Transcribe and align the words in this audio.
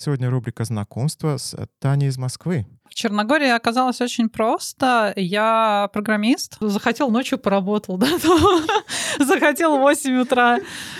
Сегодня 0.00 0.30
рубрика 0.30 0.62
«Знакомство» 0.62 1.38
с 1.38 1.56
Таней 1.80 2.06
из 2.06 2.18
Москвы. 2.18 2.68
В 2.90 2.94
Черногории 2.94 3.48
оказалось 3.48 4.00
очень 4.00 4.28
просто. 4.28 5.12
Я 5.16 5.90
программист. 5.92 6.56
Захотел 6.60 7.10
ночью 7.10 7.38
поработал, 7.38 7.96
да? 7.96 8.08
Захотел 9.18 9.78
в 9.78 9.80
8 9.80 10.20
утра. 10.20 10.58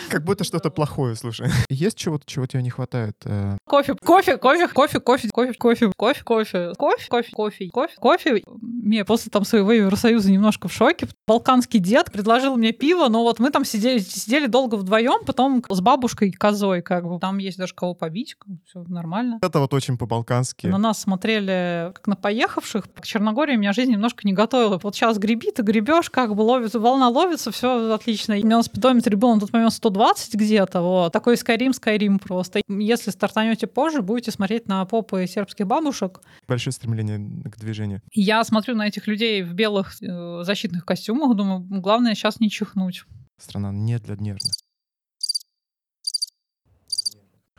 Как 0.09 0.25
будто 0.25 0.45
что-то 0.45 0.71
плохое, 0.71 1.15
слушай. 1.17 1.49
Есть 1.69 1.99
чего-то, 1.99 2.25
чего 2.27 2.47
тебе 2.47 2.63
не 2.63 2.71
хватает? 2.71 3.17
Э? 3.25 3.57
Кофе, 3.65 3.95
кофе, 3.95 4.37
кофе, 4.39 4.69
кофе, 4.69 5.01
кофе, 5.01 5.29
кофе, 5.29 5.53
кофе, 5.59 5.93
кофе, 5.97 6.23
кофе, 6.25 6.73
кофе, 6.77 7.09
кофе, 7.09 7.31
кофе, 7.35 7.69
кофе, 7.71 7.95
кофе. 7.99 8.45
Я 8.85 9.05
после 9.05 9.31
там 9.31 9.45
своего 9.45 9.73
Евросоюза 9.73 10.31
немножко 10.31 10.69
в 10.69 10.73
шоке. 10.73 11.09
Балканский 11.27 11.79
дед 11.79 12.11
предложил 12.11 12.57
мне 12.57 12.73
пиво, 12.73 13.09
но 13.09 13.23
вот 13.23 13.39
мы 13.39 13.51
там 13.51 13.65
сидели, 13.65 13.99
сидели 13.99 14.47
долго 14.47 14.77
вдвоем, 14.77 15.25
потом 15.25 15.63
с 15.69 15.81
бабушкой 15.81 16.33
козой, 16.33 16.83
как 16.83 17.07
бы. 17.07 17.19
Там 17.19 17.39
есть 17.39 17.59
даже 17.59 17.75
кого 17.75 17.95
побить, 17.95 18.37
все 18.67 18.83
нормально. 18.89 19.39
Это 19.43 19.61
вот 19.61 19.75
очень 19.75 19.99
по-балкански. 19.99 20.67
На 20.69 20.79
нас 20.79 21.01
смотрели 21.01 21.78
как 21.95 22.07
на 22.07 22.17
поехавших. 22.17 22.93
К 22.93 23.05
Черногории 23.05 23.57
меня 23.57 23.73
жизнь 23.73 23.93
немножко 23.93 24.27
не 24.27 24.33
готовила. 24.33 24.79
Вот 24.83 24.95
сейчас 24.95 25.19
греби, 25.19 25.51
ты 25.51 25.63
гребешь, 25.63 26.11
как 26.11 26.35
бы 26.35 26.43
ловится, 26.43 26.81
волна 26.81 27.09
ловится, 27.09 27.51
все 27.51 27.93
отлично. 27.93 28.35
И 28.35 28.43
у 28.43 28.47
меня 28.47 28.57
на 28.59 28.63
спидометре 28.63 29.17
был 29.17 29.35
на 29.35 29.41
тот 29.41 29.53
момент 29.53 29.73
120 29.73 30.35
где-то, 30.35 30.83
вот. 30.83 31.13
Такой 31.13 31.35
Skyrim, 31.35 31.71
Skyrim 31.71 32.19
просто. 32.19 32.61
Если 32.69 33.11
стартанете 33.11 33.67
позже, 33.67 34.03
будете 34.03 34.31
смотреть 34.31 34.69
на 34.69 34.85
попы 34.85 35.27
сербских 35.27 35.67
бабушек. 35.67 36.21
Большое 36.47 36.73
стремление 36.73 37.19
к 37.19 37.59
движению. 37.59 38.03
Я 38.13 38.45
смотрю 38.45 38.75
на 38.77 38.87
этих 38.87 39.07
людей 39.07 39.43
в 39.43 39.55
белых 39.55 39.95
э, 40.03 40.43
защитных 40.43 40.85
костюмах, 40.85 41.37
думаю, 41.37 41.61
главное 41.61 42.15
сейчас 42.15 42.41
не 42.41 42.51
чихнуть. 42.51 43.05
Страна 43.39 43.73
не 43.73 43.99
для 43.99 44.17
нервных. 44.17 44.53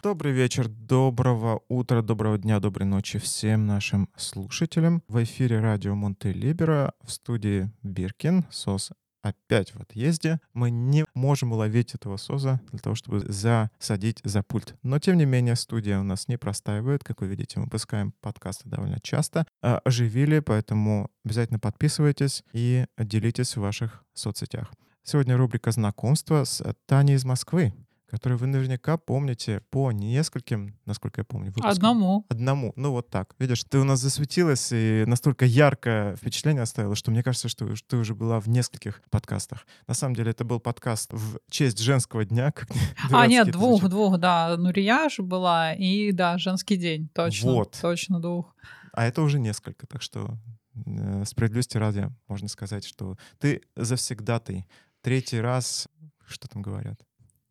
Добрый 0.01 0.31
вечер, 0.31 0.69
доброго 0.69 1.61
утра, 1.67 2.01
доброго 2.01 2.37
дня, 2.37 2.61
доброй 2.61 2.85
ночи 2.85 3.19
всем 3.19 3.65
нашим 3.65 4.07
слушателям. 4.15 5.03
В 5.09 5.21
эфире 5.25 5.59
радио 5.59 5.93
Монте-Либера 5.93 6.93
в 7.03 7.11
студии 7.11 7.69
Биркин, 7.83 8.45
СОС 8.49 8.91
опять 9.21 9.75
в 9.75 9.81
отъезде. 9.81 10.39
Мы 10.53 10.71
не 10.71 11.05
можем 11.15 11.51
уловить 11.51 11.95
этого 11.95 12.15
СОЗа 12.15 12.61
для 12.71 12.79
того, 12.79 12.95
чтобы 12.95 13.19
засадить 13.19 14.21
за 14.23 14.41
пульт. 14.41 14.73
Но, 14.83 14.99
тем 14.99 15.17
не 15.17 15.25
менее, 15.25 15.57
студия 15.57 15.99
у 15.99 16.03
нас 16.03 16.29
не 16.29 16.37
простаивает. 16.37 17.03
Как 17.03 17.19
вы 17.19 17.27
видите, 17.27 17.59
мы 17.59 17.65
выпускаем 17.65 18.13
подкасты 18.21 18.69
довольно 18.69 19.01
часто. 19.01 19.45
А, 19.61 19.81
оживили, 19.83 20.39
поэтому 20.39 21.11
обязательно 21.25 21.59
подписывайтесь 21.59 22.45
и 22.53 22.85
делитесь 22.97 23.57
в 23.57 23.61
ваших 23.61 24.05
соцсетях. 24.13 24.71
Сегодня 25.03 25.35
рубрика 25.35 25.71
«Знакомство» 25.71 26.45
с 26.45 26.63
Таней 26.85 27.15
из 27.15 27.25
Москвы 27.25 27.73
который 28.09 28.37
вы 28.37 28.47
наверняка 28.47 28.97
помните 28.97 29.61
по 29.69 29.91
нескольким, 29.91 30.75
насколько 30.85 31.21
я 31.21 31.25
помню, 31.25 31.47
выпускам. 31.47 31.71
Одному. 31.71 32.25
Одному. 32.29 32.73
Ну 32.75 32.91
вот 32.91 33.09
так. 33.09 33.35
Видишь, 33.39 33.63
ты 33.63 33.77
у 33.79 33.83
нас 33.83 33.99
засветилась 33.99 34.69
и 34.71 35.03
настолько 35.05 35.45
яркое 35.45 36.15
впечатление 36.15 36.63
оставила, 36.63 36.95
что 36.95 37.11
мне 37.11 37.23
кажется, 37.23 37.49
что 37.49 37.67
ты 37.87 37.97
уже 37.97 38.15
была 38.15 38.39
в 38.39 38.49
нескольких 38.49 39.01
подкастах. 39.09 39.65
На 39.87 39.93
самом 39.93 40.15
деле 40.15 40.31
это 40.31 40.43
был 40.43 40.59
подкаст 40.59 41.13
в 41.13 41.39
честь 41.49 41.79
женского 41.79 42.25
дня. 42.25 42.51
Как 42.51 42.69
а, 43.11 43.27
нет, 43.27 43.51
двух, 43.51 43.87
двух, 43.87 44.17
да. 44.17 44.55
Нурия 44.57 45.09
же 45.09 45.21
была 45.21 45.73
и, 45.73 46.11
да, 46.11 46.37
женский 46.37 46.77
день. 46.77 47.09
Точно. 47.13 47.51
Вот. 47.51 47.77
Точно 47.81 48.19
двух. 48.19 48.55
А 48.93 49.05
это 49.05 49.21
уже 49.21 49.39
несколько, 49.39 49.85
так 49.85 50.01
что 50.01 50.37
э, 50.85 51.23
справедливости 51.25 51.77
ради 51.77 52.09
можно 52.27 52.47
сказать, 52.47 52.85
что 52.85 53.17
ты 53.37 53.61
завсегдатый. 53.75 54.65
Третий 55.01 55.39
раз, 55.39 55.87
что 56.27 56.47
там 56.47 56.61
говорят? 56.61 56.99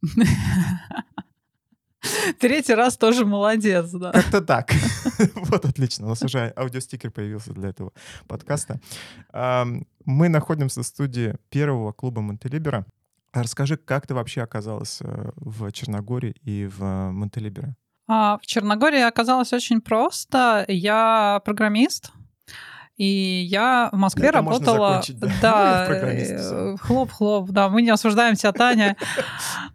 Третий 2.38 2.74
раз 2.74 2.96
тоже 2.96 3.26
молодец, 3.26 3.90
да. 3.90 4.12
Как-то 4.12 4.40
так. 4.40 4.70
Вот 5.34 5.64
отлично. 5.64 6.06
У 6.06 6.08
нас 6.10 6.22
уже 6.22 6.52
аудиостикер 6.56 7.10
появился 7.10 7.52
для 7.52 7.70
этого 7.70 7.92
подкаста. 8.26 8.80
Мы 9.32 10.28
находимся 10.28 10.82
в 10.82 10.86
студии 10.86 11.34
первого 11.50 11.92
клуба 11.92 12.20
Монтелибера. 12.20 12.86
Расскажи, 13.32 13.76
как 13.76 14.06
ты 14.06 14.14
вообще 14.14 14.42
оказалась 14.42 15.00
э, 15.02 15.30
в 15.36 15.70
Черногории 15.72 16.34
и 16.42 16.66
в 16.66 16.82
Монтелибере? 16.82 17.74
А, 18.06 18.38
в 18.38 18.46
Черногории 18.46 19.02
оказалось 19.02 19.52
очень 19.52 19.82
просто. 19.82 20.64
Я 20.66 21.42
программист, 21.44 22.10
и 22.98 23.46
я 23.48 23.90
в 23.92 23.96
Москве 23.96 24.28
Это 24.28 24.38
работала... 24.38 25.00
да, 25.40 25.86
э, 25.88 26.76
хлоп-хлоп, 26.80 27.48
да, 27.50 27.68
мы 27.68 27.82
не 27.82 27.90
осуждаем 27.90 28.34
тебя, 28.34 28.52
Таня. 28.52 28.96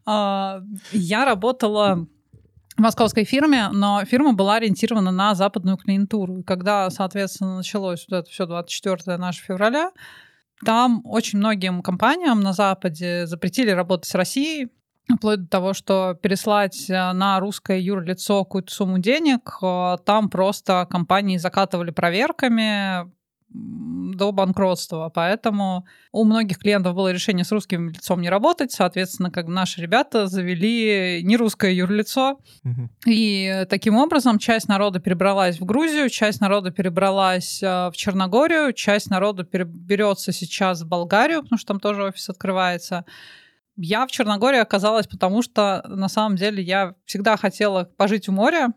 А, 0.06 0.60
я 0.92 1.24
работала 1.24 2.06
в 2.76 2.82
московской 2.82 3.24
фирме, 3.24 3.70
но 3.70 4.04
фирма 4.04 4.34
была 4.34 4.56
ориентирована 4.56 5.12
на 5.12 5.34
западную 5.34 5.78
клиентуру. 5.78 6.44
Когда, 6.44 6.90
соответственно, 6.90 7.58
началось 7.58 8.06
вот 8.10 8.18
это 8.18 8.30
все 8.30 8.46
24 8.46 9.16
наше 9.16 9.42
февраля, 9.42 9.92
там 10.66 11.02
очень 11.06 11.40
многим 11.40 11.82
компаниям 11.82 12.42
на 12.42 12.52
Западе 12.52 13.26
запретили 13.28 13.70
работать 13.72 14.10
с 14.10 14.16
Россией, 14.16 14.70
вплоть 15.12 15.42
до 15.42 15.48
того, 15.48 15.74
что 15.74 16.18
переслать 16.22 16.90
э, 16.90 17.12
на 17.14 17.40
русское 17.40 17.80
юрлицо 17.80 18.44
какую-то 18.44 18.74
сумму 18.74 19.00
денег, 19.00 19.58
э, 19.62 19.98
там 20.06 20.30
просто 20.30 20.88
компании 20.90 21.38
закатывали 21.38 21.92
проверками, 21.92 23.12
до 23.54 24.32
банкротства. 24.32 25.12
Поэтому 25.14 25.86
у 26.12 26.24
многих 26.24 26.58
клиентов 26.60 26.96
было 26.96 27.12
решение 27.12 27.46
с 27.46 27.52
русским 27.52 27.90
лицом 27.90 28.22
не 28.22 28.30
работать. 28.30 28.72
Соответственно, 28.72 29.32
как 29.32 29.48
наши 29.48 29.82
ребята 29.82 30.28
завели 30.28 31.22
не 31.24 31.38
русское 31.38 31.74
юрлицо. 31.74 32.40
Угу. 32.64 32.90
И 33.06 33.66
таким 33.70 33.96
образом 33.98 34.40
часть 34.40 34.68
народа 34.68 35.00
перебралась 35.00 35.60
в 35.60 35.66
Грузию, 35.66 36.10
часть 36.10 36.42
народа 36.42 36.72
перебралась 36.72 37.62
э, 37.62 37.90
в 37.90 37.94
Черногорию, 37.96 38.74
часть 38.74 39.10
народа 39.10 39.44
переберется 39.44 40.32
сейчас 40.32 40.82
в 40.82 40.88
Болгарию, 40.88 41.44
потому 41.44 41.60
что 41.60 41.68
там 41.68 41.80
тоже 41.80 42.04
офис 42.04 42.30
открывается. 42.30 43.06
Я 43.76 44.06
в 44.06 44.12
Черногории 44.12 44.60
оказалась, 44.60 45.08
потому 45.08 45.42
что 45.42 45.84
на 45.88 46.08
самом 46.08 46.36
деле 46.36 46.62
я 46.62 46.96
всегда 47.06 47.38
хотела 47.38 47.86
пожить 47.86 48.30
у 48.30 48.32
моря, 48.32 48.70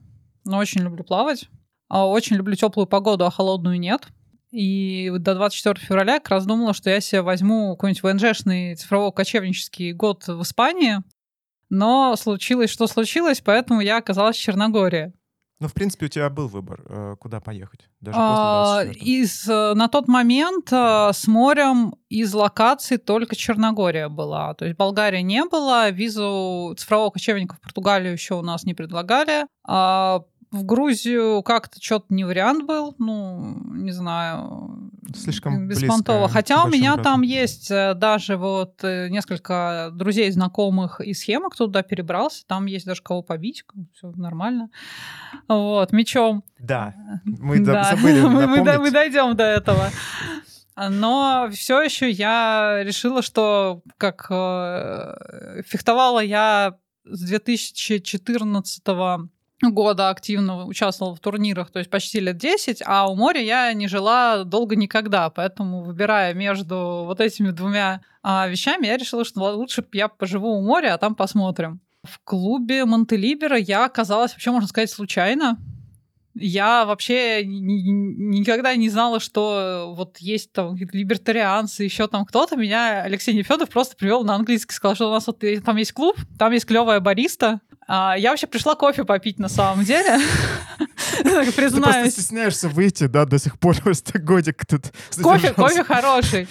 но 0.45 0.59
очень 0.59 0.83
люблю 0.83 1.05
плавать. 1.05 1.49
А 1.89 2.09
очень 2.09 2.37
люблю 2.37 2.55
теплую 2.57 2.87
погоду, 2.87 3.27
а 3.27 3.31
холодную 3.31 3.79
нет. 3.79 4.09
И 4.51 5.13
до 5.19 5.35
24 5.35 5.87
февраля 5.87 6.19
как 6.19 6.31
раз 6.31 6.47
думала, 6.47 6.73
что 6.73 6.91
я 6.91 7.01
себе 7.01 7.23
возьму 7.23 7.77
какой-нибудь 7.77 8.03
ВНЖшный 8.03 8.75
цифрово-кочевнический 8.75 9.93
год 9.93 10.27
в 10.27 10.43
Испании. 10.43 10.99
Но 11.69 12.15
случилось, 12.17 12.71
что 12.71 12.87
случилось, 12.87 13.41
поэтому 13.45 13.81
я 13.81 13.99
оказалась 13.99 14.37
в 14.37 14.41
Черногории. 14.41 15.13
Ну, 15.59 15.69
в 15.69 15.73
принципе, 15.73 16.07
у 16.07 16.09
тебя 16.09 16.29
был 16.29 16.49
выбор, 16.49 16.83
э, 16.87 17.17
куда 17.19 17.41
поехать, 17.41 17.89
даже 18.01 18.19
а, 18.21 18.85
после 18.85 18.93
из, 19.01 19.49
э, 19.49 19.73
На 19.75 19.89
тот 19.89 20.07
момент 20.07 20.71
э, 20.71 21.11
с 21.15 21.27
морем 21.27 21.95
из 22.11 22.35
локаций 22.35 22.99
только 22.99 23.35
Черногория 23.35 24.11
была. 24.11 24.53
То 24.53 24.67
есть 24.67 24.77
Болгарии 24.77 25.23
не 25.23 25.45
было, 25.45 25.89
визу 25.89 26.75
цифрового 26.77 27.11
кочевника 27.11 27.55
в 27.57 27.61
Португалию 27.61 28.13
еще 28.13 28.35
у 28.35 28.43
нас 28.43 28.65
не 28.65 28.75
предлагали. 28.75 29.47
А 29.67 30.21
в 30.51 30.65
Грузию 30.65 31.43
как-то 31.43 31.83
что-то 31.83 32.07
не 32.11 32.25
вариант 32.25 32.65
был, 32.65 32.95
ну, 32.99 33.59
не 33.75 33.93
знаю. 33.93 34.91
Слишком 35.15 35.69
беспонтово. 35.69 36.29
Хотя 36.29 36.65
у 36.65 36.69
меня 36.69 36.95
братом. 36.95 37.05
там 37.13 37.23
есть 37.23 37.71
э, 37.71 37.95
даже 37.95 38.37
вот 38.37 38.83
э, 38.83 39.09
несколько 39.09 39.91
друзей, 39.93 40.31
знакомых 40.31 41.01
и 41.01 41.15
схемок, 41.15 41.55
кто 41.55 41.67
туда 41.67 41.83
перебрался. 41.83 42.47
Там 42.47 42.67
есть 42.67 42.87
даже 42.87 43.03
кого 43.03 43.23
побить, 43.23 43.65
все 43.95 44.13
нормально. 44.13 44.71
Вот, 45.49 45.93
мечом. 45.93 46.45
Да, 46.59 46.95
мы 47.25 47.61
да. 47.61 47.85
забыли 47.85 48.21
мы, 48.21 48.47
мы, 48.47 48.63
мы 48.79 48.91
дойдем 48.91 49.37
до 49.37 49.45
этого. 49.45 49.91
Но 50.77 51.49
все 51.53 51.83
еще 51.83 52.11
я 52.11 52.83
решила, 52.83 53.23
что 53.23 53.83
как 53.97 54.27
э, 54.31 55.63
фехтовала 55.67 56.21
я 56.21 56.77
с 57.05 57.21
2014 57.21 58.87
года 58.87 59.29
активно 59.63 60.67
участвовала 60.67 61.15
в 61.15 61.21
турнирах, 61.21 61.71
то 61.71 61.79
есть 61.79 61.91
почти 61.91 62.21
лет 62.21 62.37
10, 62.37 62.83
а 62.85 63.11
у 63.11 63.17
моря 63.17 63.41
я 63.41 63.73
не 63.73 63.89
жила 63.89 64.45
долго 64.45 64.77
никогда, 64.77 65.31
поэтому 65.31 65.83
выбирая 65.83 66.35
между 66.35 67.05
вот 67.07 67.21
этими 67.21 67.51
двумя 67.51 68.03
а, 68.23 68.49
вещами, 68.49 68.87
я 68.87 68.97
решила, 68.97 69.25
что 69.25 69.41
лучше 69.55 69.85
я 69.93 70.09
поживу 70.09 70.59
у 70.59 70.63
моря, 70.63 70.95
а 70.95 70.99
там 70.99 71.15
посмотрим. 71.15 71.81
В 72.03 72.21
клубе 72.23 72.85
Монтелибера 72.85 73.57
я 73.57 73.85
оказалась, 73.85 74.33
вообще, 74.33 74.51
можно 74.51 74.69
сказать, 74.69 74.91
случайно. 74.91 75.59
Я 76.39 76.85
вообще 76.85 77.45
никогда 77.47 78.77
не 78.77 78.91
знала, 78.91 79.21
что 79.21 79.95
вот 79.97 80.19
есть 80.19 80.53
там 80.53 80.77
либертарианцы, 80.77 81.83
еще 81.83 82.09
там 82.09 82.27
кто-то. 82.27 82.57
Меня 82.57 83.03
Алексей 83.03 83.35
Нефедов 83.35 83.71
просто 83.71 83.97
привел 83.97 84.23
на 84.23 84.35
английский, 84.35 84.75
сказал, 84.75 84.95
что 84.95 85.09
у 85.09 85.13
нас 85.13 85.27
вот 85.27 85.43
там 85.65 85.77
есть 85.77 85.93
клуб, 85.93 86.17
там 86.39 86.53
есть 86.53 86.67
клевая 86.67 87.01
бариста, 87.01 87.61
я 87.89 88.31
вообще 88.31 88.47
пришла 88.47 88.75
кофе 88.75 89.05
попить 89.05 89.39
на 89.39 89.49
самом 89.49 89.85
деле. 89.85 90.19
Признаюсь. 91.23 91.73
Ты 91.73 91.81
просто 91.81 92.11
стесняешься 92.11 92.69
выйти, 92.69 93.07
да, 93.07 93.25
до 93.25 93.39
сих 93.39 93.59
пор, 93.59 93.77
просто 93.83 94.19
годик 94.19 94.65
тут 94.67 94.93
Кофе, 95.23 95.53
кофе 95.53 95.85
хороший. 95.85 96.49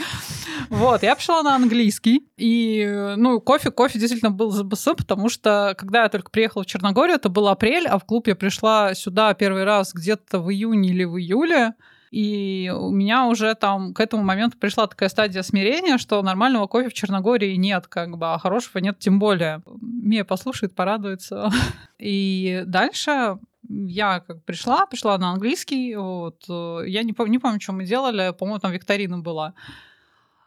Вот, 0.69 1.03
я 1.03 1.15
пришла 1.15 1.43
на 1.43 1.55
английский, 1.55 2.27
и, 2.37 3.13
ну, 3.17 3.39
кофе, 3.39 3.71
кофе 3.71 3.99
действительно 3.99 4.31
был 4.31 4.51
за 4.51 4.63
БС, 4.63 4.85
потому 4.97 5.29
что, 5.29 5.75
когда 5.77 6.03
я 6.03 6.09
только 6.09 6.31
приехала 6.31 6.63
в 6.63 6.65
Черногорию, 6.65 7.17
это 7.17 7.29
был 7.29 7.47
апрель, 7.49 7.87
а 7.87 7.99
в 7.99 8.05
клуб 8.05 8.27
я 8.27 8.35
пришла 8.35 8.93
сюда 8.95 9.33
первый 9.33 9.63
раз 9.63 9.93
где-то 9.93 10.39
в 10.39 10.51
июне 10.51 10.89
или 10.89 11.03
в 11.03 11.17
июле, 11.17 11.73
и 12.15 12.71
у 12.73 12.91
меня 12.91 13.27
уже 13.27 13.55
там 13.55 13.93
к 13.93 13.99
этому 13.99 14.23
моменту 14.23 14.57
пришла 14.57 14.87
такая 14.87 15.09
стадия 15.09 15.41
смирения, 15.41 15.97
что 15.97 16.21
нормального 16.21 16.65
кофе 16.65 16.87
в 16.87 16.93
Черногории 16.93 17.55
нет, 17.55 17.87
как 17.87 18.17
бы, 18.17 18.27
а 18.27 18.39
хорошего 18.39 18.77
нет 18.77 18.99
тем 18.99 19.19
более. 19.19 19.61
Мия 19.81 20.23
послушает, 20.23 20.73
порадуется. 20.73 21.49
И 21.99 22.63
дальше 22.67 23.37
я 23.67 24.21
как 24.21 24.45
пришла, 24.45 24.85
пришла 24.85 25.17
на 25.17 25.31
английский, 25.31 25.93
вот, 25.97 26.45
я 26.87 27.03
не, 27.03 27.11
помню, 27.11 27.33
не 27.33 27.39
помню, 27.39 27.59
что 27.59 27.73
мы 27.73 27.83
делали, 27.83 28.31
по-моему, 28.31 28.59
там 28.59 28.71
викторина 28.71 29.19
была. 29.19 29.53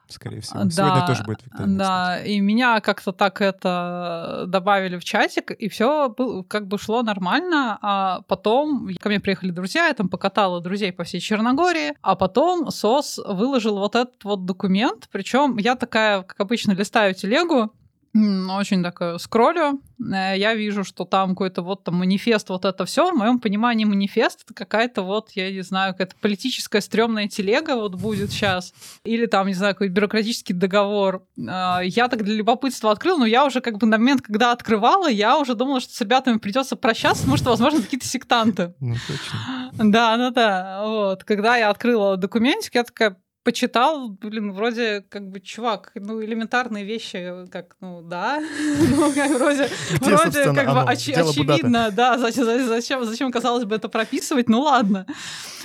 Скорее 0.08 0.40
всего. 0.40 0.64
Да, 0.64 0.70
Сегодня 0.70 1.06
тоже 1.06 1.22
будет 1.24 1.44
викторина. 1.44 1.78
Да, 1.78 2.14
кстати. 2.16 2.28
и 2.30 2.40
меня 2.40 2.80
как-то 2.80 3.12
так 3.12 3.40
это 3.40 4.44
добавили 4.46 4.96
в 4.96 5.04
чатик, 5.04 5.50
и 5.50 5.68
все 5.68 6.14
как 6.48 6.66
бы 6.66 6.78
шло 6.78 7.02
нормально. 7.02 7.78
А 7.82 8.22
потом 8.26 8.88
ко 9.00 9.08
мне 9.08 9.20
приехали 9.20 9.50
друзья, 9.50 9.86
я 9.86 9.94
там 9.94 10.08
покатала 10.08 10.60
друзей 10.60 10.92
по 10.92 11.04
всей 11.04 11.20
Черногории, 11.20 11.94
а 12.02 12.16
потом 12.16 12.70
СОС 12.70 13.20
выложил 13.26 13.78
вот 13.78 13.94
этот 13.94 14.24
вот 14.24 14.44
документ. 14.44 15.08
Причем 15.12 15.58
я 15.58 15.74
такая, 15.74 16.22
как 16.22 16.40
обычно, 16.40 16.72
листаю 16.72 17.14
телегу, 17.14 17.72
очень 18.14 18.82
так 18.82 19.20
скроллю, 19.20 19.80
э, 20.00 20.34
я 20.36 20.54
вижу, 20.54 20.82
что 20.84 21.04
там 21.04 21.30
какой-то 21.30 21.62
вот 21.62 21.84
там 21.84 21.96
манифест, 21.96 22.48
вот 22.48 22.64
это 22.64 22.84
все. 22.84 23.10
В 23.10 23.16
моем 23.16 23.38
понимании 23.38 23.84
манифест 23.84 24.44
это 24.44 24.54
какая-то 24.54 25.02
вот, 25.02 25.30
я 25.32 25.50
не 25.52 25.62
знаю, 25.62 25.92
какая-то 25.92 26.16
политическая 26.20 26.80
стрёмная 26.80 27.28
телега 27.28 27.76
вот 27.76 27.94
будет 27.94 28.30
сейчас. 28.30 28.72
Или 29.04 29.26
там, 29.26 29.46
не 29.46 29.54
знаю, 29.54 29.74
какой 29.74 29.88
бюрократический 29.88 30.54
договор. 30.54 31.22
А, 31.48 31.80
я 31.82 32.08
так 32.08 32.24
для 32.24 32.34
любопытства 32.34 32.90
открыл, 32.90 33.18
но 33.18 33.26
я 33.26 33.44
уже 33.44 33.60
как 33.60 33.78
бы 33.78 33.86
на 33.86 33.98
момент, 33.98 34.22
когда 34.22 34.52
открывала, 34.52 35.08
я 35.08 35.38
уже 35.38 35.54
думала, 35.54 35.80
что 35.80 35.92
с 35.92 36.00
ребятами 36.00 36.38
придется 36.38 36.76
прощаться, 36.76 37.22
потому 37.22 37.36
что, 37.36 37.50
возможно, 37.50 37.82
какие-то 37.82 38.06
сектанты. 38.06 38.74
Ну, 38.80 38.94
точно. 39.06 39.72
Да, 39.88 40.16
да, 40.16 40.30
да. 40.30 40.82
Вот. 40.84 41.24
Когда 41.24 41.56
я 41.56 41.70
открыла 41.70 42.16
документик, 42.16 42.74
я 42.74 42.84
такая, 42.84 43.16
почитал, 43.42 44.08
блин, 44.08 44.52
вроде 44.52 45.02
как 45.08 45.28
бы, 45.28 45.40
чувак, 45.40 45.92
ну, 45.94 46.22
элементарные 46.22 46.84
вещи, 46.84 47.46
как, 47.50 47.76
ну, 47.80 48.02
да, 48.02 48.40
ну, 48.96 49.12
как, 49.12 49.30
вроде, 49.30 49.68
Где, 50.00 50.16
вроде 50.16 50.44
как 50.44 50.66
бы 50.72 50.80
оч- 50.80 51.12
очевидно, 51.12 51.90
да, 51.90 52.18
зачем, 52.18 52.44
зачем, 52.66 53.04
зачем, 53.04 53.32
казалось 53.32 53.64
бы, 53.64 53.76
это 53.76 53.88
прописывать, 53.88 54.48
ну, 54.48 54.60
ладно. 54.60 55.06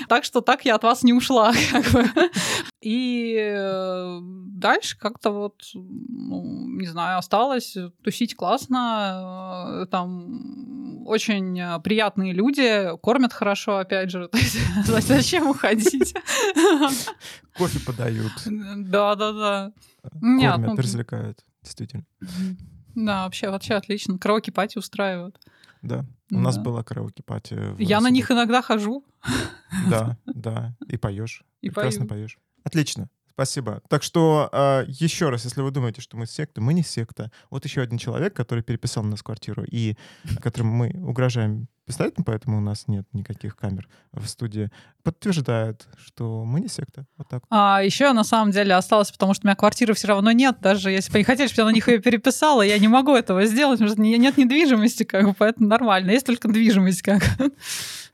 Так 0.08 0.24
что 0.24 0.42
так 0.42 0.66
я 0.66 0.76
от 0.76 0.84
вас 0.84 1.04
не 1.04 1.14
ушла, 1.14 1.54
как 1.72 1.86
бы. 1.92 2.10
И 2.84 3.38
э, 3.40 4.20
дальше 4.22 4.98
как-то 5.00 5.32
вот, 5.32 5.64
ну, 5.74 6.68
не 6.68 6.88
знаю, 6.88 7.18
осталось 7.18 7.78
тусить 8.04 8.36
классно, 8.36 9.84
э, 9.84 9.86
там 9.90 11.08
очень 11.08 11.82
приятные 11.82 12.34
люди, 12.34 12.90
кормят 13.02 13.32
хорошо, 13.32 13.78
опять 13.78 14.12
же, 14.12 14.30
зачем 14.84 15.50
уходить? 15.50 16.14
Кофе 17.58 17.80
подают. 17.86 18.34
Да, 18.46 19.16
да, 19.16 19.32
да. 19.32 19.72
Нет, 20.22 20.52
Кормят, 20.52 20.72
ну... 20.72 20.76
развлекают, 20.76 21.40
действительно. 21.62 22.04
Да, 22.96 23.24
вообще, 23.24 23.50
вообще 23.50 23.76
отлично. 23.76 24.18
Караоке-пати 24.18 24.78
устраивают. 24.78 25.40
Да, 25.82 26.06
у 26.32 26.40
нас 26.40 26.58
была 26.58 26.84
караоке-пати. 26.84 27.76
Я 27.80 28.02
на 28.02 28.10
них 28.10 28.30
иногда 28.30 28.62
хожу. 28.62 29.06
Да, 29.90 30.18
да, 30.26 30.76
и 30.88 30.98
поешь. 30.98 31.46
И 31.62 31.70
Прекрасно 31.70 32.06
поешь. 32.06 32.38
Отлично. 32.64 33.10
Спасибо. 33.34 33.82
Так 33.90 34.04
что 34.04 34.48
э, 34.52 34.86
еще 34.88 35.30
раз, 35.30 35.44
если 35.46 35.62
вы 35.62 35.72
думаете, 35.72 36.02
что 36.02 36.18
мы 36.18 36.28
секта, 36.28 36.62
мы 36.62 36.74
не 36.74 36.84
секта. 36.84 37.32
Вот 37.50 37.66
еще 37.66 37.82
один 37.82 37.98
человек, 37.98 38.36
который 38.36 38.64
переписал 38.64 39.04
на 39.04 39.12
нас 39.12 39.24
квартиру 39.24 39.64
и 39.68 39.96
которым 40.40 40.68
мы 40.68 40.90
угрожаем 40.90 41.68
пистолетом, 41.86 42.24
поэтому 42.24 42.58
у 42.58 42.62
нас 42.62 42.88
нет 42.88 43.06
никаких 43.14 43.56
камер 43.56 43.88
в 44.12 44.26
студии, 44.28 44.72
подтверждает, 45.04 45.88
что 45.98 46.46
мы 46.46 46.62
не 46.62 46.68
секта. 46.68 47.06
Вот 47.18 47.28
так. 47.28 47.44
А 47.50 47.82
еще 47.84 48.14
на 48.14 48.24
самом 48.24 48.52
деле 48.52 48.76
осталось, 48.76 49.12
потому 49.12 49.34
что 49.34 49.46
у 49.46 49.48
меня 49.48 49.56
квартиры 49.56 49.94
все 49.94 50.08
равно 50.08 50.32
нет, 50.32 50.58
даже 50.62 50.92
если 50.92 51.12
бы 51.12 51.18
не 51.18 51.24
хотели, 51.24 51.48
чтобы 51.48 51.62
я 51.62 51.72
на 51.72 51.76
них 51.76 51.88
ее 51.88 52.00
переписала, 52.00 52.62
я 52.62 52.78
не 52.80 52.88
могу 52.88 53.16
этого 53.16 53.46
сделать, 53.46 53.80
потому 53.80 53.94
что 53.94 54.02
нет 54.02 54.38
недвижимости, 54.38 55.04
как 55.04 55.26
бы, 55.26 55.34
поэтому 55.34 55.68
нормально. 55.68 56.12
Есть 56.12 56.26
только 56.26 56.48
движимость, 56.48 57.02
как 57.02 57.24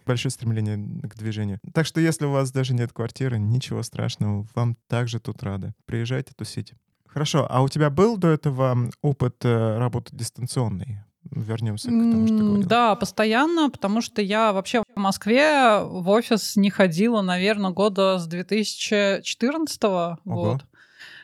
большое 0.09 0.31
стремление 0.31 0.77
к 1.07 1.15
движению. 1.15 1.59
Так 1.71 1.85
что 1.85 2.01
если 2.01 2.25
у 2.25 2.31
вас 2.31 2.51
даже 2.51 2.73
нет 2.73 2.91
квартиры, 2.91 3.37
ничего 3.37 3.83
страшного, 3.83 4.47
вам 4.55 4.75
также 4.87 5.19
тут 5.19 5.43
рады. 5.43 5.73
Приезжайте, 5.85 6.31
тусите. 6.35 6.75
Хорошо, 7.05 7.47
а 7.49 7.61
у 7.61 7.69
тебя 7.69 7.91
был 7.91 8.17
до 8.17 8.29
этого 8.29 8.89
опыт 9.01 9.35
э, 9.43 9.77
работы 9.77 10.15
дистанционной? 10.15 11.03
Вернемся 11.31 11.89
к 11.89 11.91
тому, 11.91 12.27
что 12.27 12.37
ты 12.37 12.43
говорила. 12.43 12.69
Да, 12.69 12.95
постоянно, 12.95 13.69
потому 13.69 14.01
что 14.01 14.21
я 14.21 14.51
вообще 14.51 14.83
в 14.95 14.99
Москве 14.99 15.79
в 15.83 16.09
офис 16.09 16.55
не 16.55 16.69
ходила, 16.69 17.21
наверное, 17.21 17.71
года 17.71 18.17
с 18.17 18.27
2014 18.27 19.83
-го. 19.83 20.17
Вот. 20.25 20.65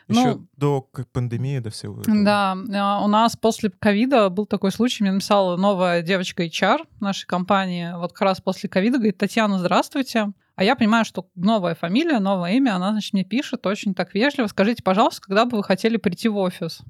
Еще 0.08 0.34
ну, 0.34 0.46
до 0.56 0.88
пандемии, 1.12 1.58
до 1.58 1.70
всего 1.70 2.00
этого. 2.00 2.24
Да, 2.24 2.56
а, 2.74 3.04
у 3.04 3.08
нас 3.08 3.36
после 3.36 3.70
ковида 3.70 4.28
был 4.30 4.46
такой 4.46 4.70
случай, 4.70 5.02
мне 5.02 5.12
написала 5.12 5.56
новая 5.56 6.02
девочка 6.02 6.44
HR 6.44 6.86
нашей 7.00 7.26
компании, 7.26 7.92
вот 7.96 8.12
как 8.12 8.22
раз 8.22 8.40
после 8.40 8.68
ковида, 8.68 8.98
говорит, 8.98 9.18
Татьяна, 9.18 9.58
здравствуйте. 9.58 10.28
А 10.54 10.64
я 10.64 10.76
понимаю, 10.76 11.04
что 11.04 11.28
новая 11.34 11.74
фамилия, 11.74 12.20
новое 12.20 12.52
имя, 12.52 12.76
она, 12.76 12.92
значит, 12.92 13.12
мне 13.14 13.24
пишет 13.24 13.66
очень 13.66 13.94
так 13.94 14.14
вежливо, 14.14 14.46
скажите, 14.46 14.82
пожалуйста, 14.82 15.22
когда 15.22 15.44
бы 15.44 15.56
вы 15.56 15.64
хотели 15.64 15.96
прийти 15.96 16.28
в 16.28 16.36
офис? 16.36 16.82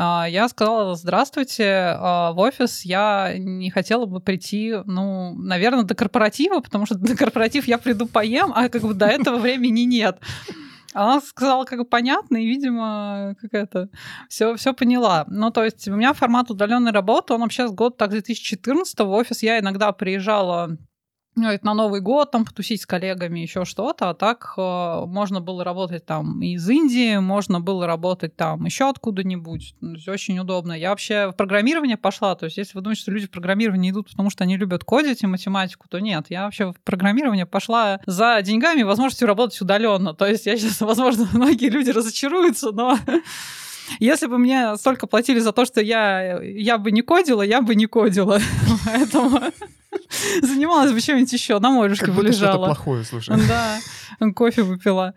А, 0.00 0.26
я 0.28 0.48
сказала, 0.48 0.94
здравствуйте, 0.94 1.96
а, 1.98 2.30
в 2.30 2.38
офис 2.38 2.84
я 2.84 3.34
не 3.36 3.68
хотела 3.68 4.06
бы 4.06 4.20
прийти, 4.20 4.76
ну, 4.84 5.34
наверное, 5.34 5.82
до 5.82 5.96
корпоратива, 5.96 6.60
потому 6.60 6.86
что 6.86 6.94
до 6.94 7.16
корпоратив 7.16 7.66
я 7.66 7.78
приду 7.78 8.06
поем, 8.06 8.52
а 8.54 8.68
как 8.68 8.82
бы 8.82 8.94
до 8.94 9.06
этого 9.06 9.38
времени 9.38 9.80
нет. 9.80 10.20
Она 10.92 11.20
сказала, 11.20 11.64
как 11.64 11.80
бы 11.80 11.84
понятно, 11.84 12.36
и, 12.36 12.46
видимо, 12.46 13.34
какая-то 13.40 13.88
все, 14.28 14.54
все 14.54 14.72
поняла. 14.72 15.24
Ну, 15.26 15.50
то 15.50 15.64
есть 15.64 15.88
у 15.88 15.96
меня 15.96 16.12
формат 16.12 16.48
удаленной 16.48 16.92
работы, 16.92 17.34
он 17.34 17.40
вообще 17.40 17.66
с 17.66 17.72
года 17.72 17.96
так 17.96 18.10
2014 18.10 19.00
в 19.00 19.10
офис 19.10 19.42
я 19.42 19.58
иногда 19.58 19.90
приезжала 19.90 20.76
ну, 21.38 21.48
это 21.48 21.64
на 21.64 21.74
Новый 21.74 22.00
год, 22.00 22.30
там, 22.30 22.44
потусить 22.44 22.82
с 22.82 22.86
коллегами, 22.86 23.40
еще 23.40 23.64
что-то, 23.64 24.10
а 24.10 24.14
так 24.14 24.54
э, 24.56 25.04
можно 25.06 25.40
было 25.40 25.64
работать 25.64 26.04
там 26.04 26.42
из 26.42 26.68
Индии, 26.68 27.18
можно 27.18 27.60
было 27.60 27.86
работать 27.86 28.36
там 28.36 28.64
еще 28.64 28.88
откуда-нибудь, 28.88 29.74
очень 30.06 30.38
удобно. 30.38 30.72
Я 30.72 30.90
вообще 30.90 31.30
в 31.30 31.32
программирование 31.32 31.96
пошла, 31.96 32.34
то 32.34 32.44
есть 32.44 32.56
если 32.56 32.76
вы 32.76 32.82
думаете, 32.82 33.02
что 33.02 33.12
люди 33.12 33.26
в 33.26 33.30
программирование 33.30 33.92
идут, 33.92 34.10
потому 34.10 34.30
что 34.30 34.44
они 34.44 34.56
любят 34.56 34.84
кодить 34.84 35.22
и 35.22 35.26
математику, 35.26 35.88
то 35.88 35.98
нет, 35.98 36.26
я 36.28 36.44
вообще 36.44 36.72
в 36.72 36.80
программирование 36.80 37.46
пошла 37.46 38.00
за 38.06 38.40
деньгами 38.42 38.80
и 38.80 38.84
возможностью 38.84 39.28
работать 39.28 39.60
удаленно, 39.60 40.14
то 40.14 40.26
есть 40.26 40.46
я 40.46 40.56
сейчас, 40.56 40.80
возможно, 40.82 41.28
многие 41.32 41.70
люди 41.70 41.90
разочаруются, 41.90 42.72
но 42.72 42.98
если 43.98 44.26
бы 44.26 44.38
мне 44.38 44.76
столько 44.76 45.06
платили 45.06 45.38
за 45.38 45.52
то, 45.52 45.64
что 45.64 45.80
я, 45.80 46.40
я 46.42 46.78
бы 46.78 46.90
не 46.90 47.02
кодила, 47.02 47.42
я 47.42 47.62
бы 47.62 47.74
не 47.74 47.86
кодила. 47.86 48.40
Поэтому 48.86 49.40
занималась 50.42 50.92
бы 50.92 51.00
чем-нибудь 51.00 51.32
еще, 51.32 51.58
на 51.58 51.70
морюшке 51.70 52.10
бы 52.10 52.22
лежала. 52.22 52.52
что-то 52.52 52.66
плохое, 52.66 53.04
слушай. 53.04 53.36
Да, 53.48 53.78
кофе 54.34 54.62
выпила. 54.62 55.14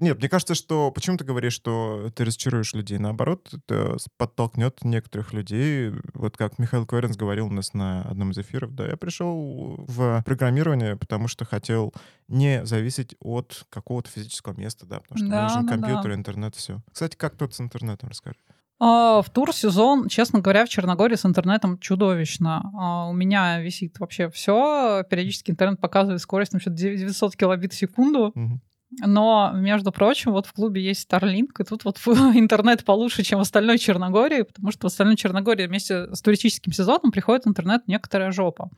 Нет, 0.00 0.18
мне 0.18 0.28
кажется, 0.28 0.54
что 0.54 0.92
почему 0.92 1.16
ты 1.16 1.24
говоришь, 1.24 1.54
что 1.54 2.10
ты 2.14 2.24
разочаруешь 2.24 2.72
людей? 2.72 2.98
Наоборот, 2.98 3.52
это 3.52 3.96
подтолкнет 4.16 4.84
некоторых 4.84 5.32
людей. 5.32 5.92
Вот 6.14 6.36
как 6.36 6.58
Михаил 6.58 6.86
Кверенс 6.86 7.16
говорил 7.16 7.46
у 7.46 7.52
нас 7.52 7.74
на 7.74 8.02
одном 8.02 8.30
из 8.30 8.38
эфиров, 8.38 8.74
да, 8.74 8.86
я 8.86 8.96
пришел 8.96 9.74
в 9.88 10.22
программирование, 10.24 10.96
потому 10.96 11.26
что 11.26 11.44
хотел 11.44 11.92
не 12.28 12.64
зависеть 12.64 13.16
от 13.18 13.66
какого-то 13.70 14.08
физического 14.08 14.52
места, 14.58 14.86
да, 14.86 15.00
потому 15.00 15.18
что 15.18 15.28
да, 15.28 15.42
нужен 15.42 15.66
да, 15.66 15.72
компьютер, 15.72 16.10
да. 16.10 16.14
интернет, 16.14 16.54
все. 16.54 16.80
Кстати, 16.92 17.16
как 17.16 17.36
тут 17.36 17.54
с 17.54 17.60
интернетом, 17.60 18.08
расскажи. 18.08 18.38
А, 18.80 19.22
в 19.22 19.30
тур 19.30 19.52
сезон, 19.52 20.08
честно 20.08 20.40
говоря, 20.40 20.64
в 20.64 20.68
Черногории 20.68 21.16
с 21.16 21.26
интернетом 21.26 21.78
чудовищно. 21.78 22.70
А, 22.78 23.08
у 23.08 23.12
меня 23.12 23.60
висит 23.60 23.98
вообще 23.98 24.30
все. 24.30 25.02
Периодически 25.10 25.50
интернет 25.50 25.80
показывает 25.80 26.20
скорость 26.20 26.52
там, 26.52 26.60
900 26.64 27.36
килобит 27.36 27.72
в 27.72 27.76
секунду. 27.76 28.32
Угу. 28.34 28.60
Но, 29.06 29.52
между 29.54 29.92
прочим, 29.92 30.32
вот 30.32 30.46
в 30.46 30.52
клубе 30.52 30.82
есть 30.82 31.10
Starlink, 31.10 31.48
и 31.58 31.64
тут 31.64 31.84
вот 31.84 31.98
интернет 32.06 32.84
получше, 32.84 33.22
чем 33.22 33.38
в 33.38 33.42
остальной 33.42 33.78
Черногории, 33.78 34.42
потому 34.42 34.70
что 34.72 34.88
в 34.88 34.90
остальной 34.92 35.16
Черногории 35.16 35.66
вместе 35.66 36.14
с 36.14 36.22
туристическим 36.22 36.72
сезоном 36.72 37.10
приходит 37.10 37.46
интернет 37.46 37.82
некоторая 37.86 38.30
жопа. 38.32 38.70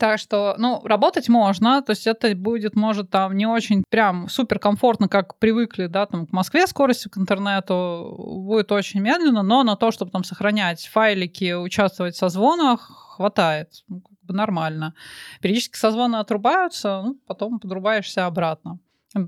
Так 0.00 0.18
что, 0.18 0.54
ну, 0.56 0.80
работать 0.86 1.28
можно, 1.28 1.82
то 1.82 1.90
есть 1.90 2.06
это 2.06 2.34
будет, 2.34 2.74
может, 2.74 3.10
там 3.10 3.36
не 3.36 3.44
очень 3.44 3.84
прям 3.86 4.30
супер 4.30 4.58
комфортно, 4.58 5.08
как 5.08 5.38
привыкли, 5.38 5.88
да, 5.88 6.06
там 6.06 6.26
к 6.26 6.32
Москве 6.32 6.66
скоростью 6.66 7.10
к 7.10 7.18
интернету 7.18 8.14
будет 8.18 8.72
очень 8.72 9.00
медленно, 9.00 9.42
но 9.42 9.62
на 9.62 9.76
то, 9.76 9.90
чтобы 9.90 10.10
там 10.10 10.24
сохранять 10.24 10.86
файлики, 10.86 11.52
участвовать 11.52 12.14
в 12.14 12.18
созвонах, 12.18 12.80
хватает, 13.14 13.84
ну, 13.88 14.00
как 14.00 14.16
бы 14.22 14.32
нормально. 14.32 14.94
Периодически 15.42 15.76
созвоны 15.76 16.16
отрубаются, 16.16 17.02
ну, 17.04 17.20
потом 17.26 17.60
подрубаешься 17.60 18.24
обратно. 18.24 18.78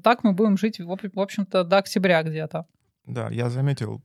Так 0.03 0.25
мы 0.25 0.33
будем 0.33 0.57
жить, 0.57 0.81
в 0.81 1.21
общем-то, 1.21 1.65
до 1.65 1.77
октября 1.77 2.23
где-то. 2.23 2.65
Да, 3.05 3.29
я 3.29 3.51
заметил 3.51 4.01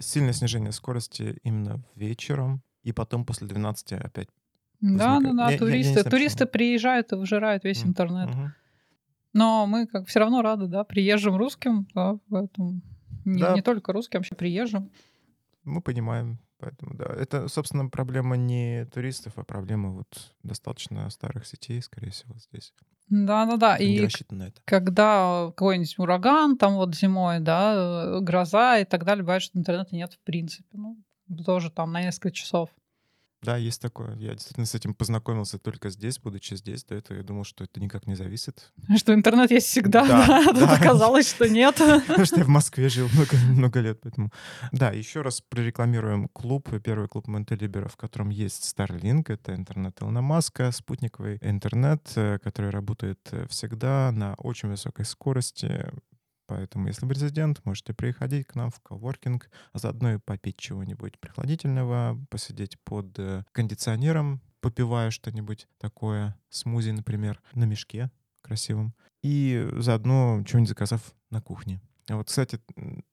сильное 0.00 0.32
снижение 0.32 0.72
скорости 0.72 1.38
именно 1.44 1.84
вечером, 1.94 2.62
и 2.82 2.90
потом 2.90 3.24
после 3.24 3.46
12 3.46 3.92
опять. 3.92 4.26
Да, 4.80 5.20
да, 5.20 5.32
да, 5.32 5.58
туристы, 5.58 6.02
туристы 6.04 6.46
приезжают 6.46 7.12
и 7.12 7.16
выжирают 7.16 7.64
весь 7.64 7.84
интернет. 7.84 8.30
Но 9.32 9.66
мы 9.66 9.86
как 9.86 10.08
все 10.08 10.18
равно 10.20 10.42
рады, 10.42 10.66
да, 10.66 10.82
приезжим 10.82 11.36
русским, 11.36 11.86
да, 11.94 12.18
поэтому 12.28 12.80
не, 13.24 13.40
да. 13.40 13.54
не 13.54 13.62
только 13.62 13.92
русским, 13.92 14.20
вообще 14.20 14.34
приезжим. 14.34 14.90
Мы 15.62 15.80
понимаем, 15.80 16.40
поэтому 16.58 16.94
да. 16.94 17.04
Это, 17.04 17.46
собственно, 17.48 17.88
проблема 17.88 18.36
не 18.36 18.86
туристов, 18.86 19.34
а 19.36 19.44
проблема 19.44 19.90
вот 19.90 20.34
достаточно 20.42 21.08
старых 21.10 21.46
сетей, 21.46 21.80
скорее 21.80 22.10
всего, 22.10 22.34
здесь. 22.38 22.72
Да, 23.08 23.44
да, 23.44 23.56
да. 23.56 23.76
И 23.76 24.08
когда 24.64 25.46
какой-нибудь 25.48 25.98
ураган, 25.98 26.56
там 26.56 26.74
вот 26.74 26.94
зимой, 26.94 27.40
да, 27.40 27.74
э, 27.74 28.20
гроза 28.20 28.78
и 28.78 28.84
так 28.84 29.04
далее, 29.04 29.24
бывает, 29.24 29.42
что 29.42 29.58
интернета 29.58 29.94
нет 29.94 30.12
в 30.12 30.20
принципе. 30.20 30.68
Ну, 30.72 30.96
тоже 31.44 31.70
там 31.70 31.92
на 31.92 32.02
несколько 32.02 32.30
часов. 32.30 32.70
Да, 33.42 33.56
есть 33.56 33.80
такое. 33.80 34.16
Я 34.16 34.32
действительно 34.32 34.66
с 34.66 34.74
этим 34.74 34.94
познакомился 34.94 35.58
только 35.58 35.88
здесь, 35.88 36.18
будучи 36.18 36.54
здесь. 36.54 36.84
До 36.84 36.94
этого 36.94 37.16
я 37.16 37.22
думал, 37.22 37.44
что 37.44 37.64
это 37.64 37.80
никак 37.80 38.06
не 38.06 38.14
зависит. 38.14 38.72
Что 38.96 39.14
интернет 39.14 39.50
есть 39.50 39.66
всегда, 39.68 40.06
да. 40.06 40.52
да. 40.52 40.74
оказалось, 40.80 41.30
что 41.30 41.48
нет. 41.48 41.74
Потому 42.06 42.24
что 42.26 42.36
я 42.36 42.44
в 42.44 42.48
Москве 42.48 42.88
жил 42.88 43.08
много, 43.14 43.36
много 43.48 43.80
лет, 43.80 44.00
поэтому... 44.02 44.30
Да, 44.72 44.90
еще 44.90 45.22
раз 45.22 45.40
прорекламируем 45.40 46.28
клуб, 46.28 46.68
первый 46.84 47.08
клуб 47.08 47.28
Монтелибера, 47.28 47.88
в 47.88 47.96
котором 47.96 48.28
есть 48.28 48.74
Starlink. 48.76 49.32
Это 49.32 49.54
интернет 49.54 50.00
Илона 50.02 50.20
Маска, 50.20 50.70
спутниковый 50.70 51.38
интернет, 51.40 52.12
э, 52.16 52.38
который 52.42 52.70
работает 52.70 53.20
э, 53.32 53.46
всегда 53.48 54.12
на 54.12 54.34
очень 54.34 54.68
высокой 54.68 55.06
скорости. 55.06 55.90
Поэтому, 56.50 56.88
если 56.88 57.06
вы 57.06 57.14
резидент, 57.14 57.64
можете 57.64 57.94
приходить 57.94 58.44
к 58.48 58.56
нам 58.56 58.72
в 58.72 58.80
коворкинг, 58.80 59.48
а 59.72 59.78
заодно 59.78 60.14
и 60.14 60.18
попить 60.18 60.56
чего-нибудь 60.56 61.16
прохладительного, 61.20 62.18
посидеть 62.28 62.76
под 62.80 63.16
э, 63.20 63.44
кондиционером, 63.52 64.40
попивая 64.60 65.12
что-нибудь 65.12 65.68
такое, 65.78 66.36
смузи, 66.48 66.90
например, 66.90 67.40
на 67.54 67.66
мешке 67.66 68.10
красивом, 68.42 68.96
и 69.22 69.64
заодно 69.76 70.42
что-нибудь 70.44 70.70
заказав 70.70 71.14
на 71.30 71.40
кухне. 71.40 71.80
Вот, 72.08 72.26
кстати, 72.26 72.58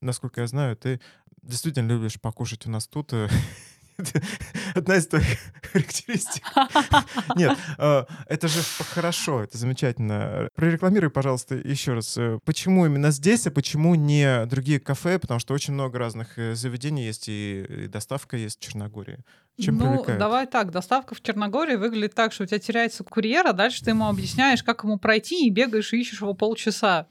насколько 0.00 0.40
я 0.40 0.48
знаю, 0.48 0.76
ты 0.76 1.00
действительно 1.40 1.86
любишь 1.86 2.20
покушать 2.20 2.66
у 2.66 2.70
нас 2.70 2.88
тут. 2.88 3.12
Одна 4.74 4.96
из 4.96 5.06
твоих 5.06 5.26
характеристик. 5.72 6.44
Нет, 7.36 7.58
э, 7.78 8.04
это 8.26 8.48
же 8.48 8.60
хорошо, 8.94 9.42
это 9.42 9.58
замечательно. 9.58 10.48
Прорекламируй, 10.54 11.10
пожалуйста, 11.10 11.56
еще 11.56 11.94
раз, 11.94 12.16
э, 12.16 12.38
почему 12.44 12.86
именно 12.86 13.10
здесь, 13.10 13.46
а 13.46 13.50
почему 13.50 13.94
не 13.94 14.46
другие 14.46 14.78
кафе, 14.78 15.18
потому 15.18 15.40
что 15.40 15.54
очень 15.54 15.74
много 15.74 15.98
разных 15.98 16.38
э, 16.38 16.54
заведений 16.54 17.04
есть, 17.04 17.24
и 17.28 17.88
доставка 17.90 18.36
есть 18.36 18.58
в 18.58 18.62
Черногории. 18.62 19.18
Чем 19.60 19.76
ну, 19.78 19.90
привлекает? 19.90 20.20
давай 20.20 20.46
так, 20.46 20.70
доставка 20.70 21.16
в 21.16 21.20
Черногории 21.20 21.74
выглядит 21.74 22.14
так, 22.14 22.32
что 22.32 22.44
у 22.44 22.46
тебя 22.46 22.60
теряется 22.60 23.02
курьер, 23.02 23.46
а 23.46 23.52
дальше 23.52 23.84
ты 23.84 23.90
ему 23.90 24.06
объясняешь, 24.06 24.62
как 24.62 24.84
ему 24.84 24.98
пройти, 24.98 25.46
и 25.46 25.50
бегаешь 25.50 25.92
и 25.92 26.00
ищешь 26.00 26.20
его 26.20 26.34
полчаса. 26.34 27.08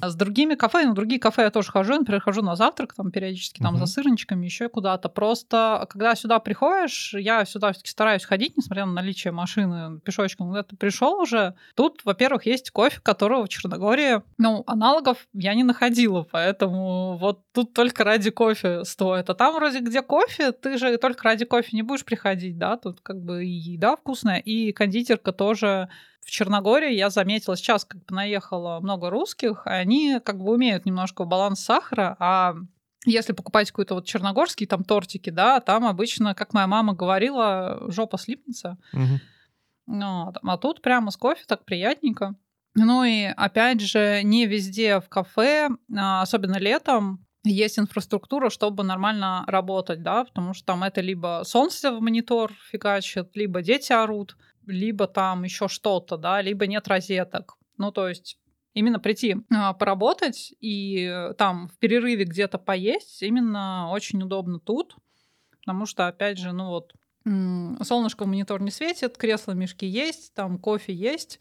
А 0.00 0.10
с 0.10 0.14
другими 0.14 0.54
кафе, 0.54 0.84
ну, 0.86 0.94
другие 0.94 1.20
кафе 1.20 1.42
я 1.42 1.50
тоже 1.50 1.70
хожу, 1.70 1.94
например, 1.94 2.20
хожу 2.20 2.42
на 2.42 2.56
завтрак, 2.56 2.94
там, 2.94 3.10
периодически, 3.10 3.60
там, 3.60 3.76
uh-huh. 3.76 3.80
за 3.80 3.86
сырничками, 3.86 4.44
еще 4.44 4.68
куда-то. 4.68 5.08
Просто, 5.08 5.86
когда 5.90 6.14
сюда 6.14 6.38
приходишь, 6.38 7.14
я 7.14 7.44
сюда 7.44 7.72
все-таки 7.72 7.90
стараюсь 7.90 8.24
ходить, 8.24 8.56
несмотря 8.56 8.86
на 8.86 8.92
наличие 8.92 9.32
машины 9.32 10.00
пешочком. 10.00 10.48
Когда 10.48 10.62
ты 10.62 10.76
пришел 10.76 11.20
уже, 11.20 11.54
тут, 11.74 12.00
во-первых, 12.04 12.46
есть 12.46 12.70
кофе, 12.70 13.00
которого 13.02 13.44
в 13.44 13.48
Черногории, 13.48 14.22
ну, 14.38 14.64
аналогов 14.66 15.26
я 15.32 15.54
не 15.54 15.64
находила, 15.64 16.26
поэтому 16.30 17.18
вот 17.18 17.40
тут 17.52 17.74
только 17.74 18.04
ради 18.04 18.30
кофе 18.30 18.84
стоит. 18.84 19.28
А 19.30 19.34
там 19.34 19.54
вроде 19.54 19.80
где 19.80 20.02
кофе, 20.02 20.52
ты 20.52 20.78
же 20.78 20.96
только 20.98 21.24
ради 21.24 21.44
кофе 21.44 21.68
не 21.72 21.82
будешь 21.82 22.04
приходить, 22.04 22.58
да, 22.58 22.76
тут 22.76 23.00
как 23.02 23.20
бы 23.22 23.44
и 23.44 23.50
еда 23.50 23.96
вкусная, 23.96 24.38
и 24.38 24.72
кондитерка 24.72 25.32
тоже 25.32 25.88
в 26.24 26.30
Черногории 26.30 26.94
я 26.94 27.10
заметила, 27.10 27.56
сейчас 27.56 27.84
как 27.84 28.04
бы 28.04 28.14
наехало 28.14 28.80
много 28.80 29.10
русских, 29.10 29.62
они 29.64 30.20
как 30.24 30.38
бы 30.38 30.52
умеют 30.52 30.86
немножко 30.86 31.24
баланс 31.24 31.60
сахара, 31.60 32.16
а 32.18 32.54
если 33.06 33.32
покупать 33.32 33.70
какой-то 33.70 33.94
вот 33.94 34.06
черногорский 34.06 34.66
там 34.66 34.84
тортики, 34.84 35.30
да, 35.30 35.60
там 35.60 35.86
обычно, 35.86 36.34
как 36.34 36.52
моя 36.52 36.66
мама 36.66 36.94
говорила, 36.94 37.80
жопа 37.90 38.18
слипнется. 38.18 38.76
Угу. 38.92 39.20
Ну, 39.86 40.32
а 40.42 40.58
тут 40.58 40.82
прямо 40.82 41.10
с 41.10 41.16
кофе 41.16 41.42
так 41.46 41.64
приятненько. 41.64 42.34
Ну 42.74 43.02
и 43.04 43.24
опять 43.24 43.80
же, 43.80 44.20
не 44.22 44.46
везде 44.46 45.00
в 45.00 45.08
кафе, 45.08 45.70
а, 45.96 46.22
особенно 46.22 46.58
летом, 46.58 47.26
есть 47.42 47.78
инфраструктура, 47.78 48.50
чтобы 48.50 48.84
нормально 48.84 49.44
работать, 49.46 50.02
да, 50.02 50.24
потому 50.24 50.54
что 50.54 50.66
там 50.66 50.84
это 50.84 51.00
либо 51.00 51.42
солнце 51.44 51.90
в 51.90 52.00
монитор 52.00 52.52
фигачит, 52.70 53.34
либо 53.34 53.62
дети 53.62 53.92
орут 53.92 54.36
либо 54.70 55.06
там 55.06 55.44
еще 55.44 55.68
что-то, 55.68 56.16
да, 56.16 56.40
либо 56.40 56.66
нет 56.66 56.88
розеток. 56.88 57.56
Ну, 57.76 57.92
то 57.92 58.08
есть 58.08 58.38
именно 58.74 59.00
прийти 59.00 59.36
а, 59.52 59.72
поработать 59.72 60.54
и 60.60 61.04
э, 61.10 61.34
там 61.34 61.68
в 61.68 61.78
перерыве 61.78 62.24
где-то 62.24 62.58
поесть 62.58 63.22
именно 63.22 63.90
очень 63.90 64.22
удобно 64.22 64.60
тут, 64.60 64.96
потому 65.58 65.86
что, 65.86 66.06
опять 66.06 66.38
же, 66.38 66.52
ну 66.52 66.68
вот, 66.68 66.94
солнышко 67.24 68.24
в 68.24 68.28
монитор 68.28 68.62
не 68.62 68.70
светит, 68.70 69.16
кресла 69.18 69.52
мешки 69.52 69.86
есть, 69.86 70.34
там 70.34 70.58
кофе 70.58 70.94
есть, 70.94 71.40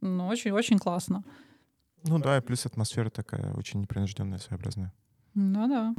ну, 0.00 0.26
очень-очень 0.26 0.78
классно. 0.78 1.24
Ну 2.04 2.18
да, 2.18 2.36
и 2.36 2.40
плюс 2.40 2.66
атмосфера 2.66 3.10
такая 3.10 3.54
очень 3.54 3.80
непринужденная, 3.80 4.38
своеобразная. 4.38 4.92
Ну 5.34 5.68
да. 5.68 5.94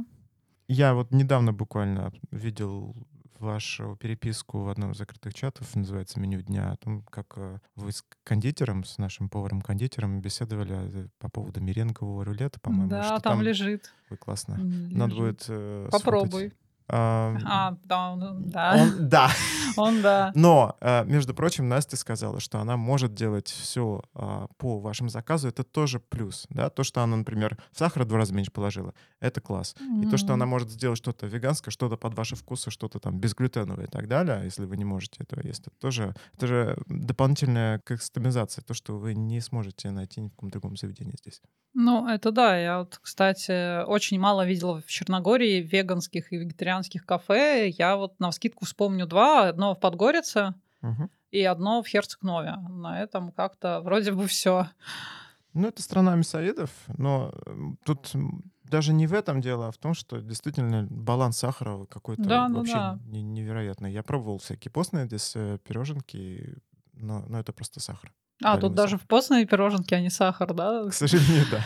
Я 0.68 0.94
вот 0.94 1.10
недавно 1.10 1.52
буквально 1.52 2.12
видел 2.30 2.96
вашу 3.40 3.96
переписку 3.96 4.60
в 4.60 4.68
одном 4.68 4.92
из 4.92 4.98
закрытых 4.98 5.34
чатов, 5.34 5.74
называется 5.74 6.20
«Меню 6.20 6.42
дня», 6.42 6.72
о 6.72 6.76
том, 6.76 7.02
как 7.02 7.34
э, 7.36 7.58
вы 7.74 7.92
с 7.92 8.04
кондитером, 8.24 8.84
с 8.84 8.98
нашим 8.98 9.28
поваром-кондитером 9.28 10.20
беседовали 10.20 11.04
э, 11.04 11.08
по 11.18 11.28
поводу 11.28 11.60
меренгового 11.60 12.24
рулета, 12.24 12.60
по-моему. 12.60 12.88
Да, 12.88 13.20
там, 13.20 13.20
там 13.20 13.42
лежит. 13.42 13.92
Ой, 14.10 14.16
классно. 14.16 14.54
Лежит. 14.54 14.96
Надо 14.96 15.14
будет 15.14 15.44
э, 15.48 15.88
Попробуй. 15.90 16.28
Сфотать. 16.48 16.65
А, 16.88 17.76
да, 17.84 18.10
он, 18.12 18.48
да. 18.48 18.76
Он, 18.80 19.08
да. 19.08 19.30
Он, 19.76 20.00
да. 20.00 20.32
Но, 20.34 20.74
э, 20.80 21.04
между 21.04 21.34
прочим, 21.34 21.68
Настя 21.68 21.96
сказала, 21.96 22.40
что 22.40 22.60
она 22.60 22.78
может 22.78 23.12
делать 23.12 23.48
все 23.48 24.02
а, 24.14 24.46
по 24.56 24.78
вашему 24.78 25.10
заказу. 25.10 25.48
Это 25.48 25.64
тоже 25.64 26.00
плюс, 26.00 26.46
да. 26.48 26.70
То, 26.70 26.82
что 26.82 27.02
она, 27.02 27.16
например, 27.16 27.58
сахара 27.72 28.04
в 28.04 28.08
два 28.08 28.18
раза 28.18 28.32
меньше 28.32 28.50
положила, 28.50 28.94
это 29.20 29.42
класс. 29.42 29.74
Mm-hmm. 29.78 30.06
И 30.06 30.10
то, 30.10 30.16
что 30.16 30.32
она 30.32 30.46
может 30.46 30.70
сделать 30.70 30.96
что-то 30.96 31.26
веганское, 31.26 31.70
что-то 31.70 31.98
под 31.98 32.14
ваши 32.14 32.36
вкусы, 32.36 32.70
что-то 32.70 33.00
там 33.00 33.18
безглютеновое 33.18 33.84
и 33.84 33.90
так 33.90 34.08
далее, 34.08 34.42
если 34.44 34.64
вы 34.64 34.78
не 34.78 34.84
можете 34.84 35.22
этого 35.22 35.46
есть, 35.46 35.66
это 35.66 35.76
тоже 35.78 36.14
это 36.34 36.46
же 36.46 36.78
дополнительная 36.86 37.78
кастомизация, 37.80 38.62
то, 38.62 38.74
что 38.74 38.96
вы 38.96 39.14
не 39.14 39.40
сможете 39.40 39.90
найти 39.90 40.20
ни 40.20 40.28
в 40.28 40.30
каком 40.30 40.50
другом 40.50 40.76
заведении 40.76 41.16
здесь. 41.18 41.40
Ну, 41.78 42.08
это 42.08 42.32
да. 42.32 42.58
Я 42.58 42.78
вот, 42.78 42.98
кстати, 43.02 43.84
очень 43.84 44.18
мало 44.18 44.46
видела 44.46 44.80
в 44.80 44.86
Черногории 44.86 45.60
веганских 45.60 46.32
и 46.32 46.36
вегетарианских 46.36 46.75
кафе. 47.06 47.68
Я 47.70 47.96
вот 47.96 48.18
на 48.20 48.32
скидку 48.32 48.64
вспомню 48.64 49.06
два. 49.06 49.48
Одно 49.48 49.74
в 49.74 49.80
Подгорице 49.80 50.54
угу. 50.82 51.10
и 51.30 51.42
одно 51.42 51.82
в 51.82 51.86
Херцег-Нове. 51.86 52.56
На 52.68 53.02
этом 53.02 53.32
как-то 53.32 53.80
вроде 53.80 54.12
бы 54.12 54.26
все. 54.26 54.68
Ну, 55.52 55.68
это 55.68 55.82
страна 55.82 56.14
мясоедов, 56.16 56.70
но 56.98 57.32
тут 57.84 58.12
даже 58.64 58.92
не 58.92 59.06
в 59.06 59.14
этом 59.14 59.40
дело, 59.40 59.68
а 59.68 59.70
в 59.70 59.78
том, 59.78 59.94
что 59.94 60.20
действительно 60.20 60.86
баланс 60.90 61.38
сахара 61.38 61.86
какой-то 61.86 62.22
да, 62.22 62.48
ну 62.48 62.58
вообще 62.58 62.74
да. 62.74 62.98
невероятный. 63.04 63.92
Я 63.92 64.02
пробовал 64.02 64.38
всякие 64.38 64.70
постные 64.70 65.06
здесь 65.06 65.32
э, 65.34 65.58
пироженки, 65.66 66.56
но, 66.92 67.24
но 67.28 67.38
это 67.38 67.52
просто 67.52 67.80
сахар. 67.80 68.12
А, 68.42 68.58
тут 68.58 68.74
даже 68.74 68.98
в 68.98 69.06
постные 69.06 69.46
пироженки, 69.46 69.94
а 69.94 70.00
не 70.00 70.10
сахар, 70.10 70.52
да? 70.52 70.88
К 70.90 70.92
сожалению, 70.92 71.46
да. 71.50 71.64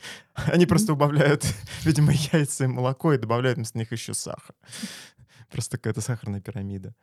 Они 0.34 0.66
просто 0.66 0.92
убавляют, 0.92 1.44
видимо, 1.84 2.12
яйца 2.12 2.64
и 2.64 2.68
молоко 2.68 3.12
и 3.12 3.18
добавляют 3.18 3.56
вместо 3.56 3.78
них 3.78 3.92
еще 3.92 4.14
сахар. 4.14 4.54
Просто 5.50 5.78
какая-то 5.78 6.00
сахарная 6.00 6.40
пирамида. 6.40 6.94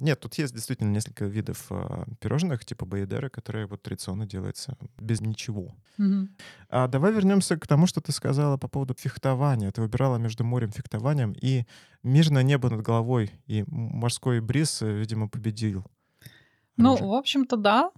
Нет, 0.00 0.20
тут 0.20 0.34
есть 0.34 0.54
действительно 0.54 0.90
несколько 0.90 1.24
видов 1.24 1.66
э, 1.70 2.04
пирожных, 2.20 2.64
типа 2.64 2.84
Баедера, 2.84 3.30
которые 3.30 3.66
вот 3.66 3.82
традиционно 3.82 4.26
делаются 4.26 4.76
без 4.98 5.20
ничего. 5.20 5.74
Mm-hmm. 5.98 6.28
А 6.68 6.88
давай 6.88 7.12
вернемся 7.12 7.56
к 7.56 7.66
тому, 7.66 7.86
что 7.86 8.00
ты 8.00 8.12
сказала 8.12 8.58
по 8.58 8.68
поводу 8.68 8.94
фехтования. 8.96 9.70
Ты 9.72 9.80
выбирала 9.80 10.18
между 10.18 10.44
морем, 10.44 10.70
фехтованием, 10.70 11.32
и 11.32 11.64
мирное 12.02 12.42
небо 12.42 12.68
над 12.68 12.82
головой, 12.82 13.32
и 13.46 13.64
морской 13.66 14.40
бриз, 14.40 14.82
э, 14.82 14.92
видимо, 14.92 15.28
победил. 15.28 15.84
Ну, 16.76 16.94
в 16.94 17.14
общем-то, 17.14 17.56
да. 17.56 17.90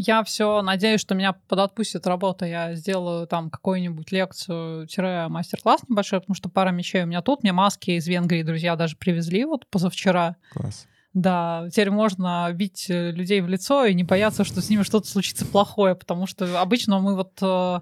Я 0.00 0.22
все 0.22 0.62
надеюсь, 0.62 1.00
что 1.00 1.16
меня 1.16 1.32
подотпустит 1.32 2.06
работа, 2.06 2.46
я 2.46 2.76
сделаю 2.76 3.26
там 3.26 3.50
какую-нибудь 3.50 4.12
лекцию-мастер-класс 4.12 5.80
небольшой, 5.88 6.20
потому 6.20 6.36
что 6.36 6.48
пара 6.48 6.70
мечей 6.70 7.02
у 7.02 7.06
меня 7.06 7.20
тут, 7.20 7.42
мне 7.42 7.50
маски 7.52 7.90
из 7.90 8.06
Венгрии 8.06 8.44
друзья 8.44 8.76
даже 8.76 8.96
привезли 8.96 9.44
вот 9.44 9.66
позавчера. 9.66 10.36
Класс. 10.52 10.86
Да, 11.14 11.66
теперь 11.72 11.90
можно 11.90 12.48
бить 12.52 12.88
э, 12.88 13.10
людей 13.10 13.40
в 13.40 13.48
лицо 13.48 13.86
и 13.86 13.94
не 13.94 14.04
бояться, 14.04 14.44
что 14.44 14.62
с 14.62 14.70
ними 14.70 14.84
что-то 14.84 15.08
случится 15.08 15.44
плохое, 15.44 15.96
потому 15.96 16.28
что 16.28 16.60
обычно 16.60 17.00
мы 17.00 17.16
вот 17.16 17.32
э, 17.42 17.80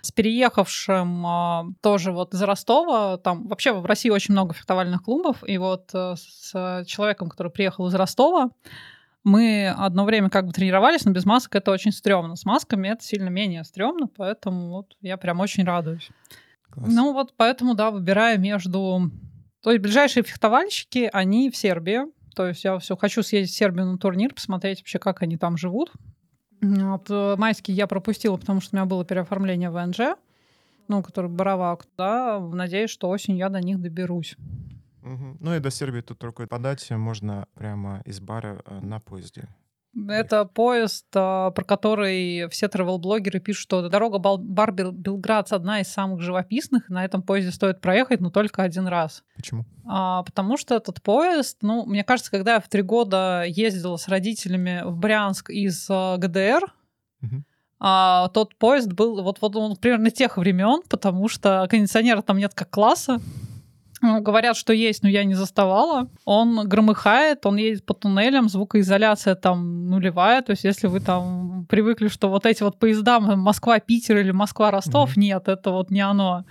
с 0.00 0.10
переехавшим 0.10 1.26
э, 1.26 1.62
тоже 1.80 2.10
вот 2.10 2.34
из 2.34 2.42
Ростова, 2.42 3.18
там 3.18 3.46
вообще 3.46 3.72
в 3.72 3.86
России 3.86 4.10
очень 4.10 4.32
много 4.32 4.52
фехтовальных 4.52 5.04
клубов, 5.04 5.44
и 5.46 5.58
вот 5.58 5.90
э, 5.94 6.16
с 6.16 6.84
человеком, 6.88 7.28
который 7.28 7.52
приехал 7.52 7.86
из 7.86 7.94
Ростова, 7.94 8.50
мы 9.26 9.74
одно 9.76 10.04
время 10.04 10.30
как 10.30 10.46
бы 10.46 10.52
тренировались, 10.52 11.04
но 11.04 11.10
без 11.10 11.24
масок 11.24 11.56
это 11.56 11.72
очень 11.72 11.90
стрёмно. 11.90 12.36
С 12.36 12.44
масками 12.44 12.86
это 12.86 13.02
сильно 13.02 13.28
менее 13.28 13.64
стрёмно, 13.64 14.06
поэтому 14.06 14.68
вот 14.68 14.96
я 15.00 15.16
прям 15.16 15.40
очень 15.40 15.64
радуюсь. 15.64 16.10
Класс. 16.70 16.88
Ну 16.88 17.12
вот 17.12 17.34
поэтому, 17.36 17.74
да, 17.74 17.90
выбираю 17.90 18.38
между... 18.38 19.10
То 19.62 19.72
есть 19.72 19.82
ближайшие 19.82 20.22
фехтовальщики, 20.22 21.10
они 21.12 21.50
в 21.50 21.56
Сербии. 21.56 22.02
То 22.36 22.46
есть 22.46 22.62
я 22.62 22.78
все 22.78 22.96
хочу 22.96 23.24
съездить 23.24 23.52
в 23.52 23.58
Сербию 23.58 23.86
на 23.86 23.98
турнир, 23.98 24.32
посмотреть 24.32 24.78
вообще, 24.78 25.00
как 25.00 25.22
они 25.22 25.36
там 25.36 25.56
живут. 25.56 25.90
Вот, 26.60 27.10
э, 27.10 27.34
майский 27.36 27.72
я 27.72 27.88
пропустила, 27.88 28.36
потому 28.36 28.60
что 28.60 28.76
у 28.76 28.78
меня 28.78 28.86
было 28.86 29.04
переоформление 29.04 29.70
в 29.70 29.86
НЖ, 29.86 30.16
ну, 30.86 31.02
который 31.02 31.30
Боровак, 31.30 31.86
да, 31.98 32.38
надеюсь, 32.38 32.90
что 32.90 33.08
осенью 33.08 33.38
я 33.38 33.48
до 33.48 33.60
них 33.60 33.80
доберусь. 33.80 34.36
Угу. 35.06 35.36
Ну 35.40 35.54
и 35.54 35.60
до 35.60 35.70
Сербии 35.70 36.00
тут 36.00 36.22
рукой 36.24 36.46
подать 36.46 36.90
можно 36.90 37.46
прямо 37.54 38.02
из 38.04 38.20
бара 38.20 38.60
э, 38.66 38.80
на 38.80 38.98
поезде. 38.98 39.48
Это 40.08 40.44
поезд, 40.44 41.06
а, 41.14 41.50
про 41.52 41.64
который 41.64 42.48
все 42.50 42.66
travel-блогеры 42.66 43.40
пишут, 43.40 43.62
что 43.62 43.88
дорога 43.88 44.18
Бар-Белград 44.18 45.50
одна 45.52 45.80
из 45.80 45.88
самых 45.88 46.20
живописных. 46.20 46.90
На 46.90 47.04
этом 47.04 47.22
поезде 47.22 47.50
стоит 47.50 47.80
проехать, 47.80 48.20
но 48.20 48.30
только 48.30 48.62
один 48.62 48.88
раз. 48.88 49.24
Почему? 49.36 49.64
А, 49.86 50.22
потому 50.24 50.58
что 50.58 50.74
этот 50.74 51.02
поезд, 51.02 51.58
ну, 51.62 51.86
мне 51.86 52.04
кажется, 52.04 52.30
когда 52.30 52.54
я 52.54 52.60
в 52.60 52.68
три 52.68 52.82
года 52.82 53.44
ездила 53.46 53.96
с 53.96 54.08
родителями 54.08 54.82
в 54.84 54.98
Брянск 54.98 55.48
из 55.48 55.86
а, 55.88 56.18
ГДР, 56.18 56.64
угу. 57.22 57.44
а, 57.78 58.28
тот 58.28 58.54
поезд 58.56 58.92
был 58.92 59.22
вот, 59.22 59.40
вот 59.40 59.56
он 59.56 59.76
примерно 59.76 60.10
тех 60.10 60.36
времен, 60.36 60.82
потому 60.90 61.28
что 61.28 61.66
кондиционера 61.70 62.20
там 62.20 62.36
нет 62.36 62.52
как 62.54 62.68
класса. 62.68 63.18
Говорят, 64.02 64.56
что 64.56 64.72
есть, 64.72 65.02
но 65.02 65.08
я 65.08 65.24
не 65.24 65.34
заставала. 65.34 66.08
Он 66.24 66.68
громыхает, 66.68 67.46
он 67.46 67.56
едет 67.56 67.84
по 67.84 67.94
туннелям, 67.94 68.48
звукоизоляция 68.48 69.34
там 69.34 69.88
нулевая. 69.88 70.42
То 70.42 70.50
есть, 70.50 70.64
если 70.64 70.86
вы 70.86 71.00
там 71.00 71.66
привыкли, 71.68 72.08
что 72.08 72.28
вот 72.28 72.46
эти 72.46 72.62
вот 72.62 72.78
поезда 72.78 73.20
Москва-Питер 73.20 74.18
или 74.18 74.32
Москва-Ростов, 74.32 75.16
mm-hmm. 75.16 75.20
нет, 75.20 75.48
это 75.48 75.70
вот 75.70 75.90
не 75.90 76.00
оно 76.00 76.44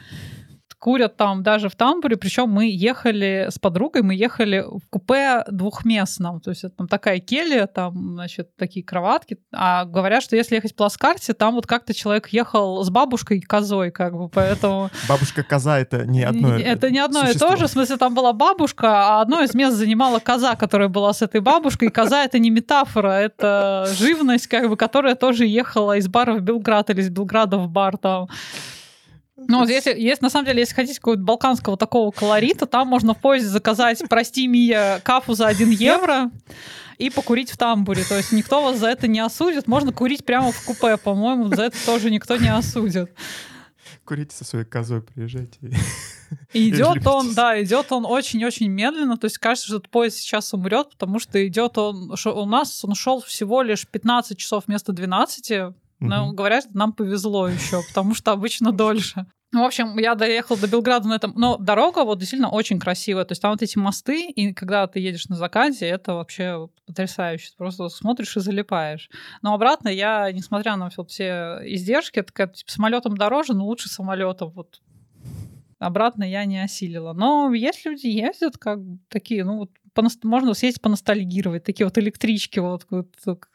курят 0.80 1.18
там 1.18 1.44
даже 1.44 1.70
в 1.70 1.76
тамбуре. 1.76 2.18
Причем 2.18 2.50
мы 2.50 2.70
ехали 2.70 3.48
с 3.50 3.60
подругой, 3.60 4.02
мы 4.02 4.16
ехали 4.16 4.64
в 4.66 4.88
купе 4.90 5.44
двухместном. 5.50 6.42
То 6.42 6.52
есть 6.52 6.64
это 6.64 6.76
там 6.76 6.88
такая 6.88 7.20
келья, 7.20 7.68
там, 7.68 8.14
значит, 8.14 8.56
такие 8.56 8.86
кроватки. 8.86 9.38
А 9.54 9.86
говорят, 9.86 10.24
что 10.24 10.36
если 10.36 10.56
ехать 10.56 10.74
в 10.74 10.76
плацкарте, 10.76 11.34
там 11.34 11.56
вот 11.56 11.68
как-то 11.68 11.94
человек 11.94 12.28
ехал 12.30 12.84
с 12.84 12.90
бабушкой 12.90 13.40
и 13.40 13.42
козой, 13.42 13.92
как 13.92 14.14
бы, 14.14 14.30
поэтому... 14.30 14.90
Бабушка-коза— 15.10 15.80
это 15.80 16.06
не 16.06 16.24
одно 16.24 16.58
Это 16.58 16.90
не 16.90 17.00
одно 17.00 17.28
и 17.30 17.34
то 17.34 17.56
же. 17.56 17.68
В 17.68 17.70
смысле, 17.70 17.98
там 17.98 18.14
была 18.14 18.34
бабушка, 18.34 19.18
а 19.18 19.22
одно 19.22 19.42
из 19.42 19.54
мест 19.54 19.76
занимала 19.76 20.20
коза, 20.20 20.56
которая 20.56 20.88
была 20.88 21.14
с 21.14 21.22
этой 21.22 21.42
бабушкой. 21.42 21.88
И 21.88 21.92
коза— 21.92 22.24
это 22.26 22.40
не 22.40 22.50
метафора, 22.50 23.12
это 23.12 23.88
живность, 23.98 24.48
как 24.48 24.70
бы, 24.70 24.78
которая 24.78 25.16
тоже 25.16 25.46
ехала 25.46 25.98
из 25.98 26.08
бара 26.08 26.34
в 26.34 26.42
Белград 26.42 26.90
или 26.90 27.02
из 27.02 27.10
Белграда 27.10 27.58
в 27.58 27.70
бар 27.70 27.98
там. 27.98 28.28
Ну, 29.38 29.60
вот 29.60 29.70
если, 29.70 29.92
если, 30.00 30.24
на 30.24 30.30
самом 30.30 30.46
деле, 30.46 30.62
если 30.62 30.74
хотите 30.74 31.00
какого-то 31.00 31.22
балканского 31.22 31.78
такого 31.78 32.12
колорита, 32.12 32.66
там 32.66 32.88
можно 32.88 33.14
в 33.14 33.20
поезде 33.20 33.50
заказать 33.50 34.02
«Прости, 34.10 34.48
Мия» 34.48 35.02
кафу 35.04 35.34
за 35.34 35.48
1 35.48 35.70
евро 35.72 36.32
и 36.98 37.10
покурить 37.10 37.52
в 37.52 37.58
тамбуре. 37.58 38.06
То 38.06 38.16
есть 38.16 38.32
никто 38.32 38.62
вас 38.62 38.78
за 38.78 38.88
это 38.88 39.08
не 39.08 39.20
осудит. 39.20 39.68
Можно 39.68 39.92
курить 39.92 40.24
прямо 40.24 40.54
в 40.54 40.66
купе, 40.66 40.96
по-моему, 40.98 41.54
за 41.54 41.64
это 41.64 41.86
тоже 41.86 42.12
никто 42.12 42.38
не 42.38 42.48
осудит. 42.48 43.12
Курите 44.06 44.36
со 44.36 44.46
своей 44.46 44.66
козой, 44.66 45.02
приезжайте. 45.02 45.60
И 46.54 46.70
идет 46.70 47.06
он, 47.06 47.34
да, 47.34 47.62
идет 47.62 47.92
он 47.92 48.06
очень-очень 48.06 48.70
медленно. 48.70 49.18
То 49.18 49.26
есть 49.26 49.38
кажется, 49.38 49.68
что 49.68 49.78
этот 49.78 49.90
поезд 49.90 50.18
сейчас 50.18 50.54
умрет, 50.54 50.92
потому 50.92 51.20
что 51.20 51.46
идет 51.46 51.78
он, 51.78 52.14
у 52.26 52.46
нас 52.46 52.86
он 52.86 52.96
шел 52.96 53.22
всего 53.22 53.62
лишь 53.64 53.86
15 53.86 54.38
часов 54.38 54.64
вместо 54.68 54.94
12 54.94 55.74
но 56.10 56.28
угу. 56.28 56.36
говорят, 56.36 56.66
нам 56.74 56.94
повезло 56.94 57.48
еще, 57.48 57.82
потому 57.88 58.16
что 58.16 58.32
обычно 58.32 58.72
дольше. 58.72 59.26
Ну, 59.56 59.62
в 59.64 59.68
общем, 59.68 59.98
я 59.98 60.16
доехал 60.16 60.58
до 60.58 60.68
Белграда 60.68 61.08
на 61.08 61.14
этом. 61.14 61.32
Но 61.38 61.56
дорога 61.58 62.04
вот 62.04 62.20
действительно 62.20 62.50
очень 62.50 62.78
красивая. 62.78 63.24
То 63.24 63.32
есть 63.32 63.42
там 63.42 63.52
вот 63.52 63.62
эти 63.62 63.78
мосты, 63.78 64.30
и 64.30 64.54
когда 64.54 64.86
ты 64.86 65.00
едешь 65.00 65.30
на 65.30 65.38
закате, 65.38 65.86
это 65.86 66.14
вообще 66.16 66.68
потрясающе. 66.86 67.52
Ты 67.52 67.58
просто 67.58 67.88
смотришь 67.88 68.36
и 68.36 68.42
залипаешь. 68.42 69.10
Но 69.42 69.54
обратно 69.54 69.88
я, 69.88 70.30
несмотря 70.34 70.76
на 70.76 70.90
вот 70.98 71.10
все 71.10 71.60
издержки, 71.64 72.20
это 72.20 72.34
типа, 72.34 72.70
самолетом 72.70 73.16
дороже, 73.16 73.54
но 73.54 73.66
лучше 73.66 73.88
самолетом. 73.88 74.50
Вот 74.50 74.82
обратно 75.80 76.26
я 76.26 76.44
не 76.44 76.62
осилила. 76.62 77.14
Но 77.14 77.54
есть 77.54 77.86
люди 77.86 78.08
ездят, 78.08 78.58
как 78.58 78.80
такие, 79.08 79.46
ну 79.46 79.60
вот 79.60 79.72
можно 80.24 80.54
съездить 80.54 80.82
поностальгировать. 80.82 81.64
Такие 81.64 81.86
вот 81.86 81.98
электрички, 81.98 82.60
вот, 82.60 82.86
вот 82.90 83.08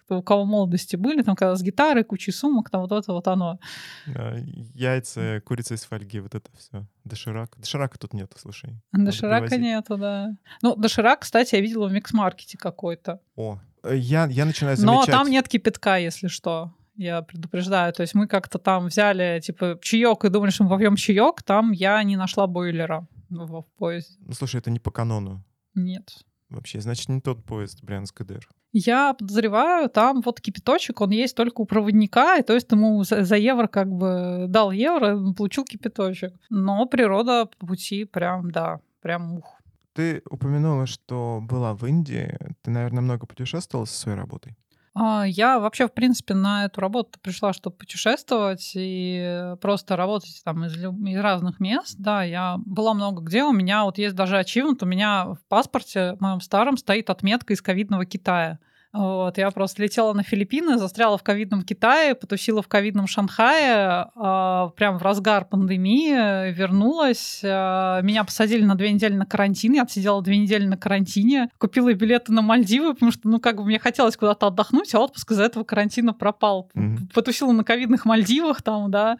у 0.08 0.22
кого 0.22 0.44
молодости 0.44 0.96
были, 0.96 1.22
там 1.22 1.36
когда 1.36 1.54
с 1.54 1.62
гитарой, 1.62 2.04
кучей 2.04 2.32
сумок, 2.32 2.70
там 2.70 2.82
вот 2.82 2.92
это 2.92 3.12
вот 3.12 3.28
оно. 3.28 3.58
Да, 4.06 4.36
яйца, 4.74 5.42
курица 5.44 5.74
из 5.74 5.84
фольги, 5.84 6.20
вот 6.20 6.34
это 6.34 6.50
все. 6.56 6.86
Доширак. 7.04 7.50
Доширака 7.56 7.98
тут 7.98 8.12
нету, 8.12 8.36
слушай. 8.38 8.70
Доширака 8.92 9.56
нету, 9.56 9.96
да. 9.96 10.36
Ну, 10.62 10.76
доширак, 10.76 11.20
кстати, 11.20 11.54
я 11.54 11.60
видела 11.60 11.88
в 11.88 11.92
микс-маркете 11.92 12.58
какой-то. 12.58 13.20
О, 13.36 13.58
э, 13.82 13.96
я, 13.96 14.26
я 14.26 14.44
начинаю 14.44 14.76
замечать... 14.76 15.08
Но 15.08 15.12
там 15.12 15.28
нет 15.28 15.48
кипятка, 15.48 15.98
если 15.98 16.28
что 16.28 16.72
я 16.96 17.22
предупреждаю. 17.22 17.92
То 17.92 18.02
есть 18.02 18.14
мы 18.14 18.26
как-то 18.26 18.58
там 18.58 18.86
взяли, 18.86 19.40
типа, 19.40 19.78
чаек 19.80 20.24
и 20.24 20.28
думали, 20.28 20.50
что 20.50 20.64
мы 20.64 20.70
попьем 20.70 20.96
чаек, 20.96 21.42
там 21.42 21.72
я 21.72 22.02
не 22.02 22.16
нашла 22.16 22.46
бойлера 22.46 23.06
в 23.30 23.64
поезде. 23.78 24.16
Ну, 24.20 24.32
слушай, 24.34 24.56
это 24.56 24.70
не 24.70 24.80
по 24.80 24.90
канону. 24.90 25.44
Нет 25.74 26.24
вообще. 26.50 26.80
Значит, 26.80 27.08
не 27.08 27.20
тот 27.20 27.44
поезд 27.44 27.82
Брянск-ДР. 27.82 28.46
Я 28.72 29.14
подозреваю, 29.14 29.88
там 29.88 30.20
вот 30.24 30.40
кипяточек, 30.40 31.00
он 31.00 31.10
есть 31.10 31.36
только 31.36 31.60
у 31.60 31.64
проводника, 31.64 32.36
и 32.36 32.42
то 32.42 32.54
есть 32.54 32.70
ему 32.70 33.02
за, 33.02 33.24
за 33.24 33.36
евро 33.36 33.66
как 33.66 33.88
бы 33.88 34.46
дал 34.48 34.70
евро, 34.70 35.32
получил 35.32 35.64
кипяточек. 35.64 36.32
Но 36.50 36.86
природа 36.86 37.46
по 37.58 37.66
пути 37.66 38.04
прям, 38.04 38.50
да, 38.52 38.80
прям 39.00 39.38
ух. 39.38 39.56
Ты 39.92 40.22
упомянула, 40.30 40.86
что 40.86 41.40
была 41.42 41.74
в 41.74 41.84
Индии. 41.84 42.38
Ты, 42.62 42.70
наверное, 42.70 43.02
много 43.02 43.26
путешествовала 43.26 43.86
со 43.86 43.98
своей 43.98 44.16
работой? 44.16 44.56
А, 44.94 45.24
я 45.24 45.58
вообще, 45.58 45.86
в 45.86 45.92
принципе, 45.92 46.34
на 46.34 46.64
эту 46.64 46.80
работу 46.80 47.18
пришла, 47.20 47.52
чтобы 47.52 47.76
путешествовать 47.76 48.72
и 48.74 49.54
просто 49.60 49.96
работать 49.96 50.40
там 50.44 50.64
из, 50.64 50.76
из 50.76 51.20
разных 51.20 51.60
мест. 51.60 51.96
Да, 51.98 52.22
я 52.24 52.56
была 52.64 52.94
много 52.94 53.22
где. 53.22 53.44
У 53.44 53.52
меня 53.52 53.84
вот 53.84 53.98
есть 53.98 54.14
даже 54.16 54.38
ачивмент. 54.38 54.82
У 54.82 54.86
меня 54.86 55.26
в 55.26 55.38
паспорте 55.48 56.16
моем 56.20 56.40
старом 56.40 56.76
стоит 56.76 57.08
отметка 57.10 57.52
из 57.52 57.62
ковидного 57.62 58.04
Китая. 58.04 58.58
Вот, 58.92 59.38
я 59.38 59.50
просто 59.52 59.84
летела 59.84 60.12
на 60.14 60.24
Филиппины, 60.24 60.76
застряла 60.76 61.16
в 61.16 61.22
ковидном 61.22 61.62
Китае, 61.62 62.16
потусила 62.16 62.60
в 62.60 62.66
ковидном 62.66 63.06
Шанхае, 63.06 64.06
э, 64.16 64.70
прям 64.74 64.98
в 64.98 65.02
разгар 65.02 65.44
пандемии, 65.44 66.50
вернулась. 66.50 67.38
Э, 67.44 68.00
меня 68.02 68.24
посадили 68.24 68.64
на 68.64 68.74
две 68.74 68.90
недели 68.90 69.14
на 69.14 69.26
карантин, 69.26 69.74
я 69.74 69.82
отсидела 69.82 70.20
две 70.22 70.38
недели 70.38 70.66
на 70.66 70.76
карантине, 70.76 71.50
купила 71.58 71.94
билеты 71.94 72.32
на 72.32 72.42
Мальдивы, 72.42 72.94
потому 72.94 73.12
что, 73.12 73.28
ну, 73.28 73.38
как 73.38 73.58
бы 73.58 73.64
мне 73.64 73.78
хотелось 73.78 74.16
куда-то 74.16 74.48
отдохнуть, 74.48 74.92
а 74.92 74.98
отпуск 74.98 75.30
из-за 75.30 75.44
этого 75.44 75.62
карантина 75.62 76.12
пропал. 76.12 76.68
Mm-hmm. 76.74 77.12
Потусила 77.14 77.52
на 77.52 77.62
ковидных 77.62 78.04
Мальдивах 78.04 78.60
там, 78.62 78.90
да. 78.90 79.18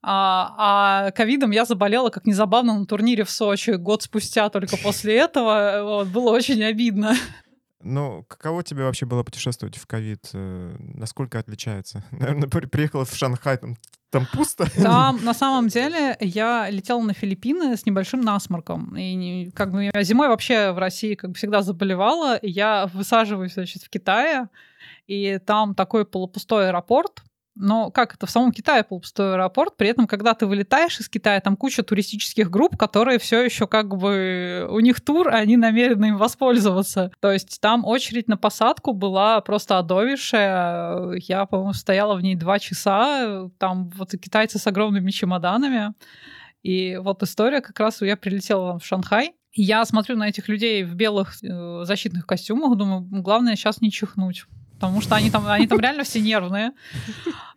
А, 0.00 0.54
а 0.58 1.10
ковидом 1.10 1.50
я 1.50 1.64
заболела, 1.64 2.10
как 2.10 2.26
незабавно, 2.26 2.78
на 2.78 2.86
турнире 2.86 3.24
в 3.24 3.30
Сочи 3.30 3.70
год 3.70 4.04
спустя 4.04 4.48
только 4.50 4.76
после 4.76 5.16
этого. 5.16 5.80
Вот, 5.82 6.06
было 6.06 6.30
очень 6.30 6.62
обидно. 6.62 7.16
Ну, 7.82 8.24
каково 8.28 8.62
тебе 8.62 8.84
вообще 8.84 9.06
было 9.06 9.22
путешествовать 9.22 9.76
в 9.76 9.86
ковид? 9.86 10.30
Э, 10.32 10.76
насколько 10.78 11.38
отличается? 11.38 12.04
Наверное, 12.10 12.48
приехала 12.48 13.04
в 13.04 13.14
Шанхай, 13.14 13.58
там, 13.58 13.76
там 14.10 14.26
пусто. 14.32 14.70
Там, 14.82 15.22
на 15.24 15.34
самом 15.34 15.68
деле, 15.68 16.16
я 16.20 16.70
летела 16.70 17.00
на 17.02 17.12
Филиппины 17.12 17.76
с 17.76 17.84
небольшим 17.84 18.22
насморком. 18.22 18.96
И 18.96 19.50
как 19.50 19.72
бы 19.72 19.90
я 19.92 20.02
зимой 20.02 20.28
вообще 20.28 20.72
в 20.72 20.78
России, 20.78 21.14
как 21.14 21.30
бы 21.30 21.36
всегда 21.36 21.62
заболевала. 21.62 22.38
Я 22.42 22.86
высаживаюсь, 22.92 23.54
значит, 23.54 23.82
в 23.82 23.90
Китае, 23.90 24.48
и 25.06 25.38
там 25.38 25.74
такой 25.74 26.06
полупустой 26.06 26.68
аэропорт, 26.68 27.22
но 27.56 27.90
как 27.90 28.14
это 28.14 28.26
в 28.26 28.30
самом 28.30 28.52
Китае 28.52 28.84
полупустой 28.84 29.32
аэропорт, 29.32 29.76
при 29.76 29.88
этом, 29.88 30.06
когда 30.06 30.34
ты 30.34 30.46
вылетаешь 30.46 31.00
из 31.00 31.08
Китая, 31.08 31.40
там 31.40 31.56
куча 31.56 31.82
туристических 31.82 32.50
групп, 32.50 32.76
которые 32.76 33.18
все 33.18 33.42
еще 33.42 33.66
как 33.66 33.96
бы 33.96 34.66
у 34.70 34.80
них 34.80 35.00
тур, 35.00 35.28
они 35.28 35.56
намерены 35.56 36.06
им 36.06 36.16
воспользоваться. 36.18 37.10
То 37.20 37.32
есть 37.32 37.60
там 37.60 37.84
очередь 37.84 38.28
на 38.28 38.36
посадку 38.36 38.92
была 38.92 39.40
просто 39.40 39.78
одовившая. 39.78 41.14
Я, 41.26 41.46
по-моему, 41.46 41.72
стояла 41.72 42.14
в 42.14 42.22
ней 42.22 42.36
два 42.36 42.58
часа. 42.58 43.48
Там 43.58 43.88
вот 43.90 44.10
китайцы 44.12 44.58
с 44.58 44.66
огромными 44.66 45.10
чемоданами. 45.10 45.94
И 46.62 46.96
вот 46.96 47.22
история 47.22 47.60
как 47.60 47.78
раз, 47.80 48.02
я 48.02 48.16
прилетела 48.16 48.78
в 48.78 48.84
Шанхай, 48.84 49.34
Я 49.52 49.84
смотрю 49.84 50.16
на 50.16 50.28
этих 50.28 50.48
людей 50.48 50.84
в 50.84 50.94
белых 50.94 51.42
э, 51.42 51.84
защитных 51.84 52.26
костюмах, 52.26 52.76
думаю, 52.76 53.02
главное 53.22 53.56
сейчас 53.56 53.80
не 53.80 53.90
чихнуть 53.90 54.44
потому 54.76 55.00
что 55.00 55.16
они 55.16 55.30
там, 55.30 55.46
они 55.48 55.66
там 55.66 55.80
реально 55.80 56.04
все 56.04 56.20
нервные. 56.20 56.72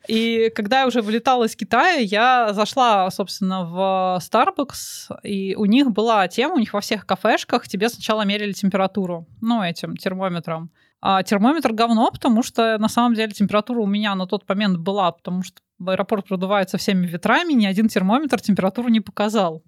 И 0.08 0.52
когда 0.56 0.82
я 0.82 0.88
уже 0.88 1.02
вылетала 1.02 1.44
из 1.46 1.56
Китая, 1.56 2.00
я 2.00 2.54
зашла, 2.54 3.10
собственно, 3.12 3.66
в 3.66 4.22
Starbucks, 4.22 5.20
и 5.24 5.56
у 5.56 5.66
них 5.66 5.92
была 5.92 6.28
тема, 6.28 6.56
у 6.56 6.60
них 6.60 6.74
во 6.74 6.82
всех 6.82 7.06
кафешках 7.06 7.68
тебе 7.68 7.90
сначала 7.90 8.24
мерили 8.24 8.54
температуру, 8.54 9.28
ну, 9.42 9.62
этим 9.62 9.98
термометром. 9.98 10.72
А 11.02 11.24
термометр 11.24 11.74
говно, 11.74 12.12
потому 12.12 12.44
что 12.44 12.78
на 12.78 12.90
самом 12.90 13.14
деле 13.14 13.32
температура 13.32 13.80
у 13.80 13.86
меня 13.86 14.16
на 14.16 14.26
тот 14.26 14.48
момент 14.50 14.78
была, 14.78 15.12
потому 15.12 15.44
что 15.44 15.62
аэропорт 15.86 16.28
продувается 16.28 16.78
всеми 16.78 17.08
ветрами, 17.08 17.54
ни 17.54 17.66
один 17.66 17.88
термометр 17.88 18.42
температуру 18.42 18.90
не 18.90 19.00
показал. 19.00 19.64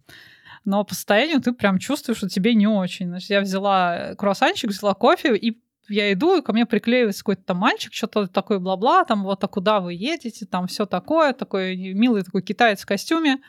Но 0.66 0.84
по 0.84 0.94
состоянию 0.94 1.42
ты 1.42 1.54
прям 1.54 1.80
чувствуешь, 1.80 2.18
что 2.18 2.30
тебе 2.30 2.54
не 2.54 2.68
очень. 2.68 3.08
Значит, 3.08 3.30
я 3.30 3.42
взяла 3.42 4.16
круассанчик, 4.16 4.70
взяла 4.70 4.94
кофе 4.94 5.36
и 5.36 5.60
я 5.88 6.12
иду, 6.14 6.38
и 6.38 6.42
ко 6.42 6.54
мне 6.54 6.66
приклеивается 6.66 7.22
какой-то 7.22 7.44
там 7.44 7.58
мальчик, 7.58 7.94
что-то 7.94 8.28
такое 8.28 8.60
бла-бла, 8.60 9.04
там 9.04 9.24
вот, 9.24 9.44
а 9.44 9.48
куда 9.48 9.80
вы 9.80 9.94
едете, 9.94 10.46
там 10.46 10.68
все 10.68 10.86
такое, 10.86 11.34
такой 11.34 11.76
милый 11.76 12.24
такой 12.24 12.42
китаец 12.42 12.82
в 12.82 12.86
костюме. 12.86 13.40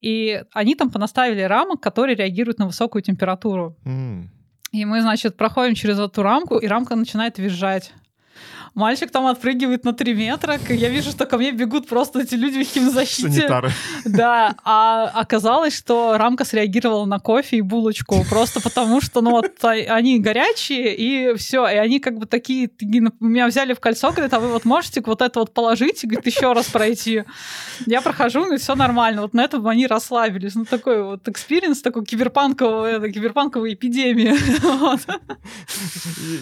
И 0.00 0.42
они 0.52 0.74
там 0.74 0.90
понаставили 0.90 1.42
рамок, 1.42 1.80
которые 1.80 2.16
реагируют 2.16 2.58
на 2.58 2.66
высокую 2.66 3.02
температуру. 3.02 3.76
Mm. 3.84 4.24
И 4.72 4.84
мы, 4.84 5.00
значит, 5.00 5.36
проходим 5.36 5.74
через 5.74 5.98
эту 5.98 6.22
рамку, 6.22 6.58
и 6.58 6.66
рамка 6.66 6.96
начинает 6.96 7.38
визжать. 7.38 7.92
Мальчик 8.74 9.10
там 9.10 9.26
отпрыгивает 9.26 9.84
на 9.84 9.92
3 9.92 10.14
метра. 10.14 10.58
Я 10.70 10.88
вижу, 10.88 11.10
что 11.10 11.26
ко 11.26 11.36
мне 11.36 11.52
бегут 11.52 11.86
просто 11.86 12.20
эти 12.20 12.34
люди 12.34 12.64
в 12.64 12.66
химзащите. 12.66 13.30
Санитары. 13.30 13.70
Да, 14.06 14.54
а 14.64 15.10
оказалось, 15.14 15.76
что 15.76 16.16
рамка 16.16 16.46
среагировала 16.46 17.04
на 17.04 17.18
кофе 17.18 17.58
и 17.58 17.60
булочку. 17.60 18.24
Просто 18.30 18.62
потому, 18.62 19.02
что 19.02 19.20
ну, 19.20 19.32
вот, 19.32 19.52
а, 19.62 19.72
они 19.72 20.20
горячие, 20.20 20.96
и 20.96 21.34
все. 21.36 21.68
И 21.68 21.76
они 21.76 22.00
как 22.00 22.18
бы 22.18 22.24
такие... 22.26 22.70
Меня 23.20 23.46
взяли 23.46 23.74
в 23.74 23.80
кольцо, 23.80 24.10
говорят, 24.10 24.32
а 24.32 24.40
вы 24.40 24.48
вот 24.48 24.64
можете 24.64 25.02
вот 25.04 25.20
это 25.20 25.40
вот 25.40 25.52
положить 25.52 26.02
и, 26.02 26.06
говорит, 26.06 26.26
еще 26.26 26.54
раз 26.54 26.66
пройти. 26.66 27.24
Я 27.86 28.00
прохожу, 28.00 28.54
и 28.54 28.56
все 28.56 28.74
нормально. 28.74 29.20
Вот 29.22 29.34
на 29.34 29.44
этом 29.44 29.68
они 29.68 29.86
расслабились. 29.86 30.54
Ну, 30.54 30.64
такой 30.64 31.02
вот 31.02 31.28
experience, 31.28 31.82
такой 31.82 32.06
киберпанковая, 32.06 33.00
киберпанковая 33.12 33.74
эпидемия. 33.74 34.34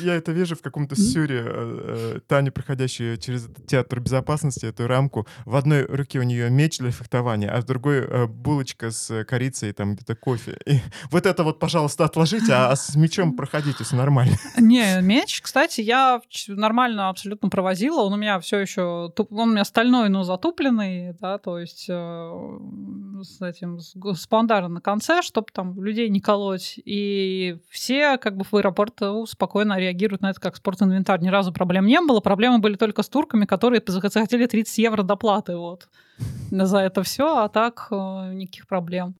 Я 0.02 0.14
это 0.14 0.30
вижу 0.30 0.54
в 0.54 0.62
каком-то 0.62 0.94
сюре 0.94 1.42
э, 1.44 2.19
Таня, 2.26 2.50
проходящая 2.50 3.16
через 3.16 3.48
театр 3.66 4.00
безопасности, 4.00 4.66
эту 4.66 4.86
рамку, 4.86 5.26
в 5.44 5.56
одной 5.56 5.84
руке 5.84 6.18
у 6.18 6.22
нее 6.22 6.50
меч 6.50 6.78
для 6.78 6.90
фехтования, 6.90 7.50
а 7.50 7.60
в 7.60 7.64
другой 7.64 7.98
э, 7.98 8.26
булочка 8.26 8.90
с 8.90 9.24
корицей, 9.24 9.72
там 9.72 9.94
где-то 9.94 10.14
кофе. 10.14 10.58
И 10.66 10.80
вот 11.10 11.26
это 11.26 11.44
вот, 11.44 11.58
пожалуйста, 11.58 12.04
отложите, 12.04 12.52
а 12.52 12.74
с 12.74 12.94
мечом 12.96 13.32
проходите, 13.36 13.84
все 13.84 13.96
нормально. 13.96 14.36
Не, 14.58 15.00
меч, 15.00 15.40
кстати, 15.40 15.80
я 15.80 16.20
нормально 16.48 17.08
абсолютно 17.08 17.48
провозила, 17.48 18.02
он 18.02 18.14
у 18.14 18.16
меня 18.16 18.40
все 18.40 18.58
еще, 18.58 19.12
он 19.30 19.48
у 19.48 19.52
меня 19.52 19.64
стальной, 19.64 20.08
но 20.08 20.24
затупленный, 20.24 21.14
да, 21.20 21.38
то 21.38 21.58
есть 21.58 21.86
э, 21.88 22.58
с 23.22 23.40
этим, 23.42 23.78
с, 23.78 23.94
с 23.94 24.26
пандаром 24.26 24.74
на 24.74 24.80
конце, 24.80 25.22
чтобы 25.22 25.48
там 25.52 25.82
людей 25.82 26.08
не 26.08 26.20
колоть, 26.20 26.78
и 26.84 27.58
все 27.70 28.18
как 28.18 28.36
бы 28.36 28.44
в 28.44 28.54
аэропорту 28.54 29.26
спокойно 29.26 29.78
реагируют 29.78 30.22
на 30.22 30.30
это 30.30 30.40
как 30.40 30.56
спортинвентарь, 30.56 31.20
ни 31.20 31.28
разу 31.28 31.52
проблем 31.52 31.86
не 31.86 32.00
было, 32.00 32.09
было. 32.10 32.20
Проблемы 32.20 32.58
были 32.58 32.76
только 32.76 33.02
с 33.02 33.08
турками, 33.08 33.44
которые 33.44 33.82
захотели 33.86 34.46
30 34.46 34.78
евро 34.78 35.02
доплаты 35.02 35.56
вот 35.56 35.88
за 36.50 36.78
это 36.78 37.02
все, 37.02 37.44
а 37.44 37.48
так 37.48 37.88
э, 37.90 38.32
никаких 38.34 38.66
проблем. 38.66 39.14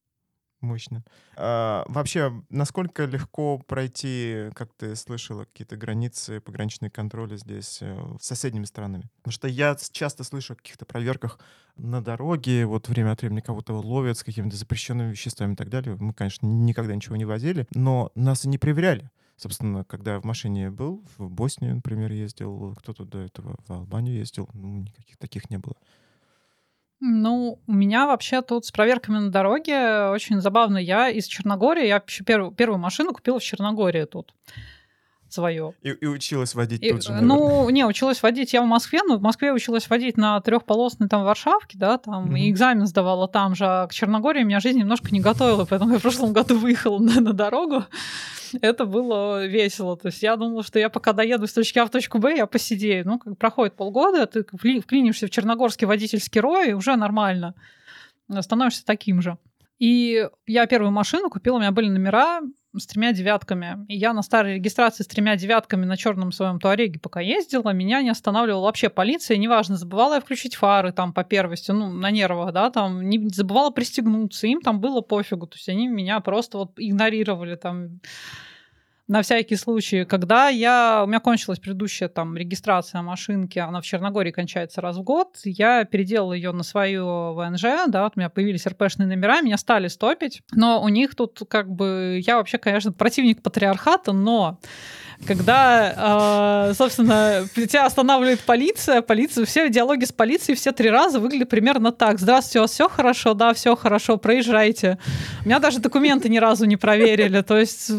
Мощно. 0.61 1.05
А, 1.37 1.85
вообще, 1.89 2.33
насколько 2.51 3.07
легко 3.07 3.59
пройти, 3.59 4.51
как 4.55 4.69
ты 4.77 4.95
слышала, 4.95 5.45
какие-то 5.45 5.77
границы, 5.77 6.41
пограничные 6.41 6.91
контроли 6.91 7.37
здесь 7.37 7.79
э, 7.81 7.97
с 8.21 8.27
соседними 8.27 8.67
странами? 8.67 9.09
Потому 9.23 9.33
что 9.33 9.49
я 9.49 9.75
часто 9.93 10.23
слышу 10.23 10.53
о 10.53 10.57
каких-то 10.57 10.85
проверках 10.85 11.39
на 11.77 12.03
дороге, 12.03 12.67
вот 12.67 12.89
время 12.89 13.13
от 13.13 13.23
времени 13.23 13.41
кого-то 13.41 13.73
ловят 13.73 14.19
с 14.19 14.25
какими-то 14.25 14.57
запрещенными 14.57 15.13
веществами 15.13 15.55
и 15.55 15.57
так 15.57 15.71
далее. 15.71 15.97
Мы, 15.99 16.13
конечно, 16.13 16.47
никогда 16.47 16.95
ничего 16.95 17.17
не 17.17 17.25
возили, 17.25 17.67
но 17.75 18.11
нас 18.15 18.45
и 18.45 18.49
не 18.49 18.59
проверяли. 18.59 19.11
Собственно, 19.41 19.85
когда 19.85 20.13
я 20.15 20.21
в 20.21 20.25
машине 20.25 20.69
был, 20.69 21.03
в 21.17 21.31
Боснию, 21.31 21.77
например, 21.77 22.13
ездил, 22.13 22.75
кто-то 22.79 23.07
до 23.07 23.21
этого 23.21 23.57
в 23.67 23.73
Албанию 23.73 24.19
ездил, 24.19 24.51
ну, 24.53 24.83
никаких 24.83 25.17
таких 25.17 25.49
не 25.49 25.57
было. 25.57 25.77
Ну, 27.01 27.59
у 27.67 27.73
меня 27.73 28.07
вообще 28.07 28.43
тут 28.43 28.67
с 28.67 28.71
проверками 28.71 29.17
на 29.17 29.31
дороге 29.31 30.11
очень 30.11 30.43
забавно. 30.43 30.77
Я 30.77 31.09
из 31.09 31.25
Черногории, 31.25 31.87
я 31.87 32.01
первую, 32.01 32.53
первую 32.53 32.79
машину 32.79 33.15
купила 33.15 33.39
в 33.39 33.43
Черногории 33.43 34.05
тут 34.05 34.35
свое. 35.33 35.75
И, 35.83 35.91
и 35.91 36.07
училась 36.07 36.55
водить 36.55 36.83
и, 36.83 36.91
тут 36.91 37.03
же, 37.03 37.13
наверное. 37.13 37.37
Ну, 37.37 37.71
не, 37.71 37.85
училась 37.85 38.23
водить 38.23 38.53
я 38.53 38.63
в 38.63 38.67
Москве, 38.67 39.01
но 39.07 39.17
в 39.19 39.23
Москве 39.23 39.53
училась 39.53 39.89
водить 39.89 40.17
на 40.17 40.41
трехполосной 40.41 41.09
там 41.09 41.25
Варшавке, 41.25 41.79
да, 41.79 41.99
там, 41.99 42.35
mm-hmm. 42.35 42.39
и 42.39 42.51
экзамен 42.51 42.87
сдавала 42.87 43.29
там 43.29 43.55
же, 43.55 43.65
а 43.67 43.87
к 43.87 43.93
Черногории 43.93 44.43
меня 44.43 44.61
жизнь 44.61 44.79
немножко 44.79 45.09
не 45.11 45.21
готовила, 45.21 45.65
поэтому 45.65 45.93
я 45.93 45.99
в 45.99 46.03
прошлом 46.03 46.33
году 46.33 46.59
выехала 46.59 46.99
на, 46.99 47.21
на 47.21 47.33
дорогу. 47.33 47.85
Это 48.61 48.85
было 48.85 49.47
весело. 49.47 49.97
То 49.97 50.09
есть 50.09 50.23
я 50.23 50.37
думала, 50.37 50.63
что 50.63 50.79
я 50.79 50.89
пока 50.89 51.13
доеду 51.13 51.47
с 51.47 51.53
точки 51.53 51.79
А 51.79 51.87
в 51.87 51.91
точку 51.91 52.19
Б, 52.19 52.37
я 52.37 52.47
посидею. 52.47 53.07
Ну, 53.07 53.19
как 53.19 53.39
проходит 53.39 53.77
полгода, 53.77 54.27
ты 54.27 54.45
вклинишься 54.45 55.27
в 55.27 55.31
черногорский 55.31 55.87
водительский 55.87 56.41
рой, 56.41 56.71
и 56.71 56.73
уже 56.73 56.97
нормально. 56.97 57.55
Становишься 58.41 58.85
таким 58.85 59.23
же. 59.23 59.39
И 59.79 60.29
я 60.47 60.67
первую 60.67 60.91
машину 60.93 61.31
купила, 61.31 61.57
у 61.57 61.61
меня 61.61 61.73
были 61.73 61.89
номера 61.89 62.43
с 62.77 62.87
тремя 62.87 63.13
девятками. 63.13 63.85
И 63.89 63.97
я 63.97 64.13
на 64.13 64.23
старой 64.23 64.55
регистрации 64.55 65.03
с 65.03 65.07
тремя 65.07 65.37
девятками 65.37 65.85
на 65.85 65.97
черном 65.97 66.33
своем 66.33 66.61
туареге 66.61 67.01
пока 67.01 67.21
ездила, 67.21 67.71
меня 67.71 68.03
не 68.03 68.11
останавливала 68.11 68.65
вообще 68.65 68.89
полиция, 68.89 69.37
неважно, 69.37 69.77
забывала 69.77 70.15
я 70.15 70.21
включить 70.21 70.55
фары 70.55 70.93
там 70.93 71.13
по 71.13 71.25
первости, 71.25 71.71
ну, 71.73 71.91
на 71.91 72.11
нервах, 72.11 72.53
да, 72.53 72.71
там, 72.71 73.09
не 73.09 73.29
забывала 73.29 73.71
пристегнуться, 73.71 74.47
им 74.47 74.61
там 74.61 74.81
было 74.81 75.01
пофигу, 75.01 75.47
то 75.47 75.57
есть 75.57 75.69
они 75.69 75.89
меня 75.89 76.21
просто 76.21 76.59
вот 76.59 76.73
игнорировали 76.77 77.57
там 77.57 78.01
на 79.11 79.23
всякий 79.23 79.57
случай, 79.57 80.05
когда 80.05 80.49
я, 80.51 81.01
у 81.03 81.09
меня 81.09 81.19
кончилась 81.19 81.59
предыдущая 81.59 82.09
там 82.09 82.37
регистрация 82.37 83.03
машинки, 83.03 83.59
она 83.59 83.81
в 83.81 83.85
Черногории 83.85 84.31
кончается 84.31 84.81
раз 84.81 84.99
в 84.99 85.03
год, 85.03 85.37
я 85.43 85.85
переделала 85.85 86.33
ее 86.33 86.53
на 86.53 86.63
свою 86.63 87.35
ВНЖ, 87.35 87.89
да, 87.89 88.05
вот 88.05 88.13
у 88.15 88.21
меня 88.21 88.31
появились 88.31 88.69
РПшные 88.69 89.09
номера, 89.09 89.41
меня 89.41 89.59
стали 89.59 89.89
стопить, 89.89 90.43
но 90.53 90.81
у 90.81 90.89
них 90.89 91.17
тут 91.17 91.41
как 91.49 91.69
бы, 91.69 92.21
я 92.25 92.37
вообще, 92.37 92.59
конечно, 92.59 92.93
противник 92.93 93.43
патриархата, 93.43 94.13
но 94.13 94.61
когда, 95.27 96.69
э, 96.71 96.75
собственно, 96.75 97.49
тебя 97.53 97.87
останавливает 97.87 98.39
полиция, 98.43 99.03
полиция, 99.03 99.45
все 99.45 99.69
диалоги 99.71 100.05
с 100.05 100.13
полицией 100.13 100.57
все 100.57 100.71
три 100.71 100.89
раза 100.89 101.19
выглядят 101.19 101.49
примерно 101.49 101.91
так. 101.91 102.21
Здравствуйте, 102.21 102.61
у 102.61 102.63
вас 102.63 102.71
все 102.71 102.89
хорошо? 102.89 103.35
Да, 103.35 103.55
все 103.55 103.75
хорошо, 103.75 104.19
проезжайте. 104.19 104.99
У 105.45 105.49
меня 105.49 105.59
даже 105.59 105.81
документы 105.81 106.29
ни 106.29 106.39
разу 106.39 106.65
не 106.65 106.77
проверили, 106.77 107.43
то 107.43 107.59
есть 107.59 107.91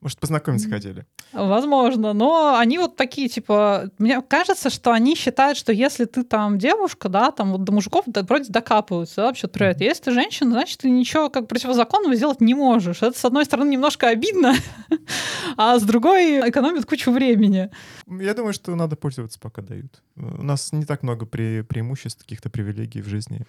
может, 0.00 0.18
познакомиться 0.18 0.68
хотели? 0.68 1.04
Возможно, 1.32 2.14
но 2.14 2.56
они 2.58 2.78
вот 2.78 2.96
такие, 2.96 3.28
типа, 3.28 3.90
мне 3.98 4.22
кажется, 4.22 4.70
что 4.70 4.92
они 4.92 5.14
считают, 5.14 5.58
что 5.58 5.72
если 5.72 6.06
ты 6.06 6.24
там 6.24 6.58
девушка, 6.58 7.08
да, 7.08 7.30
там 7.30 7.52
вот 7.52 7.64
до 7.64 7.72
мужиков 7.72 8.04
да, 8.06 8.22
вроде 8.22 8.50
докапываются, 8.50 9.16
да, 9.16 9.26
вообще 9.26 9.46
привет. 9.46 9.80
Если 9.80 10.04
ты 10.04 10.12
женщина, 10.12 10.52
значит, 10.52 10.78
ты 10.78 10.90
ничего 10.90 11.28
как 11.28 11.48
противозаконного 11.48 12.14
сделать 12.14 12.40
не 12.40 12.54
можешь. 12.54 13.02
Это, 13.02 13.18
с 13.18 13.24
одной 13.24 13.44
стороны, 13.44 13.68
немножко 13.68 14.08
обидно, 14.08 14.54
а 15.56 15.78
с 15.78 15.82
другой 15.82 16.48
экономит 16.48 16.86
кучу 16.86 17.10
времени. 17.10 17.70
Я 18.06 18.32
думаю, 18.32 18.54
что 18.54 18.74
надо 18.74 18.96
пользоваться, 18.96 19.38
пока 19.38 19.60
дают. 19.60 20.02
У 20.16 20.42
нас 20.42 20.72
не 20.72 20.86
так 20.86 21.02
много 21.02 21.26
пре 21.26 21.62
преимуществ, 21.62 22.22
каких-то 22.22 22.48
привилегий 22.48 23.02
в 23.02 23.06
жизни. 23.08 23.46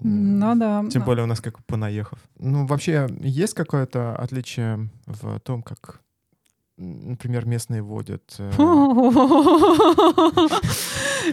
Ну 0.00 0.54
да. 0.56 0.84
Тем 0.90 1.04
более 1.04 1.24
у 1.24 1.26
нас 1.26 1.40
как 1.40 1.64
понаехав. 1.64 2.18
Ну, 2.38 2.66
вообще, 2.66 3.08
есть 3.20 3.54
какое-то 3.54 4.14
отличие 4.16 4.90
в 5.06 5.40
том, 5.40 5.62
как 5.62 6.00
например, 6.78 7.44
местные 7.46 7.82
водят. 7.82 8.22
Э, 8.38 8.50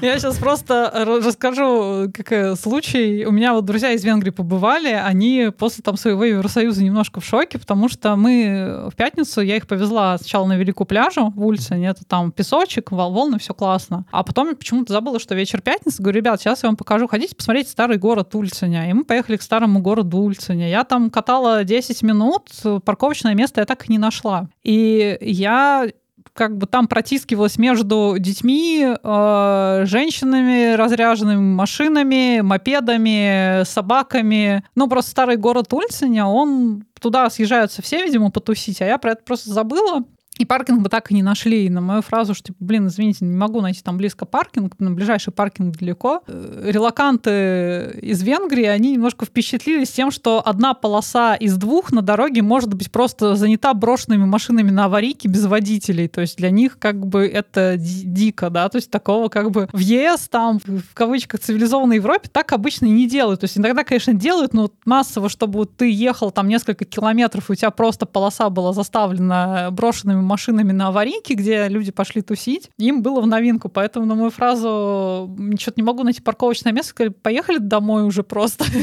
Я 0.01 0.19
сейчас 0.19 0.38
просто 0.38 0.91
расскажу 1.23 2.12
как 2.13 2.58
случай. 2.58 3.25
У 3.25 3.31
меня 3.31 3.53
вот 3.53 3.65
друзья 3.65 3.91
из 3.91 4.03
Венгрии 4.03 4.31
побывали, 4.31 4.89
они 4.89 5.51
после 5.58 5.84
там 5.84 5.95
своего 5.95 6.23
Евросоюза 6.25 6.84
немножко 6.84 7.21
в 7.21 7.25
шоке, 7.25 7.60
потому 7.60 7.88
что 7.88 8.15
мы 8.15 8.89
в 8.91 8.95
пятницу, 8.95 9.41
я 9.41 9.55
их 9.58 9.67
повезла 9.67 10.17
сначала 10.17 10.47
на 10.47 10.58
Великую 10.58 10.88
пляжу 10.88 11.31
в 11.36 11.45
Ульцене, 11.45 11.88
это 11.88 12.03
там 12.05 12.31
песочек, 12.31 12.91
волны, 12.91 13.39
все 13.39 13.53
классно. 13.53 14.05
А 14.12 14.23
потом 14.23 14.49
я 14.49 14.55
почему-то 14.55 14.91
забыла, 14.91 15.19
что 15.19 15.36
вечер 15.36 15.62
пятницы, 15.62 16.01
говорю, 16.01 16.17
ребят, 16.17 16.41
сейчас 16.41 16.63
я 16.63 16.69
вам 16.69 16.75
покажу, 16.75 17.08
ходите 17.08 17.36
посмотреть 17.36 17.69
старый 17.69 17.97
город 17.97 18.34
Ульценя. 18.36 18.89
И 18.89 18.93
мы 18.93 19.05
поехали 19.05 19.38
к 19.38 19.41
старому 19.41 19.79
городу 19.79 20.17
Ульценя. 20.17 20.69
Я 20.69 20.84
там 20.84 21.10
катала 21.10 21.63
10 21.63 22.01
минут, 22.03 22.49
парковочное 22.84 23.34
место 23.34 23.62
я 23.62 23.65
так 23.65 23.88
и 23.88 23.91
не 23.91 23.97
нашла. 23.97 24.49
И 24.63 25.17
я 25.35 25.87
как 26.33 26.57
бы 26.57 26.65
там 26.65 26.87
протискивалась 26.87 27.57
между 27.57 28.15
детьми, 28.19 28.85
э, 28.85 29.81
женщинами, 29.85 30.73
разряженными 30.75 31.53
машинами, 31.55 32.41
мопедами, 32.41 33.63
собаками. 33.63 34.63
Ну, 34.75 34.89
просто 34.89 35.11
старый 35.11 35.37
город 35.37 35.71
Ульциня, 35.71 36.25
он 36.25 36.85
туда 36.99 37.29
съезжаются 37.29 37.81
все, 37.81 38.03
видимо, 38.03 38.31
потусить, 38.31 38.81
а 38.81 38.85
я 38.85 38.97
про 38.97 39.11
это 39.11 39.23
просто 39.23 39.49
забыла. 39.51 40.03
И 40.37 40.45
паркинг 40.45 40.81
бы 40.81 40.89
так 40.89 41.11
и 41.11 41.13
не 41.13 41.23
нашли. 41.23 41.65
И 41.65 41.69
на 41.69 41.81
мою 41.81 42.01
фразу, 42.01 42.33
что, 42.33 42.47
типа, 42.47 42.57
блин, 42.59 42.87
извините, 42.87 43.23
не 43.23 43.35
могу 43.35 43.61
найти 43.61 43.81
там 43.81 43.97
близко 43.97 44.25
паркинг, 44.25 44.77
на 44.79 44.91
ближайший 44.91 45.31
паркинг 45.31 45.77
далеко. 45.77 46.23
Э, 46.27 46.69
релаканты 46.71 47.99
из 48.01 48.21
Венгрии, 48.21 48.65
они 48.65 48.91
немножко 48.93 49.25
впечатлились 49.25 49.91
тем, 49.91 50.11
что 50.11 50.45
одна 50.45 50.73
полоса 50.73 51.35
из 51.35 51.55
двух 51.57 51.91
на 51.91 52.01
дороге 52.01 52.41
может 52.41 52.73
быть 52.73 52.91
просто 52.91 53.35
занята 53.35 53.73
брошенными 53.73 54.25
машинами 54.25 54.71
на 54.71 54.85
аварийке 54.85 55.29
без 55.29 55.45
водителей. 55.45 56.09
То 56.09 56.21
есть 56.21 56.37
для 56.37 56.49
них 56.49 56.79
как 56.79 57.05
бы 57.05 57.25
это 57.25 57.75
дико, 57.77 58.49
да, 58.49 58.67
то 58.67 58.77
есть 58.77 58.91
такого 58.91 59.29
как 59.29 59.51
бы 59.51 59.69
в 59.71 59.79
ЕС, 59.79 60.27
там, 60.27 60.59
в 60.59 60.93
кавычках, 60.93 61.39
цивилизованной 61.39 61.97
Европе 61.97 62.29
так 62.31 62.51
обычно 62.51 62.87
и 62.87 62.89
не 62.89 63.07
делают. 63.07 63.39
То 63.39 63.45
есть 63.45 63.57
иногда, 63.57 63.83
конечно, 63.85 64.13
делают, 64.13 64.53
но 64.53 64.69
массово, 64.85 65.29
чтобы 65.29 65.65
ты 65.65 65.89
ехал 65.89 66.31
там 66.31 66.49
несколько 66.49 66.83
километров, 66.83 67.49
и 67.49 67.53
у 67.53 67.55
тебя 67.55 67.71
просто 67.71 68.05
полоса 68.05 68.49
была 68.49 68.73
заставлена 68.73 69.69
брошенными 69.71 70.24
машинами 70.25 70.71
на 70.71 70.88
аварийке, 70.88 71.35
где 71.35 71.67
люди 71.67 71.91
пошли 71.91 72.21
тусить, 72.21 72.69
им 72.77 73.01
было 73.01 73.21
в 73.21 73.27
новинку. 73.27 73.69
Поэтому 73.69 74.05
на 74.05 74.15
мою 74.15 74.29
фразу 74.29 75.33
«ничего 75.38 75.73
не 75.75 75.83
могу 75.83 76.03
найти 76.03 76.21
парковочное 76.21 76.73
место», 76.73 76.91
сказали, 76.91 77.13
поехали 77.13 77.57
домой 77.57 78.03
уже 78.03 78.23
просто. 78.23 78.65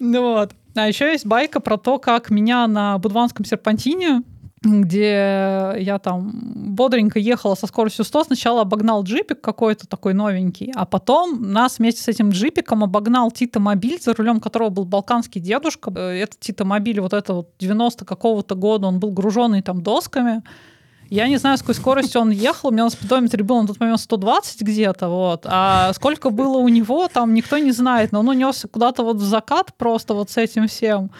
Ну 0.00 0.22
вот. 0.22 0.52
А 0.76 0.86
еще 0.86 1.10
есть 1.10 1.26
байка 1.26 1.58
про 1.58 1.76
то, 1.76 1.98
как 1.98 2.30
меня 2.30 2.68
на 2.68 2.98
Будванском 2.98 3.44
серпантине 3.44 4.22
где 4.62 5.74
я 5.78 5.98
там 6.02 6.32
бодренько 6.32 7.18
ехала 7.18 7.54
со 7.54 7.66
скоростью 7.66 8.04
100, 8.04 8.24
сначала 8.24 8.62
обогнал 8.62 9.02
джипик 9.02 9.40
какой-то 9.40 9.86
такой 9.86 10.14
новенький, 10.14 10.72
а 10.74 10.84
потом 10.84 11.52
нас 11.52 11.78
вместе 11.78 12.02
с 12.02 12.08
этим 12.08 12.30
джипиком 12.30 12.84
обогнал 12.84 13.30
Тита 13.30 13.60
Мобиль, 13.60 14.00
за 14.00 14.14
рулем 14.14 14.40
которого 14.40 14.70
был 14.70 14.84
балканский 14.84 15.40
дедушка. 15.40 15.90
Этот 15.90 16.40
Тита 16.40 16.64
Мобиль 16.64 17.00
вот 17.00 17.12
это 17.12 17.34
вот 17.34 17.50
90 17.58 18.04
какого-то 18.04 18.54
года, 18.54 18.86
он 18.86 18.98
был 19.00 19.10
груженный 19.12 19.62
там 19.62 19.82
досками. 19.82 20.42
Я 21.10 21.28
не 21.28 21.38
знаю, 21.38 21.56
с 21.56 21.60
какой 21.60 21.74
скоростью 21.74 22.20
он 22.20 22.30
ехал. 22.30 22.68
У 22.68 22.72
меня 22.72 22.84
на 22.84 22.90
спидометре 22.90 23.42
было 23.42 23.62
на 23.62 23.66
тот 23.66 23.80
момент 23.80 24.00
120 24.00 24.62
где-то, 24.62 25.08
вот. 25.08 25.42
А 25.44 25.92
сколько 25.94 26.30
было 26.30 26.58
у 26.58 26.68
него, 26.68 27.08
там 27.08 27.34
никто 27.34 27.58
не 27.58 27.72
знает. 27.72 28.12
Но 28.12 28.20
он 28.20 28.28
унесся 28.28 28.68
куда-то 28.68 29.02
вот 29.02 29.16
в 29.16 29.24
закат 29.24 29.74
просто 29.76 30.14
вот 30.14 30.30
с 30.30 30.36
этим 30.36 30.68
всем. 30.68 31.10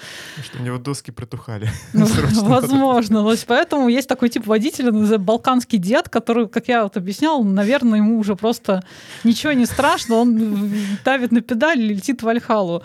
Что 0.43 0.59
у 0.59 0.63
него 0.63 0.79
доски 0.79 1.11
протухали. 1.11 1.71
Ну, 1.99 2.07
возможно. 2.43 3.23
Вот 3.23 3.39
поэтому 3.47 3.89
есть 3.89 4.09
такой 4.09 4.29
тип 4.29 4.47
водителя, 4.47 4.93
балканский 5.19 5.79
дед, 5.79 6.09
который, 6.09 6.49
как 6.49 6.69
я 6.69 6.83
вот 6.83 6.97
объяснял, 6.97 7.43
наверное, 7.43 7.99
ему 7.99 8.19
уже 8.19 8.37
просто 8.37 8.85
ничего 9.25 9.53
не 9.53 9.67
страшно. 9.67 10.17
Он 10.17 10.73
давит 11.05 11.33
на 11.33 11.41
педаль 11.41 11.81
и 11.81 11.95
летит 11.95 12.23
в 12.23 12.29
Альхалу. 12.29 12.83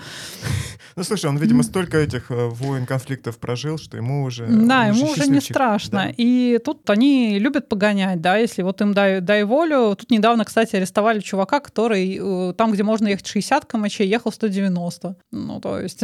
Ну, 0.95 1.03
слушай, 1.03 1.25
он, 1.25 1.38
видимо, 1.38 1.63
столько 1.63 1.97
этих 1.97 2.32
э, 2.32 2.47
войн, 2.47 2.86
конфликтов 2.86 3.38
прожил, 3.38 3.77
что 3.77 3.97
ему 3.97 4.23
уже... 4.23 4.45
Да, 4.47 4.86
ему 4.86 5.12
уже 5.12 5.27
не 5.27 5.41
страшно. 5.41 6.06
Да. 6.08 6.13
И 6.17 6.60
тут 6.63 6.89
они 6.89 7.39
любят 7.39 7.69
погонять, 7.69 8.21
да, 8.21 8.38
если 8.38 8.62
вот 8.62 8.82
им 8.82 8.93
дай, 8.93 9.21
дай 9.21 9.43
волю. 9.43 9.95
Тут 9.95 10.12
недавно, 10.12 10.45
кстати, 10.45 10.75
арестовали 10.75 11.19
чувака, 11.19 11.60
который 11.60 12.19
э, 12.19 12.53
там, 12.53 12.71
где 12.71 12.84
можно 12.84 13.08
ехать 13.08 13.27
60 13.27 13.65
км, 13.65 14.03
ехал 14.03 14.32
190. 14.32 15.15
Ну, 15.32 15.60
то 15.60 15.79
есть 15.79 16.01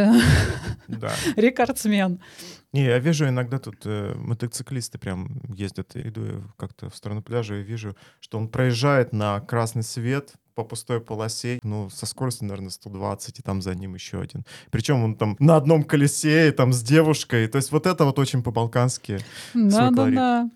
да. 0.88 1.12
рекордсмен. 1.36 2.20
Не, 2.72 2.84
я 2.84 3.00
вижу 3.00 3.28
иногда 3.28 3.58
тут 3.58 3.78
э, 3.86 4.14
мотоциклисты 4.16 5.00
прям 5.00 5.42
ездят, 5.50 5.96
иду 5.96 6.44
как-то 6.56 6.90
в 6.90 6.96
сторону 6.96 7.24
пляжа 7.24 7.56
и 7.56 7.64
вижу, 7.64 7.96
что 8.20 8.38
он 8.38 8.48
проезжает 8.48 9.12
на 9.12 9.40
красный 9.40 9.82
свет 9.82 10.34
по 10.60 10.66
пустой 10.66 11.00
полосе, 11.00 11.60
ну, 11.64 11.90
со 11.90 12.06
скоростью, 12.06 12.48
наверное, 12.48 12.70
120, 12.70 13.40
и 13.40 13.42
там 13.42 13.62
за 13.62 13.76
ним 13.76 13.94
еще 13.94 14.20
один. 14.20 14.44
Причем 14.72 15.02
он 15.02 15.16
там 15.16 15.38
на 15.40 15.56
одном 15.56 15.84
колесе, 15.84 16.50
и 16.50 16.52
там 16.52 16.74
с 16.74 16.84
девушкой. 16.84 17.48
То 17.48 17.56
есть 17.56 17.72
вот 17.72 17.86
это 17.86 18.04
вот 18.04 18.20
очень 18.20 18.44
по-балкански. 18.44 19.20
Да-да-да. 19.54 20.50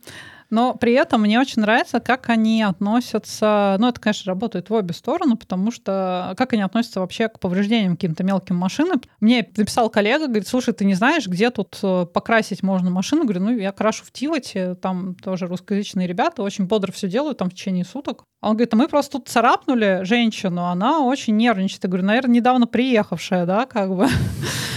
Но 0.54 0.76
при 0.76 0.94
этом 0.94 1.22
мне 1.22 1.40
очень 1.40 1.64
нравится, 1.64 2.00
как 2.00 2.30
они 2.30 2.62
относятся... 2.62 3.76
Ну, 3.80 3.88
это, 3.88 4.00
конечно, 4.00 4.32
работает 4.32 4.70
в 4.70 4.74
обе 4.74 4.94
стороны, 4.94 5.36
потому 5.36 5.72
что 5.72 6.36
как 6.38 6.54
они 6.54 6.62
относятся 6.62 7.00
вообще 7.00 7.28
к 7.28 7.40
повреждениям 7.40 7.94
каким-то 7.96 8.24
мелким 8.24 8.56
машинам. 8.58 9.02
Мне 9.20 9.50
написал 9.58 9.90
коллега, 9.90 10.28
говорит, 10.28 10.48
слушай, 10.48 10.72
ты 10.72 10.86
не 10.86 10.94
знаешь, 10.94 11.26
где 11.26 11.50
тут 11.50 11.80
э, 11.82 12.06
покрасить 12.06 12.62
можно 12.62 12.92
машину? 12.92 13.24
Говорю, 13.24 13.42
ну, 13.42 13.58
я 13.58 13.72
крашу 13.72 14.06
в 14.06 14.12
Тивате, 14.12 14.76
там 14.76 15.16
тоже 15.16 15.48
русскоязычные 15.48 16.06
ребята, 16.06 16.44
очень 16.44 16.66
бодро 16.66 16.92
все 16.92 17.10
делают 17.10 17.40
там 17.40 17.50
в 17.50 17.54
течение 17.56 17.84
суток. 17.84 18.24
Он 18.42 18.52
говорит, 18.52 18.76
а 18.76 18.78
мы 18.78 18.88
просто 18.88 19.14
тут 19.14 19.30
царапнули 19.30 20.02
женщину, 20.04 20.66
она 20.66 21.00
очень 21.00 21.36
нервничает. 21.36 21.84
Я 21.84 21.90
говорю, 21.90 22.06
наверное, 22.06 22.36
недавно 22.36 22.68
приехавшая, 22.68 23.48
да, 23.48 23.66
как 23.66 23.90
бы. 23.90 24.08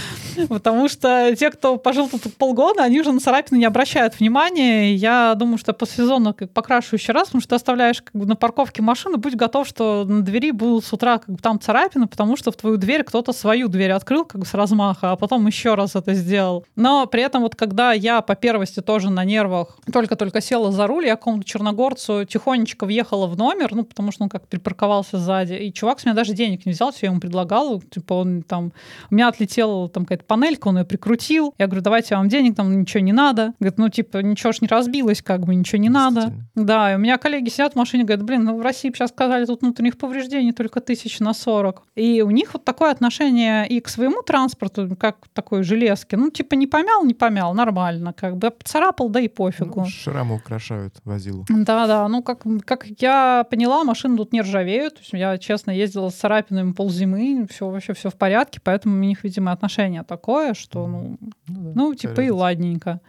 Потому 0.47 0.87
что 0.89 1.35
те, 1.35 1.49
кто 1.49 1.77
пожил 1.77 2.09
тут 2.09 2.35
полгода, 2.35 2.83
они 2.83 2.99
уже 3.01 3.11
на 3.11 3.19
царапины 3.19 3.57
не 3.57 3.65
обращают 3.65 4.19
внимания. 4.19 4.93
Я 4.95 5.35
думаю, 5.35 5.57
что 5.57 5.73
по 5.73 5.85
сезону 5.87 6.33
покрашу 6.33 6.95
еще 6.95 7.13
раз, 7.13 7.27
потому 7.27 7.41
что 7.41 7.49
ты 7.49 7.55
оставляешь 7.55 8.01
как 8.01 8.13
бы, 8.13 8.25
на 8.25 8.35
парковке 8.35 8.81
машину, 8.81 9.17
будь 9.17 9.35
готов, 9.35 9.67
что 9.67 10.05
на 10.05 10.21
двери 10.21 10.51
будут 10.51 10.85
с 10.85 10.93
утра 10.93 11.17
как 11.17 11.29
бы, 11.29 11.37
там 11.37 11.59
царапины, 11.59 12.07
потому 12.07 12.37
что 12.37 12.51
в 12.51 12.55
твою 12.55 12.77
дверь 12.77 13.03
кто-то 13.03 13.33
свою 13.33 13.67
дверь 13.67 13.91
открыл 13.91 14.25
как 14.25 14.41
бы 14.41 14.45
с 14.45 14.53
размаха, 14.53 15.11
а 15.11 15.15
потом 15.15 15.47
еще 15.47 15.75
раз 15.75 15.95
это 15.95 16.13
сделал. 16.13 16.65
Но 16.75 17.05
при 17.07 17.23
этом 17.23 17.41
вот 17.43 17.55
когда 17.55 17.93
я 17.93 18.21
по 18.21 18.35
первости 18.35 18.81
тоже 18.81 19.09
на 19.09 19.23
нервах 19.25 19.77
только-только 19.91 20.41
села 20.41 20.71
за 20.71 20.87
руль, 20.87 21.05
я 21.05 21.15
какому-то 21.15 21.45
черногорцу 21.45 22.25
тихонечко 22.25 22.85
въехала 22.85 23.27
в 23.27 23.37
номер, 23.37 23.73
ну, 23.73 23.83
потому 23.83 24.11
что 24.11 24.23
он 24.23 24.29
как 24.29 24.47
припарковался 24.47 25.17
сзади, 25.17 25.53
и 25.53 25.73
чувак 25.73 25.99
с 25.99 26.05
меня 26.05 26.15
даже 26.15 26.33
денег 26.33 26.65
не 26.65 26.71
взял, 26.71 26.91
все 26.91 27.07
я 27.07 27.11
ему 27.11 27.19
предлагал, 27.19 27.81
типа 27.81 28.13
он 28.13 28.43
там, 28.43 28.71
у 29.09 29.15
меня 29.15 29.27
отлетела 29.27 29.89
там 29.89 30.05
какая-то 30.05 30.25
панелька, 30.27 30.67
он 30.67 30.79
ее 30.79 30.85
прикрутил. 30.85 31.53
Я 31.57 31.67
говорю, 31.67 31.81
давайте 31.81 32.15
вам 32.15 32.29
денег, 32.29 32.55
там 32.55 32.79
ничего 32.79 33.01
не 33.01 33.13
надо. 33.13 33.53
Говорит, 33.59 33.77
ну, 33.77 33.89
типа, 33.89 34.17
ничего 34.17 34.51
ж 34.51 34.61
не 34.61 34.67
разбилось, 34.67 35.21
как 35.21 35.45
бы, 35.45 35.55
ничего 35.55 35.81
не 35.81 35.89
надо. 35.89 36.33
Да, 36.55 36.93
и 36.93 36.95
у 36.95 36.99
меня 36.99 37.17
коллеги 37.17 37.49
сидят 37.49 37.73
в 37.73 37.75
машине, 37.75 38.03
говорят, 38.03 38.25
блин, 38.25 38.43
ну, 38.43 38.57
в 38.57 38.61
России 38.61 38.91
сейчас 38.93 39.09
сказали, 39.09 39.45
тут 39.45 39.61
внутренних 39.61 39.97
повреждений 39.97 40.51
только 40.51 40.81
тысяч 40.81 41.19
на 41.19 41.33
40. 41.33 41.83
И 41.95 42.21
у 42.21 42.31
них 42.31 42.53
вот 42.53 42.65
такое 42.65 42.91
отношение 42.91 43.67
и 43.67 43.79
к 43.79 43.89
своему 43.89 44.21
транспорту, 44.21 44.95
как 44.99 45.21
к 45.21 45.27
такой 45.29 45.63
железке. 45.63 46.17
Ну, 46.17 46.29
типа, 46.29 46.55
не 46.55 46.67
помял, 46.67 47.03
не 47.03 47.13
помял, 47.13 47.53
нормально, 47.53 48.13
как 48.13 48.37
бы, 48.37 48.53
царапал, 48.63 49.09
да 49.09 49.19
и 49.19 49.27
пофигу. 49.27 49.81
Ну, 49.81 49.85
шрамы 49.85 50.35
украшают 50.35 50.95
возилу. 51.05 51.45
Да-да, 51.49 52.07
ну, 52.07 52.21
как, 52.23 52.43
как 52.65 52.85
я 52.99 53.45
поняла, 53.49 53.83
машины 53.83 54.17
тут 54.17 54.33
не 54.33 54.41
ржавеют. 54.41 54.95
То 54.95 54.99
есть 55.01 55.13
я, 55.13 55.37
честно, 55.37 55.71
ездила 55.71 56.09
с 56.09 56.15
царапинами 56.15 56.73
ползимы, 56.73 57.47
все 57.49 57.69
вообще 57.69 57.93
все 57.93 58.09
в 58.09 58.15
порядке, 58.15 58.59
поэтому 58.63 58.95
у 58.95 58.99
них, 58.99 59.23
видимо, 59.23 59.51
отношение 59.51 60.03
такое, 60.03 60.16
что, 60.53 60.87
ну, 60.87 61.17
ну, 61.47 61.61
да, 61.63 61.71
ну 61.75 61.95
типа 61.95 62.21
и 62.21 62.29
ладненько. 62.29 63.01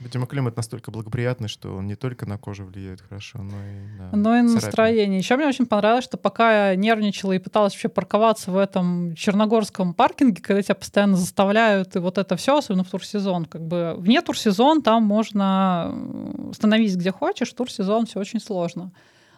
Видимо, 0.00 0.26
климат 0.26 0.56
настолько 0.56 0.90
благоприятный, 0.90 1.48
что 1.48 1.76
он 1.76 1.86
не 1.86 1.94
только 1.94 2.26
на 2.26 2.36
кожу 2.36 2.64
влияет 2.64 3.00
хорошо, 3.00 3.38
но 3.38 3.54
и 3.54 3.98
на 3.98 4.16
Но 4.16 4.36
и 4.36 4.42
на 4.42 4.54
настроение. 4.54 5.18
Еще 5.18 5.36
мне 5.36 5.46
очень 5.46 5.66
понравилось, 5.66 6.04
что 6.04 6.16
пока 6.16 6.70
я 6.70 6.76
нервничала 6.76 7.32
и 7.32 7.38
пыталась 7.38 7.72
вообще 7.72 7.88
парковаться 7.88 8.50
в 8.50 8.56
этом 8.56 9.14
черногорском 9.14 9.94
паркинге, 9.94 10.42
когда 10.42 10.62
тебя 10.62 10.74
постоянно 10.74 11.16
заставляют, 11.16 11.94
и 11.94 12.00
вот 12.00 12.18
это 12.18 12.36
все, 12.36 12.58
особенно 12.58 12.84
в 12.84 12.90
турсезон, 12.90 13.44
как 13.44 13.62
бы 13.62 13.94
вне 13.96 14.20
турсезон 14.20 14.82
там 14.82 15.04
можно 15.04 15.94
становиться 16.52 16.98
где 16.98 17.12
хочешь, 17.12 17.52
турсезон 17.52 18.06
все 18.06 18.18
очень 18.18 18.40
сложно. 18.40 18.92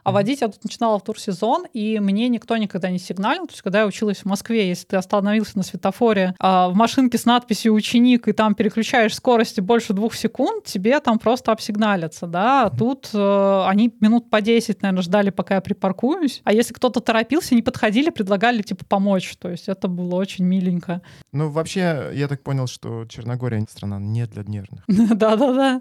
А 0.07 0.13
водить 0.13 0.41
я 0.41 0.47
тут 0.47 0.63
начинала 0.63 1.01
в 1.01 1.03
турсезон, 1.03 1.67
и 1.73 1.99
мне 1.99 2.29
никто 2.29 2.57
никогда 2.57 2.91
не 2.91 3.01
сигналил. 3.01 3.49
То 3.49 3.55
есть, 3.55 3.63
когда 3.63 3.81
я 3.81 3.87
училась 3.89 4.19
в 4.19 4.25
Москве, 4.25 4.69
если 4.69 4.87
ты 4.87 4.97
остановился 4.97 5.59
на 5.59 5.65
светофоре 5.65 6.37
а, 6.39 6.69
в 6.69 6.77
машинке 6.77 7.19
с 7.19 7.25
надписью 7.25 7.75
«Ученик», 7.75 8.29
и 8.29 8.33
там 8.33 8.55
переключаешь 8.55 9.17
скорости 9.17 9.61
больше 9.61 9.95
двух 9.95 10.15
секунд, 10.15 10.63
тебе 10.63 11.01
там 11.01 11.19
просто 11.19 11.51
обсигналятся, 11.51 12.29
да. 12.29 12.67
А 12.67 12.71
тут 12.71 13.11
э, 13.15 13.65
они 13.67 13.93
минут 14.01 14.31
по 14.31 14.41
10, 14.41 14.81
наверное, 14.81 15.03
ждали, 15.03 15.31
пока 15.31 15.57
я 15.57 15.61
припаркуюсь. 15.61 16.41
А 16.45 16.53
если 16.53 16.73
кто-то 16.73 17.01
торопился, 17.01 17.57
не 17.57 17.63
подходили, 17.63 18.11
предлагали, 18.11 18.63
типа, 18.63 18.85
помочь. 18.85 19.37
То 19.39 19.51
есть 19.51 19.69
это 19.69 19.89
было 19.89 20.15
очень 20.15 20.45
миленько. 20.45 21.03
Ну, 21.33 21.51
вообще, 21.51 22.13
я 22.15 22.29
так 22.29 22.45
понял, 22.45 22.69
что 22.69 23.07
Черногория 23.07 23.67
страна 23.69 23.99
не 23.99 24.25
для 24.27 24.45
нервных. 24.45 24.85
Да-да-да. 24.87 25.81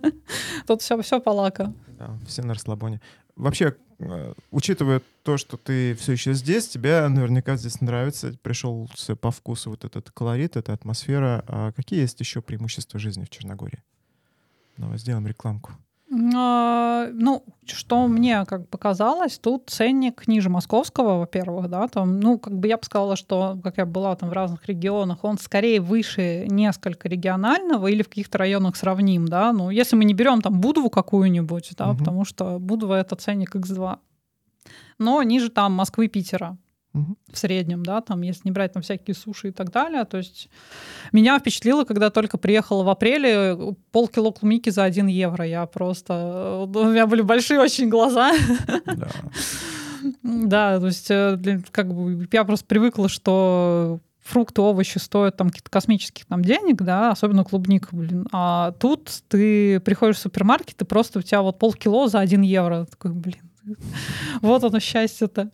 Тут 0.65 0.81
все, 0.81 0.99
все 1.03 1.19
полака. 1.19 1.73
Да, 1.99 2.17
все 2.25 2.41
на 2.41 2.55
расслабоне. 2.55 3.01
Вообще, 3.35 3.75
учитывая 4.51 5.01
то, 5.23 5.37
что 5.37 5.57
ты 5.57 5.95
все 5.95 6.13
еще 6.13 6.33
здесь, 6.33 6.67
тебе 6.67 7.07
наверняка 7.07 7.55
здесь 7.57 7.81
нравится, 7.81 8.35
пришел 8.41 8.89
по 9.21 9.31
вкусу 9.31 9.69
вот 9.71 9.85
этот 9.85 10.11
колорит, 10.11 10.57
эта 10.57 10.73
атмосфера. 10.73 11.43
А 11.47 11.71
какие 11.71 12.01
есть 12.01 12.19
еще 12.19 12.41
преимущества 12.41 12.99
жизни 12.99 13.25
в 13.25 13.29
Черногории? 13.29 13.83
Давай 14.77 14.97
сделаем 14.97 15.25
рекламку. 15.27 15.71
А, 16.11 17.07
ну, 17.13 17.43
что 17.65 18.07
мне 18.07 18.45
как 18.45 18.69
показалось, 18.69 19.39
тут 19.39 19.69
ценник 19.69 20.27
ниже 20.27 20.49
московского, 20.49 21.19
во-первых, 21.19 21.67
да, 21.67 21.87
там, 21.87 22.19
ну, 22.19 22.37
как 22.37 22.53
бы 22.57 22.67
я 22.67 22.77
бы 22.77 22.83
сказала, 22.83 23.15
что, 23.15 23.59
как 23.63 23.77
я 23.77 23.85
была 23.87 24.15
там 24.15 24.29
в 24.29 24.33
разных 24.33 24.67
регионах, 24.67 25.23
он 25.23 25.39
скорее 25.39 25.81
выше 25.81 26.45
несколько 26.47 27.09
регионального 27.09 27.87
или 27.87 28.03
в 28.03 28.09
каких-то 28.09 28.37
районах 28.37 28.75
сравним, 28.75 29.27
да, 29.27 29.51
ну, 29.51 29.71
если 29.71 29.95
мы 29.95 30.05
не 30.05 30.13
берем 30.13 30.41
там 30.41 30.61
Будову 30.61 30.91
какую-нибудь, 30.91 31.71
да, 31.75 31.89
угу. 31.89 31.97
потому 31.97 32.23
что 32.23 32.59
Будова— 32.59 32.93
это 32.99 33.15
ценник 33.15 33.55
X2, 33.55 33.97
но 34.99 35.23
ниже 35.23 35.49
там 35.49 35.73
Москвы, 35.73 36.07
Питера, 36.07 36.55
в 37.31 37.37
среднем, 37.37 37.83
да, 37.83 38.01
там, 38.01 38.21
если 38.21 38.41
не 38.45 38.51
брать 38.51 38.73
там 38.73 38.81
всякие 38.81 39.15
суши 39.15 39.49
и 39.49 39.51
так 39.51 39.71
далее. 39.71 40.05
То 40.05 40.17
есть 40.17 40.49
меня 41.11 41.37
впечатлило, 41.39 41.83
когда 41.83 42.09
только 42.09 42.37
приехала 42.37 42.83
в 42.83 42.89
апреле, 42.89 43.75
полкило 43.91 44.31
клубники 44.31 44.69
за 44.69 44.83
1 44.83 45.07
евро. 45.07 45.45
Я 45.45 45.65
просто... 45.65 46.65
У 46.65 46.85
меня 46.85 47.07
были 47.07 47.21
большие 47.21 47.59
очень 47.59 47.89
глаза. 47.89 48.31
Да. 48.85 49.07
Да, 50.21 50.79
то 50.79 50.85
есть 50.85 51.09
э, 51.09 51.61
как 51.71 51.91
бы 51.91 52.27
я 52.31 52.43
просто 52.43 52.65
привыкла, 52.67 53.09
что 53.09 53.99
фрукты, 54.25 54.61
овощи 54.61 54.97
стоят 54.97 55.37
там 55.37 55.49
каких-то 55.49 55.69
космических 55.69 56.25
там 56.25 56.43
денег, 56.43 56.81
да, 56.81 57.11
особенно 57.11 57.43
клубника, 57.43 57.89
блин. 57.91 58.27
А 58.31 58.71
тут 58.73 59.09
ты 59.27 59.79
приходишь 59.79 60.17
в 60.17 60.19
супермаркет, 60.19 60.81
и 60.81 60.85
просто 60.85 61.19
у 61.19 61.21
тебя 61.21 61.41
вот 61.41 61.59
полкило 61.59 62.07
за 62.07 62.19
1 62.19 62.41
евро. 62.41 62.85
Такой, 62.85 63.11
блин, 63.11 63.51
вот 64.41 64.63
оно 64.63 64.79
счастье-то. 64.79 65.51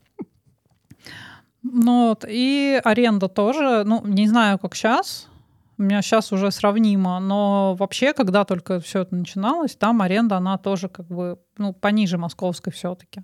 Ну, 1.64 2.10
вот, 2.10 2.26
и 2.28 2.82
аренда 2.84 3.28
тоже, 3.28 3.84
ну, 3.86 4.06
не 4.06 4.28
знаю, 4.28 4.58
как 4.58 4.76
сейчас, 4.76 5.30
у 5.78 5.84
меня 5.84 6.02
сейчас 6.02 6.32
уже 6.32 6.52
сравнимо, 6.52 7.20
но 7.20 7.76
вообще, 7.76 8.14
когда 8.14 8.46
только 8.46 8.80
все 8.80 9.02
это 9.02 9.16
начиналось, 9.16 9.76
там 9.76 10.02
аренда, 10.02 10.38
она 10.38 10.58
тоже 10.58 10.90
как 10.90 11.08
бы, 11.08 11.40
ну, 11.58 11.74
пониже 11.74 12.18
московской 12.18 12.72
все-таки. 12.72 13.24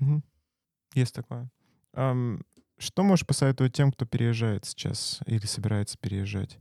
Угу. 0.00 0.22
Есть 0.94 1.14
такое. 1.14 1.50
Um, 1.94 2.42
что 2.78 3.02
можешь 3.02 3.26
посоветовать 3.26 3.72
тем, 3.72 3.92
кто 3.92 4.04
переезжает 4.06 4.64
сейчас 4.64 5.20
или 5.26 5.46
собирается 5.46 5.98
переезжать? 5.98 6.58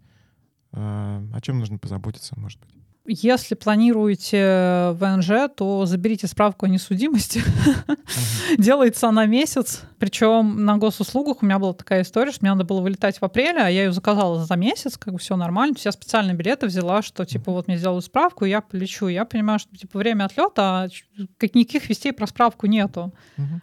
Uh, 0.72 1.34
о 1.34 1.42
чем 1.42 1.60
нужно 1.60 1.78
позаботиться, 1.78 2.38
может 2.38 2.60
быть? 2.60 2.77
Если 3.10 3.56
планируете 3.56 4.92
ВНЖ, 5.00 5.50
то 5.56 5.86
заберите 5.86 6.28
справку 6.28 6.66
о 6.66 6.70
несудимости. 6.70 7.42
Делается 8.58 9.10
на 9.12 9.26
месяц. 9.26 9.84
Причем 9.98 10.66
на 10.66 10.78
госуслугах 10.78 11.42
у 11.42 11.46
меня 11.46 11.58
была 11.58 11.74
такая 11.74 12.02
история, 12.02 12.32
что 12.32 12.44
мне 12.44 12.52
надо 12.52 12.66
было 12.66 12.82
вылетать 12.82 13.20
в 13.20 13.24
апреле, 13.24 13.62
а 13.62 13.70
я 13.70 13.86
ее 13.86 13.94
заказала 13.94 14.44
за 14.44 14.56
месяц, 14.56 14.98
как 14.98 15.14
бы 15.14 15.20
все 15.20 15.38
нормально. 15.38 15.74
То 15.74 15.78
есть 15.78 15.86
я 15.86 15.92
специально 15.94 16.34
билеты 16.34 16.68
взяла, 16.68 17.02
что 17.02 17.26
типа 17.26 17.52
вот 17.52 17.68
мне 17.68 17.78
сделают 17.78 18.04
справку, 18.04 18.44
и 18.44 18.50
я 18.50 18.60
полечу. 18.60 19.08
Я 19.08 19.24
понимаю, 19.24 19.60
что 19.60 19.76
типа 19.76 20.00
время 20.00 20.26
отлета, 20.26 20.84
а 20.84 20.88
никаких 21.54 21.90
вестей 21.90 22.12
про 22.12 22.28
справку 22.28 22.68
нету. 22.68 23.14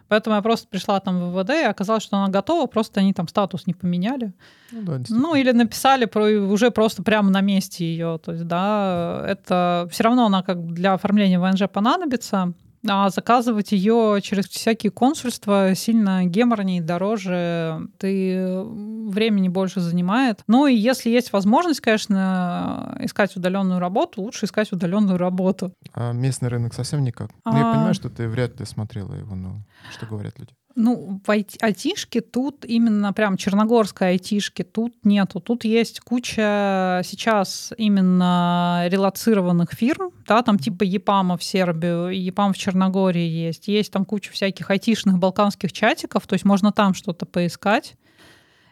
Поэтому 0.07 0.35
я 0.35 0.41
просто 0.41 0.67
пришла 0.67 0.99
там 0.99 1.19
в 1.19 1.33
ВВД, 1.33 1.51
и 1.51 1.63
оказалось, 1.65 2.03
что 2.03 2.17
она 2.17 2.29
готова, 2.29 2.65
просто 2.65 2.99
они 2.99 3.13
там 3.13 3.27
статус 3.27 3.67
не 3.67 3.73
поменяли. 3.73 4.33
Ну, 4.71 4.81
да, 4.81 4.99
ну 5.09 5.35
или 5.35 5.51
написали 5.51 6.05
про, 6.05 6.25
уже 6.25 6.71
просто 6.71 7.03
прямо 7.03 7.29
на 7.29 7.41
месте 7.41 7.85
ее. 7.85 8.19
То 8.23 8.31
есть, 8.31 8.45
да, 8.45 9.34
это 9.35 9.87
все 9.91 10.03
равно 10.03 10.25
она 10.25 10.43
как 10.43 10.73
для 10.73 10.93
оформления 10.93 11.39
ВНЖ 11.39 11.69
понадобится, 11.71 12.53
а 12.87 13.09
заказывать 13.09 13.71
ее 13.71 14.19
через 14.21 14.47
всякие 14.47 14.91
консульства 14.91 15.73
сильно 15.75 16.25
геморнее, 16.25 16.81
дороже, 16.81 17.87
ты 17.97 18.61
времени 18.63 19.49
больше 19.49 19.79
занимает. 19.79 20.41
Ну 20.47 20.67
и 20.67 20.75
если 20.75 21.09
есть 21.09 21.33
возможность, 21.33 21.81
конечно, 21.81 22.97
искать 22.99 23.35
удаленную 23.35 23.79
работу, 23.79 24.21
лучше 24.21 24.45
искать 24.45 24.71
удаленную 24.71 25.17
работу. 25.17 25.73
А 25.93 26.11
местный 26.11 26.49
рынок 26.49 26.73
совсем 26.73 27.03
никак. 27.03 27.31
А... 27.43 27.51
Ну, 27.51 27.57
я 27.57 27.71
понимаю, 27.71 27.93
что 27.93 28.09
ты 28.09 28.27
вряд 28.27 28.59
ли 28.59 28.65
смотрела 28.65 29.13
его, 29.13 29.35
но 29.35 29.61
что 29.91 30.05
говорят 30.05 30.37
люди? 30.39 30.53
Ну, 30.77 31.21
в 31.25 31.31
айтишке 31.31 32.19
тут 32.19 32.65
именно 32.65 33.13
прям 33.13 33.37
черногорской 33.37 34.09
айтишки 34.09 34.61
тут 34.63 34.93
нету. 35.05 35.39
Тут 35.39 35.63
есть 35.63 36.01
куча 36.01 37.01
сейчас 37.05 37.71
именно 37.77 38.83
релацированных 38.89 39.71
фирм, 39.71 40.11
да, 40.27 40.41
там 40.43 40.59
типа 40.59 40.83
ЕПАМа 40.83 41.37
в 41.37 41.43
Сербию, 41.45 42.09
ЕПАМ 42.09 42.51
в 42.51 42.57
Черногории 42.57 43.25
есть. 43.25 43.69
Есть 43.69 43.93
там 43.93 44.03
куча 44.03 44.33
всяких 44.33 44.69
айтишных 44.69 45.17
балканских 45.17 45.71
чатиков, 45.71 46.27
то 46.27 46.33
есть 46.33 46.43
можно 46.43 46.73
там 46.73 46.93
что-то 46.93 47.25
поискать, 47.25 47.95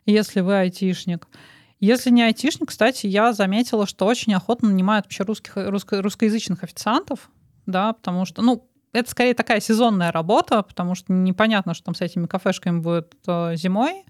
если 0.05 0.41
вы 0.41 0.57
айтишник. 0.57 1.29
Если 1.79 2.09
не 2.09 2.23
айтишник, 2.23 2.67
кстати, 2.69 3.07
я 3.07 3.31
заметила, 3.31 3.87
что 3.87 4.05
очень 4.05 4.33
охотно 4.33 4.69
нанимают 4.69 5.05
вообще 5.05 5.23
русских, 5.23 5.53
русско, 5.55 6.01
русскоязычных 6.01 6.63
официантов, 6.63 7.29
да, 7.65 7.93
потому 7.93 8.25
что, 8.25 8.41
ну, 8.41 8.69
это 8.93 9.09
скорее 9.09 9.33
такая 9.33 9.59
сезонная 9.59 10.11
работа, 10.11 10.61
потому 10.61 10.95
что 10.95 11.11
непонятно, 11.11 11.73
что 11.73 11.85
там 11.85 11.95
с 11.95 12.01
этими 12.01 12.27
кафешками 12.27 12.79
будет 12.79 13.15
э, 13.27 13.55
зимой. 13.55 14.05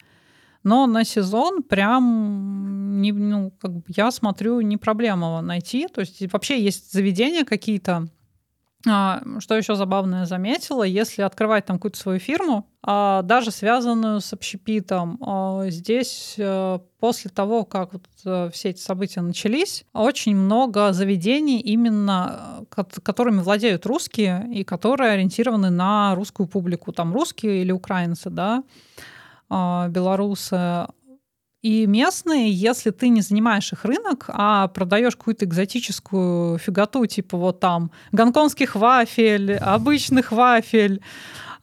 Но 0.63 0.87
на 0.87 1.03
сезон 1.03 1.63
прям, 1.63 3.01
не, 3.01 3.11
ну, 3.11 3.51
как 3.51 3.71
бы 3.71 3.83
я 3.87 4.11
смотрю, 4.11 4.61
не 4.61 4.77
проблема 4.77 5.41
найти. 5.41 5.87
То 5.87 6.01
есть 6.01 6.21
вообще 6.31 6.61
есть 6.61 6.91
заведения 6.93 7.43
какие-то, 7.43 8.07
что 8.83 9.55
еще 9.55 9.75
забавное 9.75 10.25
заметила, 10.25 10.83
если 10.83 11.21
открывать 11.21 11.65
там 11.65 11.77
какую-то 11.77 11.97
свою 11.97 12.19
фирму, 12.19 12.67
а, 12.85 13.21
даже 13.21 13.51
связанную 13.51 14.19
с 14.19 14.33
общепитом, 14.33 15.17
а, 15.21 15.69
здесь 15.69 16.35
э, 16.37 16.79
после 16.99 17.31
того, 17.31 17.63
как 17.63 17.93
вот 17.93 18.03
э, 18.25 18.49
все 18.51 18.71
эти 18.71 18.81
события 18.81 19.21
начались, 19.21 19.85
очень 19.93 20.35
много 20.35 20.91
заведений 20.91 21.61
именно, 21.61 22.65
э, 22.75 22.83
которыми 23.01 23.39
владеют 23.39 23.85
русские 23.85 24.49
и 24.51 24.65
которые 24.65 25.11
ориентированы 25.11 25.69
на 25.69 26.13
русскую 26.15 26.45
публику, 26.47 26.91
там 26.91 27.13
русские 27.13 27.61
или 27.61 27.71
украинцы, 27.71 28.29
да, 28.29 28.63
белорусы, 29.49 30.87
и 31.63 31.87
местные, 31.87 32.51
если 32.51 32.91
ты 32.91 33.07
не 33.07 33.21
занимаешь 33.21 33.71
их 33.71 33.85
рынок, 33.85 34.25
а 34.27 34.67
продаешь 34.67 35.15
какую-то 35.15 35.45
экзотическую 35.45 36.59
фиготу, 36.59 37.05
типа 37.05 37.37
вот 37.37 37.61
там 37.61 37.89
гонконгских 38.11 38.75
вафель, 38.75 39.55
обычных 39.55 40.33
вафель, 40.33 41.01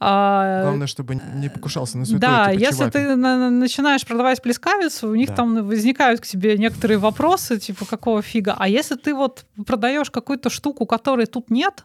а, 0.02 0.62
Главное, 0.62 0.86
чтобы 0.86 1.20
не 1.34 1.50
покушался 1.50 1.98
на 1.98 2.06
святой. 2.06 2.20
Да, 2.20 2.50
типа, 2.50 2.60
если 2.62 2.88
ты 2.88 3.16
на- 3.16 3.50
начинаешь 3.50 4.06
продавать 4.06 4.40
плескавицу, 4.40 5.10
у 5.10 5.14
них 5.14 5.28
да. 5.28 5.36
там 5.36 5.66
возникают 5.66 6.22
к 6.22 6.26
тебе 6.26 6.56
некоторые 6.56 6.96
вопросы, 6.96 7.58
типа, 7.58 7.84
какого 7.84 8.22
фига. 8.22 8.56
А 8.58 8.66
если 8.66 8.94
ты 8.94 9.14
вот 9.14 9.44
продаешь 9.66 10.10
какую-то 10.10 10.48
штуку, 10.48 10.86
которой 10.86 11.26
тут 11.26 11.50
нет, 11.50 11.84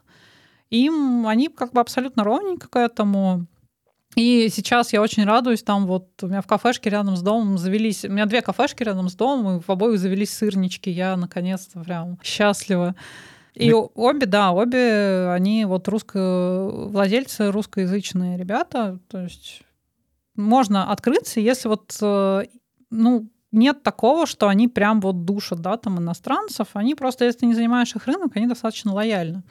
им 0.69 1.27
они 1.27 1.49
как 1.49 1.73
бы 1.73 1.81
абсолютно 1.81 2.23
ровненько 2.23 2.69
к 2.69 2.79
этому. 2.79 3.47
И 4.15 4.47
сейчас 4.49 4.93
я 4.93 5.01
очень 5.01 5.25
радуюсь, 5.25 5.61
там 5.61 5.85
вот 5.85 6.07
у 6.23 6.27
меня 6.27 6.41
в 6.41 6.47
кафешке 6.47 6.89
рядом 6.89 7.17
с 7.17 7.21
домом 7.21 7.57
завелись, 7.57 8.05
у 8.05 8.09
меня 8.09 8.25
две 8.25 8.41
кафешки 8.41 8.81
рядом 8.83 9.09
с 9.09 9.15
домом, 9.15 9.57
и 9.57 9.61
в 9.61 9.69
обоих 9.69 9.99
завелись 9.99 10.33
сырнички, 10.33 10.89
я 10.89 11.17
наконец-то 11.17 11.81
прям 11.81 12.17
счастлива. 12.23 12.95
И 13.53 13.71
Мы... 13.71 13.89
обе, 13.93 14.25
да, 14.25 14.51
обе, 14.51 15.29
они 15.31 15.65
вот 15.65 15.87
русско... 15.87 16.69
владельцы 16.71 17.51
русскоязычные 17.51 18.37
ребята, 18.37 18.99
то 19.09 19.21
есть 19.21 19.63
можно 20.35 20.91
открыться, 20.91 21.39
если 21.39 21.67
вот, 21.67 21.97
э, 22.01 22.43
ну, 22.89 23.29
нет 23.51 23.83
такого, 23.83 24.25
что 24.27 24.47
они 24.47 24.67
прям 24.67 24.99
вот 25.01 25.25
душат, 25.25 25.59
да, 25.59 25.77
там 25.77 25.99
иностранцев, 25.99 26.69
они 26.73 26.95
просто, 26.95 27.25
если 27.25 27.39
ты 27.39 27.45
не 27.47 27.53
занимаешь 27.53 27.95
их 27.95 28.05
рынок, 28.05 28.35
они 28.35 28.47
достаточно 28.47 28.93
лояльны. 28.93 29.43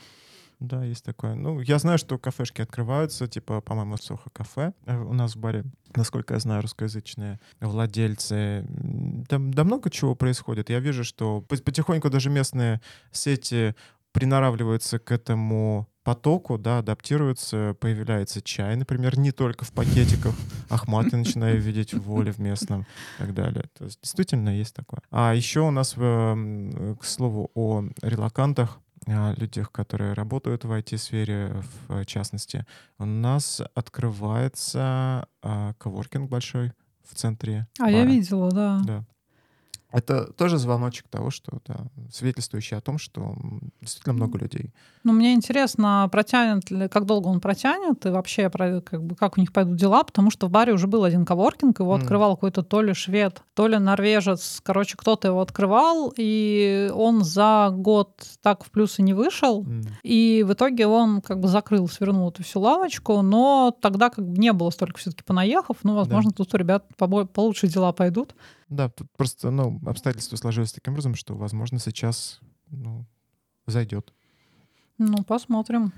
Да, 0.61 0.85
есть 0.85 1.05
такое. 1.05 1.35
Ну, 1.35 1.61
я 1.61 1.79
знаю, 1.79 1.99
что 1.99 2.19
кафешки 2.19 2.63
открываются, 2.63 3.27
типа, 3.27 3.61
по-моему, 3.61 3.97
Сохо 3.97 4.31
кафе 4.31 4.73
э, 4.87 4.97
у 4.97 5.13
нас 5.13 5.35
в 5.35 5.39
баре. 5.39 5.65
Насколько 5.95 6.35
я 6.35 6.41
знаю, 6.41 6.63
русскоязычные 6.63 7.41
владельцы. 7.61 8.65
Да, 8.69 9.39
да 9.39 9.65
много 9.65 9.91
чего 9.91 10.15
происходит. 10.15 10.71
Я 10.71 10.81
вижу, 10.81 11.05
что 11.05 11.41
потихоньку 11.43 12.11
даже 12.11 12.31
местные 12.31 12.81
сети 13.13 13.75
приноравливаются 14.13 14.99
к 14.99 15.11
этому 15.11 15.89
потоку, 16.05 16.59
да, 16.59 16.79
адаптируются, 16.79 17.77
появляется 17.81 18.43
чай, 18.43 18.77
например, 18.77 19.19
не 19.19 19.33
только 19.33 19.65
в 19.65 19.73
пакетиках, 19.73 20.35
Ахмат 20.69 21.13
я 21.13 21.19
начинаю 21.19 21.61
видеть 21.61 21.95
в 21.95 22.03
воле 22.03 22.31
в 22.31 22.39
местном 22.39 22.83
и 22.83 23.23
так 23.23 23.35
далее. 23.35 23.65
То 23.77 23.85
есть 23.85 24.01
действительно 24.01 24.51
есть 24.51 24.75
такое. 24.75 25.01
А 25.11 25.35
еще 25.35 25.61
у 25.61 25.71
нас, 25.71 25.95
к 25.95 26.99
слову, 27.03 27.51
о 27.55 27.85
релакантах, 28.03 28.79
людях, 29.07 29.71
которые 29.71 30.13
работают 30.13 30.65
в 30.65 30.73
IT-сфере, 30.73 31.63
в 31.89 32.05
частности, 32.05 32.65
у 32.99 33.05
нас 33.05 33.63
открывается 33.75 35.27
а, 35.43 35.75
коворкинг 35.79 36.29
большой 36.29 36.73
в 37.03 37.15
центре. 37.15 37.67
А, 37.79 37.85
бара. 37.85 37.97
я 37.97 38.05
видела, 38.05 38.51
да. 38.51 38.81
Да. 38.85 39.05
Это 39.95 40.33
тоже 40.33 40.59
звоночек 40.59 41.07
того, 41.09 41.31
что 41.31 41.59
да, 41.69 41.77
свидетельствующий 42.13 42.77
о 42.77 42.81
том, 42.81 42.99
что 42.99 43.37
действительно 43.81 44.15
много 44.15 44.39
людей. 44.39 44.73
Ну, 45.05 45.13
мне 45.13 45.35
интересно, 45.35 46.09
протянет 46.11 46.69
ли, 46.73 46.89
как 46.89 47.05
долго 47.05 47.29
он 47.29 47.41
протянет, 47.41 48.05
и 48.05 48.09
вообще, 48.09 48.51
как, 48.51 49.05
бы, 49.05 49.15
как 49.15 49.39
у 49.39 49.41
них 49.41 49.53
пойдут 49.53 49.77
дела, 49.77 50.03
потому 50.03 50.33
что 50.33 50.49
в 50.49 50.51
баре 50.51 50.73
уже 50.73 50.89
был 50.89 51.05
один 51.05 51.25
коворкинг, 51.25 51.79
его 51.79 51.97
mm. 51.97 52.01
открывал 52.01 52.35
какой-то 52.35 52.63
то 52.63 52.83
ли 52.83 52.93
швед, 52.93 53.43
то 53.55 53.69
ли 53.69 53.79
норвежец. 53.79 54.61
Короче, 54.65 54.97
кто-то 54.97 55.29
его 55.29 55.41
открывал, 55.41 56.13
и 56.17 56.91
он 56.93 57.23
за 57.23 57.69
год 57.71 58.21
так 58.43 58.65
в 58.65 58.73
плюсы 58.73 59.01
не 59.01 59.15
вышел, 59.15 59.63
mm. 59.63 59.87
и 60.03 60.45
в 60.45 60.55
итоге 60.55 60.89
он 60.89 61.21
как 61.21 61.39
бы 61.39 61.47
закрыл, 61.47 61.87
свернул 61.87 62.31
эту 62.31 62.43
всю 62.43 62.59
лавочку, 62.59 63.23
но 63.23 63.77
тогда 63.81 64.11
как 64.11 64.27
бы 64.27 64.37
не 64.39 64.53
было 64.53 64.71
столько 64.71 64.99
все 64.99 65.11
таки 65.11 65.23
понаехав, 65.23 65.77
ну, 65.85 65.95
возможно, 65.95 66.31
да. 66.31 66.37
тут 66.39 66.53
у 66.53 66.57
ребят 66.57 66.85
получше 66.97 67.69
дела 67.69 67.93
пойдут. 67.93 68.35
Да, 68.69 68.89
тут 68.89 69.11
просто, 69.17 69.51
ну, 69.51 69.81
обстоятельства 69.87 70.37
сложились 70.37 70.73
таким 70.73 70.95
образом, 70.95 71.15
что, 71.15 71.35
возможно, 71.35 71.79
сейчас, 71.79 72.41
ну, 72.71 73.07
зайдет. 73.67 74.13
Ну, 74.99 75.25
посмотрим. 75.25 75.93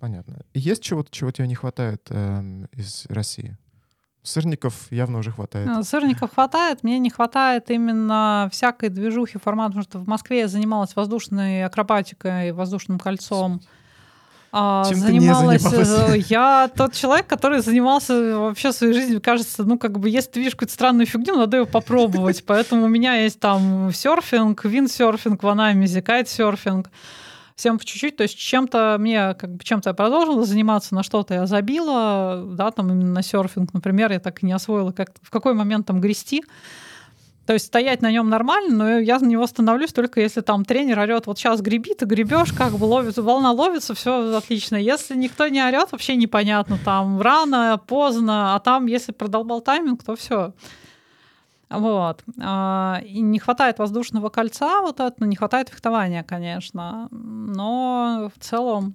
Понятно. 0.00 0.40
Есть 0.54 0.82
чего-то, 0.82 1.10
чего 1.10 1.30
тебе 1.30 1.48
не 1.48 1.54
хватает 1.54 2.06
э, 2.10 2.66
из 2.72 3.06
России? 3.08 3.56
Сырников 4.22 4.90
явно 4.92 5.18
уже 5.18 5.30
хватает. 5.30 5.68
А, 5.68 5.82
сырников 5.82 6.34
хватает. 6.34 6.82
Мне 6.82 6.98
не 6.98 7.10
хватает 7.10 7.70
именно 7.70 8.48
всякой 8.52 8.90
движухи 8.90 9.38
формата, 9.38 9.70
потому 9.70 9.84
что 9.84 9.98
в 9.98 10.08
Москве 10.08 10.40
я 10.40 10.48
занималась 10.48 10.94
воздушной 10.94 11.64
акробатикой, 11.64 12.52
воздушным 12.52 12.98
кольцом. 12.98 13.60
А, 14.50 14.84
Чем 14.88 14.98
занималась, 14.98 15.62
ты 15.62 15.76
не 15.76 15.84
занималась? 15.84 16.14
Э, 16.14 16.18
я 16.28 16.70
тот 16.74 16.94
человек, 16.94 17.26
который 17.26 17.60
занимался 17.60 18.38
вообще 18.38 18.72
своей 18.72 18.94
жизнью, 18.94 19.20
кажется, 19.20 19.64
ну, 19.64 19.78
как 19.78 19.98
бы, 19.98 20.08
если 20.08 20.30
ты 20.30 20.38
видишь 20.40 20.54
какую-то 20.54 20.72
странную 20.72 21.06
фигню, 21.06 21.36
надо 21.36 21.58
ее 21.58 21.66
попробовать. 21.66 22.44
Поэтому 22.46 22.84
у 22.84 22.88
меня 22.88 23.16
есть 23.16 23.40
там 23.40 23.92
серфинг, 23.92 24.64
виндсерфинг 24.64 25.42
в 25.42 25.48
Анамизе, 25.48 26.00
кайтсерфинг 26.00 26.90
всем 27.58 27.78
по 27.78 27.84
чуть-чуть. 27.84 28.16
То 28.16 28.22
есть 28.22 28.38
чем-то 28.38 28.96
мне, 28.98 29.34
как 29.34 29.56
бы 29.56 29.64
чем-то 29.64 29.90
я 29.90 29.94
продолжила 29.94 30.46
заниматься, 30.46 30.94
на 30.94 31.02
что-то 31.02 31.34
я 31.34 31.46
забила, 31.46 32.42
да, 32.46 32.70
там 32.70 32.90
именно 32.90 33.12
на 33.12 33.22
серфинг, 33.22 33.74
например, 33.74 34.12
я 34.12 34.20
так 34.20 34.42
и 34.42 34.46
не 34.46 34.52
освоила, 34.52 34.92
как 34.92 35.10
в 35.20 35.30
какой 35.30 35.54
момент 35.54 35.86
там 35.86 36.00
грести. 36.00 36.42
То 37.48 37.54
есть 37.54 37.64
стоять 37.64 38.02
на 38.02 38.12
нем 38.12 38.28
нормально, 38.28 38.76
но 38.76 38.98
я 38.98 39.18
на 39.18 39.24
него 39.24 39.46
становлюсь 39.46 39.94
только 39.94 40.20
если 40.20 40.42
там 40.42 40.66
тренер 40.66 40.98
орет, 40.98 41.26
вот 41.26 41.38
сейчас 41.38 41.62
греби, 41.62 41.94
ты 41.94 42.04
гребешь, 42.04 42.52
как 42.52 42.74
бы 42.74 42.84
ловится, 42.84 43.22
волна 43.22 43.52
ловится, 43.52 43.94
все 43.94 44.36
отлично. 44.36 44.76
Если 44.76 45.16
никто 45.16 45.48
не 45.48 45.64
орет, 45.64 45.90
вообще 45.90 46.16
непонятно, 46.16 46.78
там 46.84 47.18
рано, 47.22 47.80
поздно, 47.86 48.54
а 48.54 48.60
там, 48.60 48.84
если 48.84 49.12
продолбал 49.12 49.62
тайминг, 49.62 50.04
то 50.04 50.14
все. 50.14 50.52
Вот. 51.70 52.22
А, 52.38 53.00
и 53.02 53.22
не 53.22 53.38
хватает 53.38 53.78
воздушного 53.78 54.28
кольца, 54.28 54.82
вот 54.82 55.00
это, 55.00 55.24
не 55.24 55.34
хватает 55.34 55.70
фехтования, 55.70 56.24
конечно. 56.24 57.08
Но 57.10 58.30
в 58.36 58.44
целом 58.44 58.94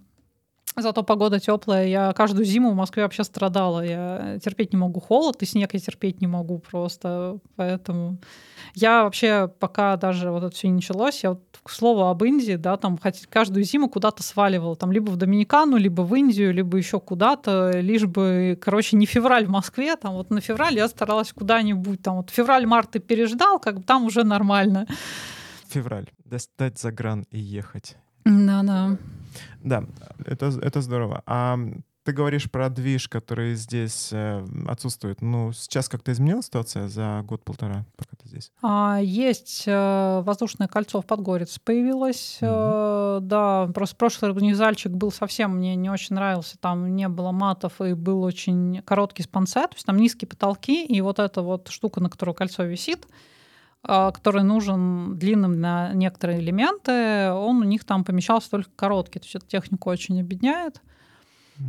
Зато 0.76 1.04
погода 1.04 1.40
теплая. 1.40 1.88
Я 1.88 2.14
каждую 2.14 2.46
зиму 2.46 2.72
в 2.72 2.76
Москве 2.76 3.04
вообще 3.04 3.24
страдала. 3.24 3.86
Я 3.86 4.40
терпеть 4.44 4.74
не 4.74 4.78
могу 4.78 5.00
холод, 5.00 5.42
и 5.44 5.46
снег 5.46 5.74
я 5.74 5.80
терпеть 5.80 6.20
не 6.20 6.28
могу 6.28 6.58
просто. 6.58 7.38
Поэтому 7.56 8.18
я 8.74 9.04
вообще, 9.04 9.48
пока 9.60 9.98
даже 9.98 10.32
вот 10.32 10.44
это 10.44 10.56
все 10.56 10.68
не 10.68 10.76
началось, 10.76 11.24
я 11.24 11.32
вот, 11.32 11.44
к 11.62 11.70
слову 11.70 12.06
об 12.06 12.24
Индии, 12.24 12.56
да, 12.56 12.78
там 12.78 12.98
хоть 12.98 13.28
каждую 13.28 13.64
зиму 13.64 13.88
куда-то 13.88 14.24
сваливала. 14.24 14.76
Там 14.76 14.92
либо 14.92 15.12
в 15.12 15.16
Доминикану, 15.16 15.78
либо 15.78 16.02
в 16.02 16.16
Индию, 16.16 16.54
либо 16.54 16.78
еще 16.78 17.00
куда-то, 17.00 17.80
лишь 17.80 18.06
бы, 18.06 18.58
короче, 18.60 18.98
не 18.98 19.06
февраль 19.06 19.46
в 19.46 19.50
Москве. 19.50 19.96
Там 19.96 20.14
вот 20.14 20.32
на 20.32 20.42
февраль 20.42 20.76
я 20.76 20.88
старалась 20.88 21.32
куда-нибудь. 21.34 22.02
Там 22.02 22.18
вот 22.18 22.32
февраль-март 22.32 22.92
ты 22.92 23.00
переждал, 23.00 23.60
как 23.60 23.78
бы 23.78 23.84
там 23.84 24.06
уже 24.06 24.24
нормально. 24.24 24.88
Февраль. 25.68 26.10
Достать 26.26 26.80
за 26.80 26.92
гран 26.92 27.26
и 27.30 27.40
ехать. 27.40 27.98
Да-да. 28.26 28.98
Да, 29.62 29.84
это, 30.26 30.48
это 30.62 30.82
здорово. 30.82 31.24
А 31.26 31.58
ты 32.04 32.12
говоришь 32.12 32.52
про 32.52 32.70
движ, 32.70 33.08
который 33.08 33.56
здесь 33.56 34.10
э, 34.12 34.46
отсутствует. 34.68 35.22
Ну, 35.22 35.54
сейчас 35.54 35.88
как-то 35.88 36.12
изменилась 36.12 36.48
ситуация 36.48 36.90
за 36.90 37.24
год-полтора, 37.26 37.86
пока 37.96 38.18
ты 38.22 38.28
здесь? 38.28 38.52
А, 38.62 39.00
есть 39.02 39.64
э, 39.66 40.22
воздушное 40.26 40.68
кольцо 40.68 41.02
в 41.02 41.06
Подгорец 41.06 41.60
появилось. 41.60 42.40
Mm-hmm. 42.42 43.18
Э, 43.18 43.20
да, 43.22 43.70
просто 43.74 43.96
прошлый 43.96 44.32
организальчик 44.32 44.92
был 44.92 45.12
совсем 45.12 45.56
мне 45.56 45.76
не 45.76 45.90
очень 45.90 46.16
нравился. 46.16 46.58
Там 46.58 46.94
не 46.94 47.08
было 47.08 47.32
матов 47.32 47.80
и 47.80 47.94
был 47.94 48.22
очень 48.24 48.82
короткий 48.84 49.24
спонсет. 49.24 49.70
То 49.70 49.76
есть 49.76 49.86
там 49.86 49.96
низкие 49.96 50.28
потолки, 50.28 50.86
и 50.86 51.00
вот 51.00 51.20
эта 51.20 51.42
вот 51.42 51.70
штука, 51.70 52.02
на 52.02 52.10
которую 52.10 52.36
кольцо 52.36 52.64
висит, 52.64 53.08
который 53.86 54.44
нужен 54.44 55.18
длинным 55.18 55.60
на 55.60 55.94
некоторые 55.94 56.40
элементы, 56.40 57.32
он 57.32 57.58
у 57.58 57.64
них 57.64 57.84
там 57.84 58.04
помещался 58.04 58.50
только 58.50 58.70
короткий. 58.76 59.20
То 59.20 59.26
есть 59.26 59.36
эту 59.36 59.48
технику 59.48 59.90
очень 59.90 60.20
объединяет. 60.22 60.82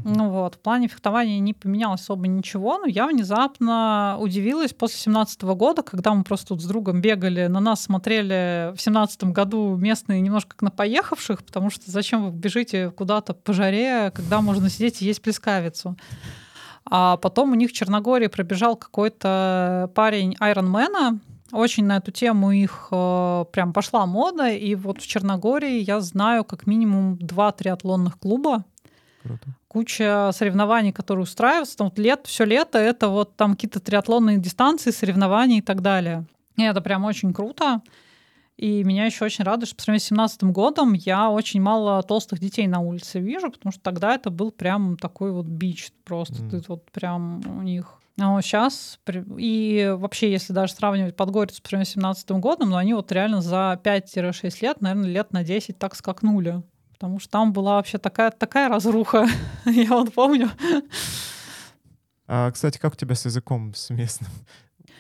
Ну 0.05 0.31
вот, 0.31 0.55
в 0.55 0.59
плане 0.61 0.89
фехтования 0.89 1.39
не 1.41 1.53
поменялось 1.53 2.01
особо 2.01 2.27
ничего, 2.27 2.79
но 2.79 2.87
я 2.87 3.07
внезапно 3.07 4.17
удивилась 4.19 4.73
после 4.73 4.99
семнадцатого 4.99 5.55
года, 5.55 5.83
когда 5.83 6.15
мы 6.15 6.25
просто 6.25 6.49
тут 6.49 6.63
с 6.63 6.65
другом 6.65 7.03
бегали, 7.03 7.47
на 7.49 7.61
нас 7.61 7.83
смотрели 7.83 8.75
в 8.75 8.81
семнадцатом 8.81 9.33
году 9.33 9.77
местные 9.77 10.23
немножко 10.23 10.53
как 10.53 10.63
на 10.63 10.71
поехавших, 10.71 11.45
потому 11.45 11.69
что 11.69 11.91
зачем 11.91 12.25
вы 12.25 12.31
бежите 12.31 12.91
куда-то 12.91 13.35
по 13.35 13.53
жаре, 13.53 14.11
когда 14.11 14.41
можно 14.41 14.71
сидеть 14.71 15.03
и 15.03 15.05
есть 15.05 15.21
плескавицу. 15.21 15.97
А 16.87 17.19
потом 17.19 17.53
у 17.53 17.55
них 17.55 17.71
в 17.71 17.75
Черногории 17.75 18.29
пробежал 18.29 18.77
какой-то 18.77 19.91
парень 19.95 20.37
Айронмена, 20.41 21.21
очень 21.53 21.85
на 21.85 21.99
эту 21.99 22.11
тему 22.11 22.53
их 22.53 22.89
э, 22.91 23.45
прям 23.53 23.73
пошла 23.73 24.07
мода, 24.07 24.49
и 24.49 24.75
вот 24.75 25.01
в 25.01 25.07
Черногории 25.07 25.81
я 25.81 26.01
знаю 26.01 26.45
как 26.45 26.67
минимум 26.67 27.17
два 27.19 27.53
триатлонных 27.53 28.19
клуба. 28.19 28.65
Круто. 29.23 29.47
Куча 29.69 30.31
соревнований, 30.33 30.93
которые 30.93 31.25
устраиваются. 31.25 31.77
Там 31.77 31.89
вот 31.89 31.99
лет, 31.99 32.27
все 32.27 32.45
лето 32.45 32.79
это 32.79 33.09
вот 33.09 33.37
там 33.37 33.53
какие-то 33.55 33.81
триатлонные 33.81 34.39
дистанции, 34.39 34.91
соревнования 34.91 35.59
и 35.59 35.63
так 35.63 35.83
далее. 35.83 36.27
И 36.57 36.63
это 36.63 36.81
прям 36.81 37.05
очень 37.05 37.33
круто. 37.33 37.83
И 38.57 38.85
меня 38.85 39.07
еще 39.07 39.25
очень 39.25 39.45
радует, 39.45 39.69
что 39.69 39.77
по 39.77 39.83
сравнению 39.83 40.01
с 40.01 40.09
2017 40.09 40.45
годом 40.45 40.93
я 40.93 41.29
очень 41.29 41.61
мало 41.61 42.03
толстых 42.05 42.39
детей 42.39 42.69
на 42.69 42.81
улице 42.81 43.19
вижу, 43.19 43.51
потому 43.51 43.73
что 43.73 43.83
тогда 43.83 44.15
это 44.15 44.31
был 44.31 44.53
прям 44.53 44.97
такой 44.97 45.33
вот 45.33 45.47
бич. 45.47 45.91
Просто 46.05 46.35
mm. 46.35 46.51
ты 46.51 46.63
вот 46.69 46.89
прям 46.93 47.43
у 47.59 47.63
них 47.63 47.99
но 48.17 48.41
сейчас, 48.41 49.01
и 49.39 49.93
вообще, 49.97 50.31
если 50.31 50.53
даже 50.53 50.73
сравнивать 50.73 51.17
Подгорицу 51.17 51.57
с 51.57 51.63
2017 51.63 52.31
годом, 52.33 52.71
но 52.71 52.77
они 52.77 52.95
вот 52.95 53.11
реально 53.11 53.41
за 53.41 53.81
5-6 53.83 54.59
лет, 54.63 54.81
наверное, 54.81 55.11
лет 55.11 55.33
на 55.33 55.43
10 55.43 55.79
так 55.79 55.97
скакнули. 55.97 56.63
Потому 56.93 57.19
что 57.19 57.31
там 57.31 57.53
была 57.53 57.75
вообще 57.75 57.99
такая, 57.99 58.31
такая 58.31 58.69
разруха, 58.69 59.27
я 59.67 59.91
вот 59.91 60.15
помню. 60.15 60.49
А, 62.27 62.51
кстати, 62.53 62.79
как 62.79 62.95
у 62.95 62.97
тебя 62.97 63.17
с 63.17 63.25
языком, 63.25 63.75
с 63.75 63.91
местным? 63.91 64.31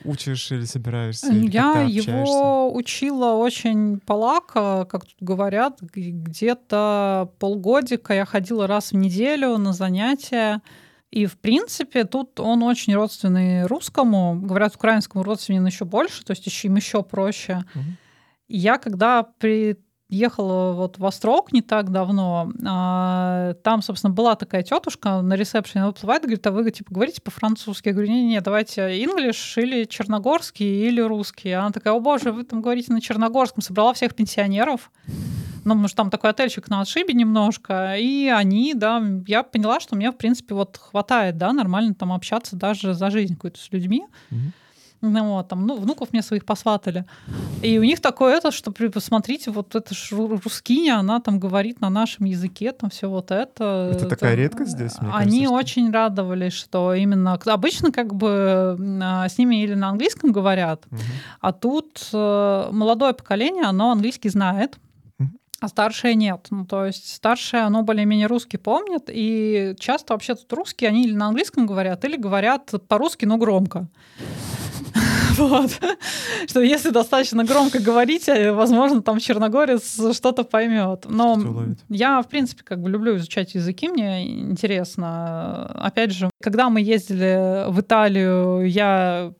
Учишь 0.04 0.50
или 0.50 0.64
собираешься? 0.64 1.28
Или 1.32 1.50
я 1.50 1.82
его 1.82 2.74
учила 2.74 3.34
очень 3.34 4.00
полако, 4.00 4.86
как 4.90 5.06
тут 5.06 5.16
говорят. 5.20 5.80
Где-то 5.80 7.30
полгодика 7.38 8.12
я 8.12 8.26
ходила 8.26 8.66
раз 8.66 8.90
в 8.90 8.96
неделю 8.96 9.56
на 9.56 9.72
занятия. 9.72 10.60
И, 11.14 11.26
в 11.26 11.38
принципе, 11.38 12.02
тут 12.02 12.40
он 12.40 12.64
очень 12.64 12.92
родственный 12.92 13.66
русскому. 13.66 14.36
Говорят, 14.42 14.74
украинскому 14.74 15.22
родственен 15.22 15.64
еще 15.64 15.84
больше, 15.84 16.24
то 16.24 16.32
есть 16.32 16.44
еще 16.44 16.66
им 16.66 16.74
еще 16.74 17.04
проще. 17.04 17.64
Угу. 17.72 17.84
Я 18.48 18.78
когда 18.78 19.22
приехала 19.22 20.72
вот 20.72 20.98
в 20.98 21.06
Острог 21.06 21.52
не 21.52 21.62
так 21.62 21.92
давно, 21.92 22.50
а, 22.66 23.54
там, 23.62 23.80
собственно, 23.82 24.12
была 24.12 24.34
такая 24.34 24.64
тетушка 24.64 25.20
на 25.20 25.34
ресепшене, 25.34 25.82
она 25.82 25.92
выплывает 25.92 26.24
и 26.24 26.26
говорит, 26.26 26.46
а 26.48 26.50
вы 26.50 26.68
типа 26.72 26.92
говорите 26.92 27.22
по-французски? 27.22 27.88
Я 27.88 27.94
говорю, 27.94 28.10
не-не, 28.10 28.40
давайте 28.40 28.80
English 29.00 29.62
или 29.62 29.84
черногорский 29.84 30.88
или 30.88 31.00
русский. 31.00 31.52
Она 31.52 31.70
такая, 31.70 31.94
о 31.94 32.00
боже, 32.00 32.32
вы 32.32 32.42
там 32.42 32.60
говорите 32.60 32.92
на 32.92 33.00
черногорском. 33.00 33.62
Собрала 33.62 33.92
всех 33.92 34.16
пенсионеров 34.16 34.90
ну, 35.64 35.70
потому 35.72 35.88
что 35.88 35.96
там 35.96 36.10
такой 36.10 36.30
отельчик 36.30 36.68
на 36.68 36.80
отшибе 36.80 37.14
немножко, 37.14 37.96
и 37.96 38.28
они, 38.28 38.74
да, 38.74 39.02
я 39.26 39.42
поняла, 39.42 39.80
что 39.80 39.96
мне, 39.96 40.10
в 40.10 40.16
принципе, 40.16 40.54
вот 40.54 40.76
хватает, 40.76 41.38
да, 41.38 41.52
нормально 41.52 41.94
там 41.94 42.12
общаться 42.12 42.56
даже 42.56 42.94
за 42.94 43.10
жизнь 43.10 43.34
какую-то 43.34 43.60
с 43.60 43.72
людьми. 43.72 44.04
Ну, 45.06 45.34
вот, 45.34 45.48
там, 45.48 45.66
ну, 45.66 45.76
внуков 45.76 46.12
мне 46.12 46.22
своих 46.22 46.46
посватали. 46.46 47.04
И 47.62 47.78
у 47.78 47.82
них 47.82 48.00
такое 48.00 48.36
это, 48.36 48.50
что 48.50 48.72
посмотрите, 48.72 49.50
вот 49.50 49.74
эта 49.74 49.94
ж 49.94 50.12
рускиня, 50.12 50.98
она 50.98 51.20
там 51.20 51.38
говорит 51.38 51.80
на 51.82 51.90
нашем 51.90 52.24
языке, 52.24 52.72
там 52.72 52.88
все 52.88 53.10
вот 53.10 53.30
это. 53.30 53.90
Это, 53.92 54.06
это 54.06 54.08
такая 54.08 54.34
редкость 54.34 54.70
здесь, 54.70 54.98
мне 55.00 55.10
Они 55.12 55.38
кажется, 55.40 55.54
очень 55.54 55.92
радовались, 55.92 56.54
что 56.54 56.94
именно... 56.94 57.34
Обычно 57.34 57.92
как 57.92 58.14
бы 58.14 58.78
а, 59.02 59.28
с 59.28 59.36
ними 59.36 59.62
или 59.62 59.74
на 59.74 59.90
английском 59.90 60.32
говорят, 60.32 60.86
угу. 60.90 61.00
а 61.40 61.52
тут 61.52 62.08
э, 62.12 62.68
молодое 62.72 63.12
поколение, 63.12 63.64
оно 63.64 63.92
английский 63.92 64.30
знает, 64.30 64.78
а 65.64 65.68
старшие 65.68 66.14
нет. 66.14 66.48
Ну, 66.50 66.66
то 66.66 66.84
есть 66.84 67.10
старшие, 67.14 67.62
оно 67.62 67.82
более-менее 67.82 68.26
русский 68.26 68.58
помнит, 68.58 69.04
и 69.08 69.74
часто 69.78 70.12
вообще 70.12 70.34
тут 70.34 70.52
русские, 70.52 70.90
они 70.90 71.04
или 71.04 71.14
на 71.14 71.28
английском 71.28 71.66
говорят, 71.66 72.04
или 72.04 72.16
говорят 72.16 72.70
по-русски, 72.88 73.24
но 73.24 73.38
громко. 73.38 73.88
Вот. 75.36 75.72
Что 76.46 76.60
если 76.60 76.90
достаточно 76.90 77.42
громко 77.42 77.80
говорить, 77.80 78.28
э, 78.28 78.52
возможно, 78.52 79.02
там 79.02 79.18
черногорец 79.18 80.14
что-то 80.14 80.44
поймет. 80.44 81.06
Но 81.08 81.40
что 81.40 81.74
я, 81.88 82.22
в 82.22 82.28
принципе, 82.28 82.62
как 82.62 82.80
бы 82.80 82.88
люблю 82.88 83.16
изучать 83.16 83.56
языки, 83.56 83.88
мне 83.88 84.28
интересно. 84.42 85.66
Опять 85.74 86.12
же, 86.12 86.30
когда 86.40 86.70
мы 86.70 86.82
ездили 86.82 87.68
в 87.68 87.80
Италию, 87.80 88.70
я 88.70 89.32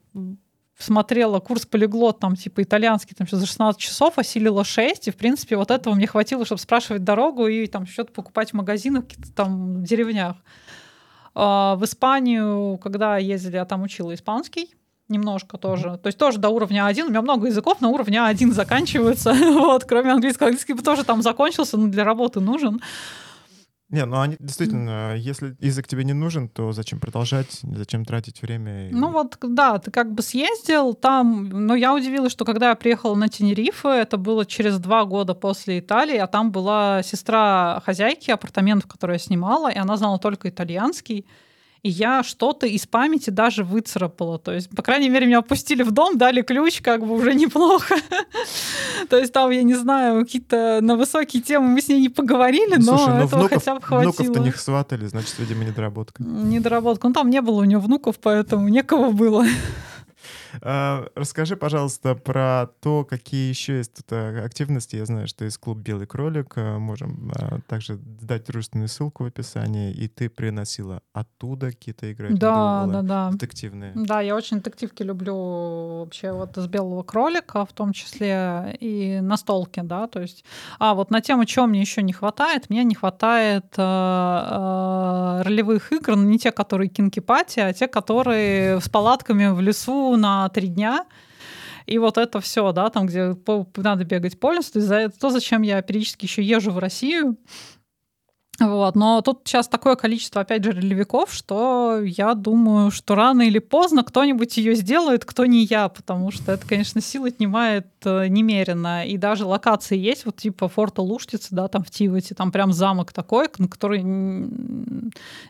смотрела 0.79 1.41
курс 1.41 1.67
полиглот, 1.67 2.19
там, 2.19 2.37
типа, 2.37 2.63
итальянский, 2.63 3.15
там, 3.17 3.27
за 3.31 3.47
16 3.47 3.81
часов, 3.81 4.19
осилила 4.19 4.65
6, 4.65 5.09
и, 5.09 5.11
в 5.11 5.17
принципе, 5.17 5.57
вот 5.57 5.71
этого 5.71 5.95
мне 5.95 6.07
хватило, 6.07 6.45
чтобы 6.45 6.61
спрашивать 6.61 7.05
дорогу 7.05 7.47
и, 7.47 7.67
там, 7.67 7.87
что-то 7.87 8.13
покупать 8.13 8.51
в 8.51 8.55
магазинах, 8.55 9.05
каких-то 9.05 9.33
там 9.33 9.85
деревнях. 9.85 10.37
А, 11.35 11.77
в 11.77 11.85
Испанию, 11.85 12.79
когда 12.83 13.19
ездили, 13.19 13.57
я 13.57 13.65
там 13.65 13.83
учила 13.83 14.15
испанский, 14.15 14.75
немножко 15.09 15.59
тоже. 15.59 15.89
Mm-hmm. 15.89 15.99
То 15.99 16.07
есть 16.07 16.19
тоже 16.19 16.39
до 16.39 16.49
уровня 16.49 16.87
1. 16.87 17.07
У 17.07 17.11
меня 17.11 17.23
много 17.23 17.47
языков 17.49 17.81
на 17.81 17.89
уровне 17.89 18.23
1 18.23 18.53
заканчиваются. 18.53 19.35
вот, 19.53 19.85
кроме 19.85 20.13
английского. 20.13 20.49
Английский 20.49 20.75
тоже 20.75 21.05
там 21.05 21.23
закончился, 21.23 21.77
но 21.77 21.89
для 21.89 22.05
работы 22.05 22.41
нужен. 22.41 22.81
Не, 23.95 24.07
ну 24.07 24.21
они 24.21 24.35
действительно, 24.41 25.15
если 25.15 25.57
язык 25.61 25.87
тебе 25.87 26.03
не 26.03 26.15
нужен, 26.15 26.49
то 26.49 26.73
зачем 26.73 26.99
продолжать, 26.99 27.61
зачем 27.63 28.05
тратить 28.05 28.43
время? 28.43 28.89
Ну 28.91 29.13
вот, 29.13 29.39
да, 29.41 29.79
ты 29.79 29.93
как 29.93 30.13
бы 30.13 30.21
съездил 30.21 30.95
там, 30.95 31.49
но 31.49 31.77
я 31.77 31.95
удивилась, 31.95 32.33
что 32.33 32.45
когда 32.45 32.71
я 32.71 32.75
приехала 32.75 33.15
на 33.15 33.29
Тенерифе, 33.29 34.01
это 34.01 34.17
было 34.17 34.45
через 34.45 34.81
два 34.81 35.05
года 35.05 35.35
после 35.35 35.79
Италии, 35.79 36.17
а 36.17 36.27
там 36.27 36.51
была 36.51 37.05
сестра 37.05 37.81
хозяйки 37.85 38.33
апартаментов, 38.33 38.89
которые 38.89 39.15
я 39.15 39.21
снимала, 39.21 39.71
и 39.71 39.79
она 39.79 39.97
знала 39.97 40.19
только 40.19 40.49
итальянский 40.49 41.25
и 41.85 41.91
я 41.91 42.23
что-то 42.23 42.67
из 42.67 42.87
памяти 42.87 43.29
даже 43.29 43.63
выцарапала. 43.63 44.39
То 44.39 44.53
есть, 44.53 44.71
по 44.71 44.83
крайней 44.83 45.11
мере, 45.11 45.27
меня 45.27 45.39
опустили 45.39 45.83
в 45.83 45.91
дом, 45.91 46.17
дали 46.17 46.41
ключ, 46.41 46.81
как 46.81 47.07
бы 47.07 47.15
уже 47.15 47.35
неплохо. 47.35 47.95
То 49.11 49.19
есть 49.19 49.35
там, 49.35 49.51
я 49.51 49.63
не 49.63 49.75
знаю, 49.75 50.25
какие-то 50.25 50.79
на 50.81 50.97
высокие 50.97 51.43
темы 51.43 51.69
мы 51.69 51.83
с 51.83 51.89
ней 51.89 52.01
не 52.01 52.09
поговорили, 52.09 52.77
но 52.77 53.07
ну, 53.07 53.25
этого 53.25 53.49
хотя 53.51 53.75
бы 53.75 53.83
хватило. 53.83 54.13
Внуков-то 54.13 54.41
не 54.41 54.53
сватали, 54.53 55.05
значит, 55.07 55.39
видимо, 55.39 55.65
недоработка. 55.65 56.23
Недоработка. 56.23 57.07
Ну, 57.07 57.13
там 57.13 57.29
не 57.29 57.43
было 57.43 57.61
у 57.61 57.65
нее 57.65 57.79
внуков, 57.79 58.19
поэтому 58.19 58.69
некого 58.69 59.11
было. 59.11 59.45
А, 60.61 61.07
расскажи, 61.15 61.57
пожалуйста, 61.57 62.15
про 62.15 62.69
то, 62.81 63.05
какие 63.05 63.49
еще 63.49 63.79
есть 63.79 63.95
тут 63.95 64.07
а, 64.11 64.45
активности. 64.45 64.97
Я 64.97 65.07
знаю, 65.07 65.29
что 65.29 65.45
есть 65.45 65.59
клуб 65.59 65.79
«Белый 65.79 66.07
кролик». 66.07 66.55
А, 66.57 66.79
можем 66.79 67.33
также 67.67 67.97
дать 67.97 68.47
дружественную 68.47 68.89
ссылку 68.89 69.25
в 69.25 69.27
описании. 69.27 69.93
И 69.93 70.09
ты 70.09 70.29
приносила 70.29 71.03
оттуда 71.13 71.71
какие-то 71.71 72.07
игры? 72.07 72.31
Да, 72.31 72.87
да, 72.87 73.03
да. 73.03 73.31
Детективные. 73.31 73.93
Да, 73.95 74.21
я 74.21 74.37
очень 74.37 74.59
детективки 74.59 75.03
люблю 75.03 76.01
вообще 76.01 76.33
вот 76.33 76.57
из 76.57 76.67
«Белого 76.67 77.03
кролика», 77.03 77.65
в 77.65 77.73
том 77.73 77.93
числе 77.93 78.77
и 78.81 79.21
настолки, 79.21 79.81
да, 79.81 80.07
то 80.07 80.21
есть... 80.21 80.45
А, 80.79 80.95
вот 80.95 81.11
на 81.11 81.21
тему, 81.21 81.45
чего 81.45 81.67
мне 81.67 81.81
еще 81.81 82.03
не 82.03 82.13
хватает, 82.13 82.71
мне 82.71 82.85
не 82.85 82.95
хватает 82.95 83.67
э, 83.77 83.83
э, 83.83 85.43
ролевых 85.43 85.93
игр, 85.93 86.17
но 86.17 86.25
не 86.25 86.39
те, 86.39 86.53
которые 86.53 86.89
кинки-пати, 86.89 87.61
а 87.61 87.73
те, 87.73 87.89
которые 87.89 88.81
с 88.81 88.89
палатками 88.89 89.49
в 89.49 89.61
лесу 89.61 90.17
на 90.17 90.44
три 90.49 90.69
дня. 90.69 91.07
И 91.87 91.99
вот 91.99 92.17
это 92.17 92.41
все, 92.41 92.73
да, 92.73 92.89
там, 92.89 93.07
где 93.07 93.37
надо 93.77 94.05
бегать 94.05 94.41
по 94.41 94.53
лесу, 94.53 94.73
то, 94.73 95.11
то, 95.11 95.31
зачем 95.31 95.63
я 95.63 95.83
периодически 95.83 96.25
еще 96.25 96.43
езжу 96.43 96.71
в 96.71 96.79
Россию. 96.79 97.37
Вот. 98.61 98.95
Но 98.95 99.21
тут 99.21 99.43
сейчас 99.45 99.67
такое 99.67 99.97
количество, 99.97 100.41
опять 100.41 100.63
же, 100.63 100.71
ролевиков, 100.73 101.33
что 101.33 102.01
я 102.05 102.35
думаю, 102.35 102.91
что 102.91 103.15
рано 103.17 103.43
или 103.43 103.59
поздно 103.59 104.05
кто-нибудь 104.05 104.57
ее 104.57 104.77
сделает, 104.77 105.25
кто 105.25 105.45
не 105.45 105.65
я, 105.65 105.89
потому 105.89 106.31
что 106.31 106.53
это, 106.53 106.67
конечно, 106.67 107.01
сил 107.01 107.25
отнимает 107.25 107.89
э, 108.05 108.29
немерено. 108.29 109.05
И 109.07 109.17
даже 109.17 109.45
локации 109.45 109.99
есть, 109.99 110.25
вот 110.25 110.37
типа 110.37 110.69
форта 110.69 111.03
Луштицы, 111.03 111.49
да, 111.51 111.67
там 111.67 111.83
в 111.83 111.91
Тивате, 111.91 112.35
там 112.35 112.53
прям 112.53 112.73
замок 112.73 113.13
такой, 113.13 113.49
на 113.59 113.67
который 113.67 114.05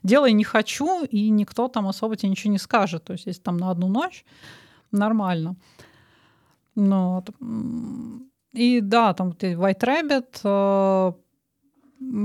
делай 0.02 0.32
не 0.32 0.44
хочу, 0.44 1.04
и 1.04 1.28
никто 1.28 1.68
там 1.68 1.86
особо 1.86 2.16
тебе 2.16 2.30
ничего 2.30 2.52
не 2.52 2.58
скажет. 2.58 3.04
То 3.04 3.12
есть 3.12 3.26
если 3.26 3.42
там 3.42 3.58
на 3.58 3.70
одну 3.70 3.88
ночь, 3.88 4.24
нормально. 4.98 5.56
Ну, 6.74 7.14
вот. 7.14 7.30
И 8.52 8.80
да, 8.80 9.14
там 9.14 9.30
White 9.30 9.80
Rabbit, 9.80 10.40
э, 10.44 11.12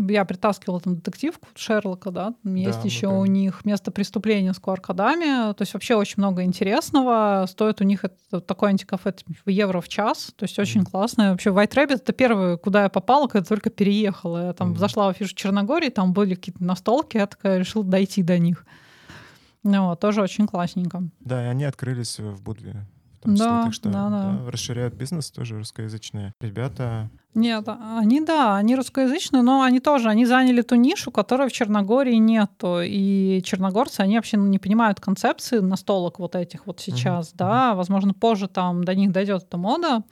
я 0.10 0.26
притаскивала 0.26 0.80
там 0.80 0.96
детективку 0.96 1.48
Шерлока, 1.56 2.12
да, 2.12 2.34
есть 2.44 2.82
да, 2.82 2.86
еще 2.86 3.08
да. 3.08 3.14
у 3.14 3.26
них 3.26 3.66
место 3.66 3.92
преступления 3.92 4.54
с 4.54 4.60
QR-кодами, 4.60 5.54
то 5.54 5.62
есть 5.62 5.74
вообще 5.74 5.96
очень 5.96 6.16
много 6.18 6.44
интересного. 6.44 7.46
Стоит 7.48 7.82
у 7.82 7.84
них 7.84 8.06
это, 8.06 8.42
такой 8.42 8.70
антикафе 8.70 9.14
в 9.46 9.50
евро 9.50 9.82
в 9.82 9.88
час, 9.88 10.34
то 10.36 10.44
есть 10.44 10.58
очень 10.60 10.82
mm. 10.82 10.92
классно. 10.92 11.32
Вообще 11.32 11.50
White 11.50 11.74
Rabbit 11.74 11.96
это 11.96 12.14
первое, 12.14 12.58
куда 12.58 12.84
я 12.84 12.90
попала, 12.90 13.28
когда 13.28 13.46
только 13.46 13.70
переехала. 13.70 14.48
Я 14.48 14.54
там 14.54 14.74
mm. 14.74 14.78
зашла 14.78 15.08
в 15.08 15.10
афишу 15.10 15.36
Черногории, 15.36 15.90
там 15.90 16.14
были 16.14 16.36
какие-то 16.36 16.64
настолки, 16.64 17.18
я 17.18 17.28
такая 17.28 17.60
решила 17.60 17.84
дойти 17.84 18.24
до 18.24 18.38
них. 18.38 18.66
Ну, 19.64 19.96
тоже 19.96 20.22
очень 20.22 20.48
классненько. 20.48 21.04
Да, 21.20 21.44
и 21.44 21.48
они 21.48 21.66
открылись 21.66 22.20
в 22.20 22.42
Будве. 22.42 22.86
В 23.24 23.34
числе, 23.34 23.46
да, 23.46 23.64
так 23.64 23.74
что 23.74 23.90
да, 23.90 24.10
да. 24.10 24.40
Да, 24.46 24.52
расширяют 24.52 24.94
бизнес 24.94 25.30
тоже 25.30 25.58
русскоязычные 25.58 26.34
ребята. 26.40 27.10
Нет, 27.36 27.68
они 27.68 28.22
да, 28.22 28.56
они 28.56 28.76
русскоязычные, 28.76 29.42
но 29.42 29.62
они 29.62 29.82
тоже, 29.82 30.10
они 30.10 30.26
заняли 30.26 30.62
ту 30.62 30.76
нишу, 30.76 31.12
которой 31.12 31.50
в 31.50 31.52
Черногории 31.52 32.16
нету. 32.16 32.80
И 32.82 33.42
черногорцы, 33.44 34.02
они 34.02 34.16
вообще 34.16 34.38
не 34.38 34.58
понимают 34.58 35.02
концепции 35.02 35.60
настолок 35.60 36.20
вот 36.20 36.36
этих 36.36 36.66
вот 36.66 36.80
сейчас, 36.80 37.32
uh-huh. 37.32 37.38
да. 37.38 37.76
Возможно, 37.76 38.14
позже 38.14 38.48
там 38.48 38.86
до 38.86 38.96
них 38.96 39.12
дойдет 39.12 39.44
эта 39.44 39.58
мода. 39.58 40.04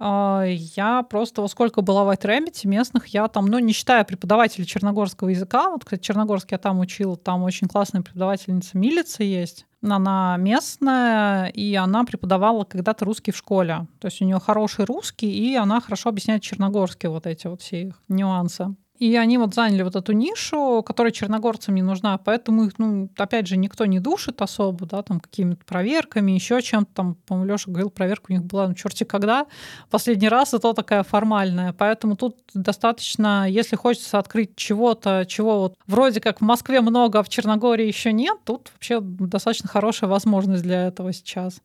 А, 0.00 0.44
я 0.46 1.02
просто, 1.02 1.42
во 1.42 1.48
сколько 1.48 1.82
была 1.82 2.04
в 2.04 2.10
White 2.10 2.64
местных, 2.64 3.06
я 3.08 3.26
там, 3.28 3.46
ну, 3.46 3.58
не 3.58 3.72
считая 3.72 4.04
преподавателей 4.04 4.64
черногорского 4.64 5.28
языка, 5.28 5.70
вот, 5.70 5.84
кстати, 5.84 6.02
черногорский 6.02 6.54
я 6.54 6.58
там 6.58 6.78
учила, 6.78 7.16
там 7.16 7.42
очень 7.42 7.66
классная 7.66 8.02
преподавательница 8.02 8.78
Милица 8.78 9.24
есть, 9.24 9.66
она 9.82 10.36
местная, 10.38 11.46
и 11.46 11.74
она 11.74 12.04
преподавала 12.04 12.64
когда-то 12.64 13.04
русский 13.04 13.32
в 13.32 13.36
школе. 13.36 13.86
То 14.00 14.06
есть 14.06 14.20
у 14.20 14.24
нее 14.24 14.40
хороший 14.40 14.84
русский, 14.84 15.30
и 15.30 15.56
она 15.56 15.80
хорошо 15.80 16.08
объясняет 16.10 16.42
черногорские 16.42 17.10
вот 17.10 17.26
эти 17.26 17.46
вот 17.46 17.62
все 17.62 17.82
их 17.82 18.02
нюансы. 18.08 18.74
И 18.98 19.14
они 19.16 19.38
вот 19.38 19.54
заняли 19.54 19.82
вот 19.82 19.94
эту 19.94 20.12
нишу, 20.12 20.82
которая 20.84 21.12
черногорцам 21.12 21.74
не 21.74 21.82
нужна, 21.82 22.18
поэтому 22.18 22.64
их, 22.64 22.78
ну, 22.78 23.08
опять 23.16 23.46
же, 23.46 23.56
никто 23.56 23.86
не 23.86 24.00
душит 24.00 24.42
особо, 24.42 24.86
да, 24.86 25.02
там 25.02 25.20
какими-то 25.20 25.64
проверками, 25.64 26.32
еще 26.32 26.60
чем-то 26.60 26.92
там, 26.92 27.14
по-моему, 27.14 27.52
Леша 27.52 27.70
говорил, 27.70 27.90
проверка 27.90 28.26
у 28.30 28.32
них 28.32 28.44
была, 28.44 28.66
ну, 28.66 28.74
черти 28.74 29.04
когда, 29.04 29.46
последний 29.90 30.28
раз, 30.28 30.52
это 30.52 30.74
такая 30.74 31.04
формальная, 31.04 31.72
поэтому 31.72 32.16
тут 32.16 32.38
достаточно, 32.54 33.48
если 33.48 33.76
хочется 33.76 34.18
открыть 34.18 34.56
чего-то, 34.56 35.24
чего 35.28 35.60
вот 35.60 35.76
вроде 35.86 36.20
как 36.20 36.40
в 36.40 36.44
Москве 36.44 36.80
много, 36.80 37.20
а 37.20 37.22
в 37.22 37.28
Черногории 37.28 37.86
еще 37.86 38.12
нет, 38.12 38.38
тут 38.44 38.70
вообще 38.74 39.00
достаточно 39.00 39.68
хорошая 39.68 40.10
возможность 40.10 40.64
для 40.64 40.88
этого 40.88 41.12
сейчас. 41.12 41.60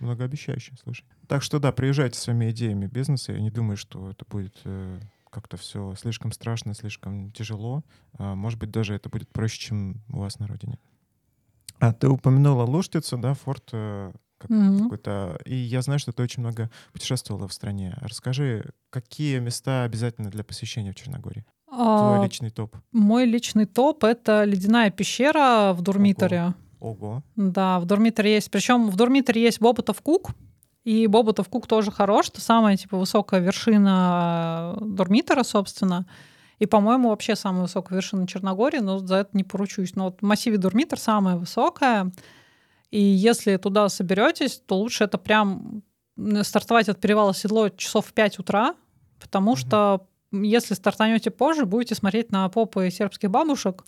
Многообещающе, 0.00 0.72
слушай. 0.82 1.04
Так 1.26 1.42
что 1.42 1.58
да, 1.58 1.72
приезжайте 1.72 2.18
своими 2.18 2.50
идеями 2.50 2.86
бизнеса, 2.86 3.32
я 3.32 3.40
не 3.40 3.50
думаю, 3.50 3.76
что 3.76 4.10
это 4.10 4.24
будет 4.30 4.54
э, 4.64 5.00
как-то 5.30 5.56
все 5.56 5.94
слишком 5.96 6.32
страшно, 6.32 6.74
слишком 6.74 7.32
тяжело. 7.32 7.84
А, 8.18 8.34
может 8.34 8.58
быть, 8.58 8.70
даже 8.70 8.94
это 8.94 9.08
будет 9.08 9.28
проще, 9.30 9.58
чем 9.58 10.02
у 10.10 10.18
вас 10.20 10.38
на 10.38 10.46
родине. 10.46 10.78
А 11.80 11.92
ты 11.92 12.08
упомянула 12.08 12.64
Луштицу, 12.64 13.18
да, 13.18 13.34
форт 13.34 13.68
э, 13.72 14.12
как 14.38 14.50
mm-hmm. 14.50 14.82
какой-то. 14.82 15.38
И 15.44 15.54
я 15.54 15.82
знаю, 15.82 15.98
что 15.98 16.12
ты 16.12 16.22
очень 16.22 16.42
много 16.42 16.70
путешествовала 16.92 17.48
в 17.48 17.52
стране. 17.52 17.96
Расскажи, 18.00 18.70
какие 18.90 19.38
места 19.38 19.84
обязательно 19.84 20.30
для 20.30 20.44
посещения 20.44 20.92
в 20.92 20.96
Черногории? 20.96 21.44
А, 21.70 22.14
Твой 22.14 22.26
личный 22.26 22.50
топ. 22.50 22.76
Мой 22.92 23.26
личный 23.26 23.66
топ 23.66 24.04
это 24.04 24.44
ледяная 24.44 24.90
пещера 24.90 25.72
в 25.74 25.82
Дурмиторе. 25.82 26.54
Ого. 26.80 27.06
Ого. 27.06 27.22
Да, 27.36 27.80
в 27.80 27.84
Дурмиторе 27.84 28.34
есть. 28.34 28.50
Причем 28.50 28.88
в 28.88 28.96
Дурмиторе 28.96 29.42
есть 29.42 29.60
Боботов 29.60 30.00
Кук. 30.00 30.30
И 30.84 31.06
Боботов 31.06 31.48
Кук 31.48 31.66
тоже 31.66 31.90
хорош, 31.90 32.28
это 32.28 32.40
самая 32.40 32.76
типа 32.76 32.96
высокая 32.96 33.40
вершина 33.40 34.76
э, 34.80 34.84
Дормитора, 34.84 35.42
собственно. 35.42 36.06
И, 36.58 36.66
по-моему, 36.66 37.10
вообще 37.10 37.36
самая 37.36 37.62
высокая 37.62 37.96
вершина 37.96 38.26
Черногории, 38.26 38.78
но 38.78 38.98
за 38.98 39.16
это 39.16 39.30
не 39.32 39.44
поручусь. 39.44 39.94
Но 39.94 40.06
вот 40.06 40.20
в 40.20 40.24
массиве 40.24 40.58
Дурмитр 40.58 40.98
самая 40.98 41.36
высокая. 41.36 42.10
И 42.90 43.00
если 43.00 43.56
туда 43.56 43.88
соберетесь, 43.88 44.62
то 44.66 44.78
лучше 44.78 45.04
это 45.04 45.18
прям 45.18 45.82
стартовать 46.42 46.88
от 46.88 47.00
перевала 47.00 47.34
Седло 47.34 47.68
часов 47.68 48.06
в 48.06 48.12
5 48.12 48.40
утра, 48.40 48.74
потому 49.20 49.52
mm-hmm. 49.52 49.56
что 49.56 50.06
если 50.32 50.74
стартанете 50.74 51.30
позже, 51.30 51.64
будете 51.64 51.94
смотреть 51.94 52.32
на 52.32 52.48
попы 52.48 52.90
сербских 52.90 53.30
бабушек, 53.30 53.84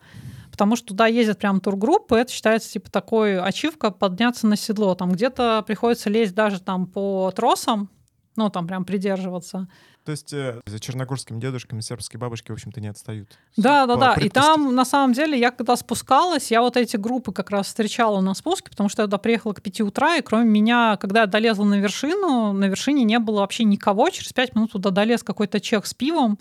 потому 0.60 0.76
что 0.76 0.88
туда 0.88 1.06
ездят 1.06 1.38
прям 1.38 1.58
тургруппы, 1.58 2.16
это 2.16 2.30
считается 2.30 2.70
типа 2.70 2.90
такой 2.90 3.40
ачивка 3.40 3.90
подняться 3.90 4.46
на 4.46 4.56
седло. 4.56 4.94
Там 4.94 5.12
где-то 5.12 5.64
приходится 5.66 6.10
лезть 6.10 6.34
даже 6.34 6.60
там 6.60 6.86
по 6.86 7.32
тросам, 7.34 7.88
ну, 8.36 8.50
там 8.50 8.66
прям 8.66 8.84
придерживаться. 8.84 9.68
То 10.04 10.12
есть 10.12 10.32
э, 10.32 10.60
за 10.66 10.80
черногорскими 10.80 11.38
дедушками 11.38 11.80
сербские 11.80 12.18
бабушки, 12.18 12.50
в 12.50 12.54
общем-то, 12.54 12.80
не 12.80 12.88
отстают. 12.88 13.36
Да, 13.56 13.86
да, 13.86 13.96
да. 13.96 14.14
И 14.14 14.28
там, 14.28 14.74
на 14.74 14.84
самом 14.84 15.12
деле, 15.12 15.38
я 15.38 15.50
когда 15.50 15.76
спускалась, 15.76 16.50
я 16.50 16.62
вот 16.62 16.76
эти 16.76 16.96
группы 16.96 17.32
как 17.32 17.50
раз 17.50 17.66
встречала 17.66 18.20
на 18.20 18.34
спуске, 18.34 18.70
потому 18.70 18.88
что 18.88 19.02
я 19.02 19.06
туда 19.06 19.18
приехала 19.18 19.52
к 19.52 19.62
5 19.62 19.82
утра, 19.82 20.16
и 20.16 20.22
кроме 20.22 20.48
меня, 20.48 20.96
когда 20.96 21.20
я 21.20 21.26
долезла 21.26 21.64
на 21.64 21.80
вершину, 21.80 22.52
на 22.52 22.64
вершине 22.66 23.04
не 23.04 23.18
было 23.18 23.40
вообще 23.40 23.64
никого. 23.64 24.08
Через 24.10 24.32
5 24.32 24.54
минут 24.54 24.72
туда 24.72 24.90
долез 24.90 25.22
какой-то 25.22 25.60
чек 25.60 25.86
с 25.86 25.94
пивом. 25.94 26.38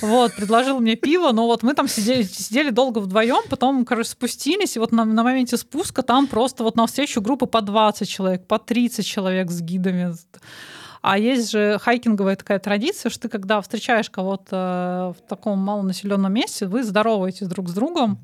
Вот, 0.00 0.34
предложил 0.34 0.78
мне 0.80 0.94
пиво, 0.96 1.32
но 1.32 1.46
вот 1.46 1.62
мы 1.62 1.74
там 1.74 1.88
сидели, 1.88 2.22
сидели 2.22 2.70
долго 2.70 2.98
вдвоем, 2.98 3.42
потом, 3.48 3.84
короче, 3.84 4.10
спустились, 4.10 4.76
и 4.76 4.78
вот 4.78 4.92
на, 4.92 5.04
на 5.04 5.22
моменте 5.22 5.56
спуска 5.56 6.02
там 6.02 6.26
просто 6.26 6.62
вот 6.62 6.76
на 6.76 6.86
встречу 6.86 7.20
группы 7.20 7.46
по 7.46 7.62
20 7.62 8.08
человек, 8.08 8.46
по 8.46 8.58
30 8.58 9.04
человек 9.04 9.50
с 9.50 9.60
гидами. 9.60 10.14
А 11.08 11.18
есть 11.18 11.52
же 11.52 11.78
хайкинговая 11.80 12.34
такая 12.34 12.58
традиция, 12.58 13.10
что 13.10 13.22
ты, 13.22 13.28
когда 13.28 13.60
встречаешь 13.60 14.10
кого-то 14.10 15.14
в 15.16 15.28
таком 15.28 15.60
малонаселенном 15.60 16.32
месте, 16.32 16.66
вы 16.66 16.82
здороваетесь 16.82 17.46
друг 17.46 17.68
с 17.68 17.72
другом. 17.72 18.18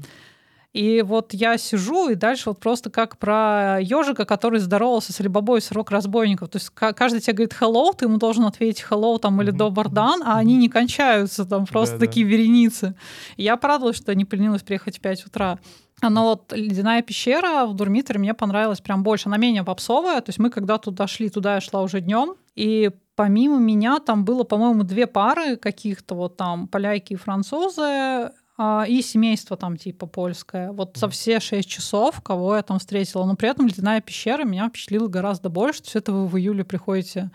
И 0.73 1.01
вот 1.03 1.33
я 1.33 1.59
сижу, 1.59 2.09
и 2.09 2.17
дальше 2.17 2.49
вот 2.49 2.59
просто 2.59 2.91
как 2.91 3.19
про 3.19 3.79
ежика, 3.81 4.25
который 4.25 4.59
здоровался 4.59 5.13
с 5.13 5.21
Алибабой 5.21 5.61
с 5.61 5.71
рок 5.71 5.93
разбойников. 5.93 6.49
То 6.49 6.57
есть 6.57 6.71
каждый 6.71 7.21
тебе 7.21 7.35
говорит 7.35 7.55
hello, 7.61 7.93
ты 7.97 8.07
ему 8.07 8.17
должен 8.17 8.47
ответить 8.47 8.85
hello 8.91 9.17
там 9.21 9.41
или 9.43 9.53
добр 9.53 9.89
дан, 9.89 10.21
а 10.25 10.39
они 10.39 10.57
не 10.57 10.69
кончаются, 10.69 11.45
там 11.45 11.67
просто 11.67 11.99
да, 11.99 12.07
такие 12.07 12.27
да. 12.27 12.33
вереницы. 12.33 12.97
И 13.37 13.45
я 13.45 13.57
порадовалась, 13.57 13.99
что 13.99 14.13
не 14.13 14.25
поленилась 14.25 14.63
приехать 14.63 14.99
в 14.99 15.01
5 15.01 15.27
утра. 15.27 15.61
Но 16.03 16.25
вот 16.25 16.53
ледяная 16.53 17.01
пещера 17.03 17.65
в 17.65 17.75
Дурмитре 17.75 18.19
мне 18.19 18.35
понравилась 18.35 18.81
прям 18.81 19.05
больше. 19.05 19.29
Она 19.29 19.37
менее 19.37 19.63
попсовая. 19.63 20.21
То 20.21 20.31
есть 20.31 20.41
мы 20.41 20.51
когда 20.51 20.79
туда 20.79 21.07
шли, 21.07 21.29
туда 21.29 21.55
я 21.55 21.61
шла 21.61 21.83
уже 21.83 22.01
днем. 22.01 22.35
И 22.55 22.91
помимо 23.17 23.59
меня 23.59 23.99
там 23.99 24.25
было, 24.25 24.45
по-моему, 24.45 24.85
две 24.85 25.07
пары 25.07 25.57
каких-то 25.57 26.15
вот 26.15 26.37
там 26.37 26.69
поляки 26.69 27.15
и 27.15 27.17
французы 27.17 28.31
а, 28.59 28.85
и 28.87 29.03
семейство 29.03 29.57
там 29.57 29.77
типа 29.77 30.07
польское. 30.07 30.73
Вот 30.73 30.97
за 30.97 31.09
все 31.09 31.41
шесть 31.41 31.69
часов, 31.69 32.21
кого 32.23 32.57
я 32.57 32.63
там 32.63 32.79
встретила. 32.79 33.25
Но 33.25 33.37
при 33.37 33.49
этом 33.49 33.67
ледяная 33.67 34.01
пещера 34.01 34.45
меня 34.45 34.69
впечатлила 34.69 35.09
гораздо 35.09 35.49
больше. 35.49 35.81
Есть 35.83 35.97
это 35.97 36.13
вы 36.13 36.27
в 36.27 36.37
июле 36.37 36.65
приходите 36.65 37.31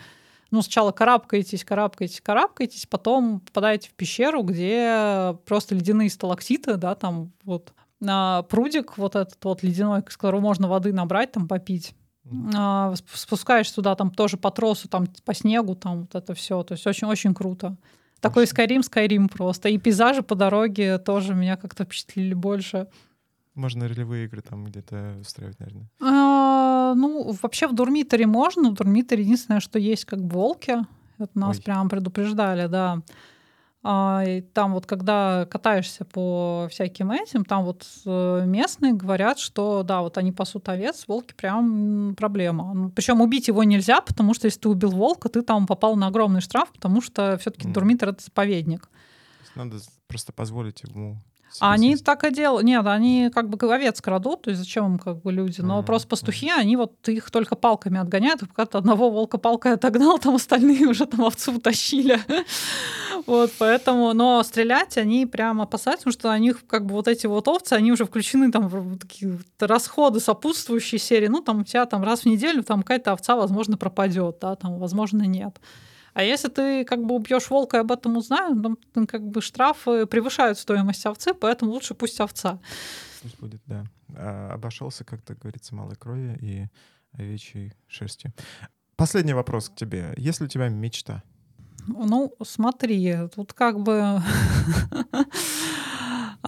ну, 0.51 0.61
сначала 0.61 0.91
карабкаетесь, 0.91 1.65
карабкаетесь, 1.65 2.21
карабкаетесь, 2.21 2.85
потом 2.85 3.41
попадаете 3.41 3.89
в 3.89 3.93
пещеру, 3.93 4.43
где 4.43 5.37
просто 5.45 5.75
ледяные 5.75 6.09
сталактиты, 6.09 6.77
да, 6.77 6.95
там 6.95 7.33
вот 7.43 7.73
а, 8.05 8.43
прудик 8.43 8.97
вот 8.97 9.15
этот 9.15 9.43
вот 9.43 9.63
ледяной, 9.63 10.03
с 10.07 10.17
которого 10.17 10.41
можно 10.41 10.67
воды 10.67 10.93
набрать, 10.93 11.31
там 11.31 11.47
попить. 11.47 11.93
А, 12.55 12.93
спускаешься 13.13 13.75
туда, 13.75 13.95
там 13.95 14.11
тоже 14.11 14.37
по 14.37 14.51
тросу, 14.51 14.87
там 14.87 15.07
по 15.25 15.33
снегу, 15.33 15.75
там 15.75 16.01
вот 16.01 16.15
это 16.15 16.33
все. 16.33 16.63
То 16.63 16.73
есть 16.73 16.85
очень-очень 16.85 17.33
круто. 17.33 17.77
Такой 18.19 18.45
Skyrim, 18.45 18.81
Skyrim 18.81 19.29
просто. 19.29 19.69
И 19.69 19.77
пейзажи 19.77 20.21
по 20.23 20.35
дороге 20.35 20.97
тоже 20.97 21.33
меня 21.33 21.55
как-то 21.57 21.85
впечатлили 21.85 22.33
больше. 22.33 22.87
Можно 23.55 23.87
ролевые 23.87 24.25
игры 24.25 24.41
там 24.41 24.65
где-то 24.65 25.17
устраивать, 25.19 25.59
наверное. 25.59 25.87
А, 26.01 26.93
ну, 26.95 27.35
вообще 27.41 27.67
в 27.67 27.73
Дурмиторе 27.73 28.27
можно. 28.27 28.69
В 28.69 28.73
Дурмиторе 28.73 29.23
единственное, 29.23 29.59
что 29.59 29.79
есть 29.79 30.05
как 30.05 30.19
волки. 30.19 30.77
Это 31.17 31.39
нас 31.39 31.57
Ой. 31.57 31.63
прям 31.63 31.89
предупреждали, 31.89 32.67
да. 32.67 33.01
А, 33.89 34.21
и 34.27 34.41
там 34.41 34.73
вот 34.73 34.85
когда 34.85 35.45
катаешься 35.45 36.03
по 36.03 36.67
всяким 36.69 37.09
этим, 37.09 37.45
там 37.45 37.63
вот 37.63 37.87
э, 38.05 38.43
местные 38.45 38.91
говорят, 38.91 39.39
что 39.39 39.81
да, 39.83 40.01
вот 40.01 40.17
они 40.17 40.33
пасут 40.33 40.67
овец, 40.67 41.05
волки 41.07 41.33
прям 41.33 42.13
проблема. 42.17 42.73
Ну, 42.73 42.89
Причем 42.89 43.21
убить 43.21 43.47
его 43.47 43.63
нельзя, 43.63 44.01
потому 44.01 44.33
что 44.33 44.47
если 44.47 44.59
ты 44.59 44.67
убил 44.67 44.89
волка, 44.89 45.29
ты 45.29 45.41
там 45.41 45.65
попал 45.65 45.95
на 45.95 46.07
огромный 46.07 46.41
штраф, 46.41 46.69
потому 46.73 46.99
что 46.99 47.37
все-таки 47.37 47.69
mm. 47.69 47.71
Дурмитр 47.71 48.09
это 48.09 48.21
заповедник. 48.21 48.89
Надо 49.55 49.77
просто 50.07 50.33
позволить 50.33 50.83
ему 50.83 51.21
они 51.59 51.95
так 51.97 52.23
и 52.23 52.31
делают. 52.31 52.65
Нет, 52.65 52.85
они 52.85 53.31
как 53.33 53.49
бы 53.49 53.73
овец 53.73 54.01
крадут, 54.01 54.43
то 54.43 54.49
есть 54.49 54.61
зачем 54.61 54.85
им 54.85 54.99
как 54.99 55.21
бы 55.21 55.31
люди? 55.31 55.61
Но 55.61 55.79
mm-hmm. 55.79 55.85
просто 55.85 56.07
пастухи, 56.07 56.49
они 56.49 56.75
вот 56.75 57.07
их 57.07 57.31
только 57.31 57.55
палками 57.55 57.99
отгоняют. 57.99 58.41
Пока 58.41 58.65
ты 58.65 58.77
одного 58.77 59.09
волка 59.09 59.37
палкой 59.37 59.73
отогнал, 59.73 60.19
там 60.19 60.35
остальные 60.35 60.87
уже 60.87 61.05
там 61.05 61.23
овцу 61.25 61.53
утащили. 61.53 62.19
вот, 63.25 63.51
поэтому, 63.57 64.13
но 64.13 64.43
стрелять 64.43 64.97
они 64.97 65.25
прям 65.25 65.61
опасаются, 65.61 66.05
потому 66.05 66.19
что 66.19 66.31
у 66.31 66.37
них 66.37 66.65
как 66.67 66.85
бы 66.85 66.93
вот 66.93 67.07
эти 67.07 67.27
вот 67.27 67.47
овцы, 67.47 67.73
они 67.73 67.91
уже 67.91 68.05
включены 68.05 68.51
там 68.51 68.67
в 68.67 68.97
такие 68.99 69.39
расходы 69.59 70.19
сопутствующие 70.19 70.99
серии. 70.99 71.27
Ну, 71.27 71.41
там 71.41 71.61
у 71.61 71.63
тебя 71.63 71.85
там 71.85 72.03
раз 72.03 72.21
в 72.21 72.25
неделю 72.25 72.63
там 72.63 72.81
какая-то 72.81 73.13
овца, 73.13 73.35
возможно, 73.35 73.77
пропадет, 73.77 74.37
да, 74.41 74.55
там, 74.55 74.79
возможно, 74.79 75.23
нет. 75.23 75.59
А 76.17 76.23
если 76.23 76.47
ты 76.47 76.83
как 76.83 77.05
бы 77.05 77.13
убьешь 77.13 77.47
волка 77.51 77.77
и 77.77 77.79
об 77.79 77.91
этом 77.91 78.17
узнаешь, 78.17 78.57
то 78.91 79.05
как 79.05 79.21
бы 79.21 79.39
штрафы 79.39 80.07
превышают 80.07 80.57
стоимость 80.57 81.05
овцы, 81.05 81.35
поэтому 81.35 81.69
лучше 81.69 81.93
пусть 81.93 82.19
овца. 82.19 82.59
Пусть 83.21 83.39
будет, 83.39 83.61
да. 83.67 83.85
А, 84.15 84.53
обошелся, 84.53 85.03
как 85.03 85.21
то 85.21 85.35
говорится, 85.35 85.75
малой 85.75 85.95
крови 85.95 86.35
и 86.41 86.67
овечьей 87.11 87.71
шерстью. 87.85 88.33
Последний 88.95 89.33
вопрос 89.33 89.69
к 89.69 89.75
тебе. 89.75 90.15
Есть 90.17 90.39
ли 90.39 90.47
у 90.47 90.49
тебя 90.49 90.69
мечта? 90.69 91.21
Ну, 91.85 92.33
смотри, 92.43 93.15
тут 93.35 93.53
как 93.53 93.79
бы 93.79 94.19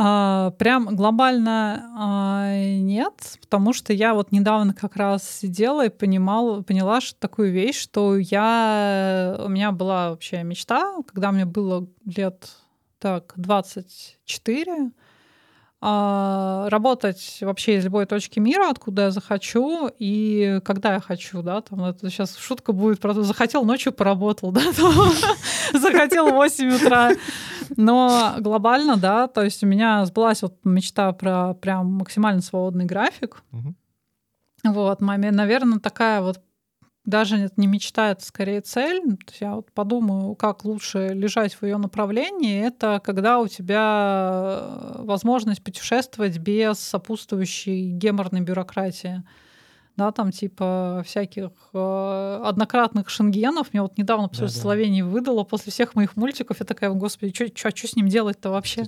А, 0.02 0.52
прям 0.52 0.96
глобально 0.96 1.92
а, 1.98 2.54
нет, 2.64 3.38
потому 3.42 3.74
что 3.74 3.92
я 3.92 4.14
вот 4.14 4.32
недавно 4.32 4.74
как 4.74 4.96
раз 4.96 5.30
сидела 5.30 5.88
и 5.88 5.90
понимала, 5.90 6.62
поняла 6.62 7.02
что 7.02 7.20
такую 7.20 7.52
вещь, 7.52 7.78
что 7.82 8.18
я... 8.18 9.36
У 9.44 9.50
меня 9.50 9.74
была 9.74 10.12
вообще 10.12 10.42
мечта, 10.44 10.96
когда 11.06 11.34
мне 11.34 11.44
было 11.44 11.86
лет 12.06 12.50
так 12.98 13.34
24, 13.36 14.72
а, 14.72 14.90
работать 15.82 17.38
вообще 17.40 17.78
из 17.78 17.86
любой 17.86 18.06
точки 18.06 18.40
мира, 18.40 18.70
откуда 18.70 19.04
я 19.04 19.12
захочу 19.12 19.90
и 19.98 20.60
когда 20.66 20.96
я 20.96 21.00
хочу, 21.00 21.42
да, 21.42 21.62
там 21.62 21.86
это 21.86 22.10
сейчас 22.10 22.36
шутка 22.36 22.74
будет 22.74 23.00
про 23.00 23.14
то, 23.14 23.24
захотел 23.24 23.64
ночью 23.64 23.94
поработал, 23.94 24.52
да, 24.54 24.62
захотел 25.74 26.32
в 26.32 26.34
8 26.34 26.76
утра, 26.76 27.12
но 27.78 28.36
глобально, 28.40 28.98
да, 28.98 29.28
то 29.28 29.42
есть 29.42 29.64
у 29.64 29.68
меня 29.68 30.06
сбылась 30.06 30.42
вот 30.42 30.58
мечта 30.66 31.14
про 31.14 31.54
прям 31.54 31.94
максимально 31.94 32.42
свободный 32.42 32.86
график, 32.86 33.42
вот, 34.66 35.00
маме, 35.00 35.32
наверное, 35.32 35.80
такая 35.80 36.22
вот 36.22 36.42
даже 37.10 37.50
не 37.58 37.68
мечта, 37.68 38.12
это 38.12 38.24
скорее 38.24 38.62
цель. 38.62 39.02
Я 39.40 39.56
вот 39.56 39.72
подумаю, 39.72 40.36
как 40.36 40.64
лучше 40.64 41.10
лежать 41.10 41.54
в 41.56 41.64
ее 41.64 41.78
направлении. 41.78 42.66
Это 42.66 43.02
когда 43.04 43.40
у 43.40 43.48
тебя 43.48 44.60
э, 44.62 44.96
возможность 45.04 45.64
путешествовать 45.64 46.38
без 46.38 46.80
сопутствующей 46.80 47.92
геморной 47.92 48.42
бюрократии 48.42 49.24
да, 50.00 50.14
там 50.14 50.32
типа 50.32 51.04
всяких 51.06 51.50
э, 51.74 52.42
однократных 52.46 53.10
шенгенов. 53.10 53.74
Мне 53.74 53.82
вот 53.82 53.98
недавно 53.98 54.30
да, 54.32 54.40
да. 54.40 54.48
Словении 54.48 55.02
выдало 55.02 55.44
после 55.44 55.74
всех 55.74 55.94
моих 55.94 56.16
мультиков. 56.16 56.58
Я 56.62 56.66
такая, 56.66 56.90
господи, 56.92 57.34
что 57.34 57.88
с 57.88 57.96
ним 57.98 58.08
делать-то 58.08 58.50
вообще? 58.50 58.86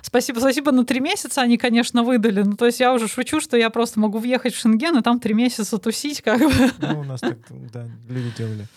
Спасибо, 0.00 0.38
спасибо 0.38 0.70
на 0.70 0.86
три 0.86 1.00
месяца 1.00 1.42
они, 1.42 1.58
конечно, 1.58 2.04
выдали. 2.04 2.42
Ну, 2.42 2.54
то 2.54 2.66
есть 2.66 2.78
я 2.78 2.94
уже 2.94 3.08
шучу, 3.08 3.40
что 3.40 3.56
я 3.56 3.68
просто 3.68 3.98
могу 3.98 4.18
въехать 4.18 4.54
в 4.54 4.58
Шенген 4.58 4.96
и 4.96 5.02
там 5.02 5.18
три 5.18 5.34
месяца 5.34 5.76
тусить 5.78 6.22
как 6.22 6.38
бы. 6.38 6.70
Ну, 6.78 7.00
у 7.00 7.04
нас 7.04 7.20
так, 7.20 7.38
да, 7.72 7.88
люди 8.08 8.32
делали. 8.38 8.68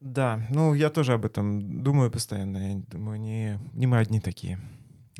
Да, 0.00 0.40
ну 0.48 0.72
я 0.72 0.88
тоже 0.88 1.12
об 1.12 1.26
этом 1.26 1.82
думаю 1.82 2.10
постоянно. 2.10 2.72
Я 2.72 2.82
думаю, 2.90 3.20
не, 3.20 3.58
не 3.74 3.86
мы 3.86 3.98
одни 3.98 4.20
такие. 4.20 4.58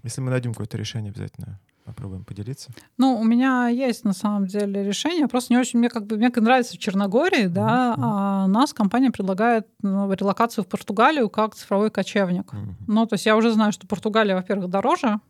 Если 0.03 0.23
мы 0.23 0.31
найдем 0.31 0.53
какое-то 0.53 0.79
решение, 0.79 1.11
обязательно 1.11 1.61
попробуем 1.89 2.25
поделиться? 2.25 2.71
Ну, 2.99 3.19
у 3.19 3.25
меня 3.25 3.69
есть 3.69 4.05
на 4.05 4.13
самом 4.13 4.47
деле 4.47 4.85
решение. 4.85 5.27
Просто 5.27 5.53
не 5.53 5.59
очень 5.59 5.79
мне 5.79 5.89
как 5.89 6.07
бы 6.07 6.17
мне 6.17 6.31
нравится 6.35 6.75
в 6.75 6.79
Черногории, 6.79 7.47
mm-hmm. 7.47 7.49
да, 7.49 7.95
а 7.99 8.47
нас 8.47 8.73
компания 8.73 9.11
предлагает 9.11 9.67
ну, 9.83 10.13
релокацию 10.13 10.65
в 10.65 10.69
Португалию 10.69 11.31
как 11.31 11.55
цифровой 11.55 11.91
кочевник. 11.91 12.53
Mm-hmm. 12.53 12.75
Ну, 12.87 13.07
то 13.07 13.15
есть 13.15 13.27
я 13.27 13.37
уже 13.37 13.51
знаю, 13.51 13.73
что 13.73 13.87
Португалия, 13.87 14.35
во-первых, 14.35 14.69
дороже, 14.69 15.21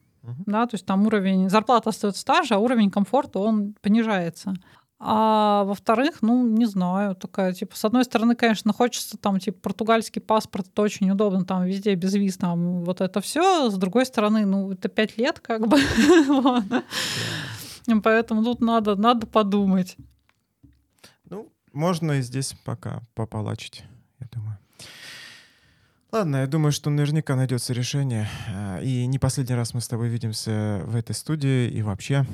да, 0.47 0.67
то 0.67 0.75
есть 0.75 0.85
там 0.85 1.07
уровень 1.07 1.49
зарплата 1.49 1.91
остается 1.91 2.25
та 2.25 2.43
же, 2.43 2.55
а 2.55 2.59
уровень 2.59 2.91
комфорта 2.91 3.39
он 3.39 3.75
понижается. 3.81 4.55
А 5.01 5.63
во-вторых, 5.63 6.23
ну, 6.23 6.45
не 6.45 6.67
знаю, 6.67 7.15
такая, 7.15 7.53
типа, 7.53 7.77
с 7.77 7.85
одной 7.85 8.05
стороны, 8.05 8.35
конечно, 8.35 8.73
хочется 8.73 9.17
там, 9.17 9.39
типа, 9.39 9.59
португальский 9.61 10.21
паспорт, 10.21 10.67
это 10.67 10.83
очень 10.83 11.09
удобно, 11.09 11.45
там, 11.45 11.65
везде 11.65 11.95
без 11.95 12.15
виз, 12.15 12.37
там, 12.37 12.83
вот 12.83 13.01
это 13.01 13.21
все. 13.21 13.71
С 13.71 13.77
другой 13.77 14.07
стороны, 14.07 14.45
ну, 14.45 14.73
это 14.73 14.89
пять 14.89 15.17
лет, 15.17 15.39
как 15.39 15.69
бы. 15.69 15.79
Поэтому 18.03 18.43
тут 18.43 18.61
надо, 18.61 18.97
надо 18.97 19.29
подумать. 19.29 19.97
Ну, 21.31 21.53
можно 21.73 22.13
и 22.13 22.23
здесь 22.23 22.57
пока 22.65 23.03
пополачить, 23.15 23.85
я 24.19 24.27
думаю. 24.33 24.59
Ладно, 26.11 26.39
я 26.39 26.47
думаю, 26.49 26.73
что 26.73 26.91
наверняка 26.91 27.37
найдется 27.37 27.73
решение. 27.73 28.29
А, 28.49 28.81
и 28.81 29.07
не 29.07 29.19
последний 29.19 29.55
раз 29.55 29.75
мы 29.75 29.81
с 29.81 29.89
тобой 29.89 30.09
видимся 30.09 30.81
в 30.87 30.97
этой 30.97 31.15
студии 31.15 31.69
и 31.69 31.83
вообще. 31.83 32.27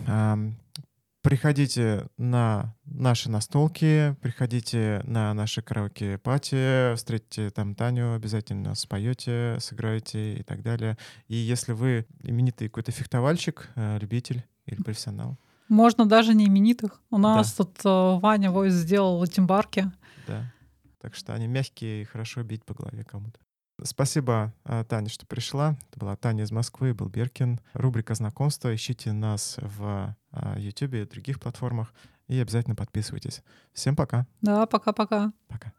Приходите 1.24 2.06
на 2.18 2.74
наши 2.84 3.30
настолки, 3.30 4.14
приходите 4.20 5.00
на 5.04 5.32
наши 5.32 5.62
караоке-пати, 5.62 6.94
встретите 6.96 7.48
там 7.48 7.74
Таню, 7.74 8.12
обязательно 8.12 8.74
споете, 8.74 9.56
сыграете 9.58 10.34
и 10.34 10.42
так 10.42 10.60
далее. 10.62 10.98
И 11.28 11.34
если 11.34 11.72
вы 11.72 12.04
именитый 12.22 12.68
какой-то 12.68 12.92
фехтовальщик, 12.92 13.70
э, 13.74 13.98
любитель 14.00 14.44
или 14.66 14.82
профессионал, 14.82 15.38
можно 15.70 16.04
даже 16.04 16.34
не 16.34 16.46
именитых. 16.46 17.00
У 17.10 17.16
нас 17.16 17.56
да. 17.56 17.64
тут 17.64 17.78
э, 17.86 18.20
Ваня 18.20 18.50
Войс 18.50 18.74
сделал 18.74 19.26
тимбарки. 19.26 19.90
Да. 20.26 20.52
Так 21.00 21.14
что 21.14 21.32
они 21.32 21.46
мягкие 21.46 22.02
и 22.02 22.04
хорошо 22.04 22.42
бить 22.42 22.66
по 22.66 22.74
голове 22.74 23.02
кому-то. 23.02 23.40
Спасибо, 23.82 24.52
э, 24.64 24.84
Таня, 24.88 25.08
что 25.08 25.26
пришла. 25.26 25.76
Это 25.90 26.00
была 26.00 26.16
Таня 26.16 26.44
из 26.44 26.52
Москвы, 26.52 26.94
был 26.94 27.08
Беркин. 27.08 27.60
Рубрика 27.74 28.14
знакомства. 28.14 28.74
Ищите 28.74 29.12
нас 29.12 29.56
в 29.60 30.16
YouTube 30.56 30.94
э, 30.94 31.02
и 31.02 31.06
других 31.06 31.40
платформах. 31.40 31.92
И 32.28 32.38
обязательно 32.40 32.74
подписывайтесь. 32.74 33.42
Всем 33.74 33.96
пока. 33.96 34.26
Да, 34.40 34.66
пока-пока. 34.66 35.32
Пока. 35.48 35.74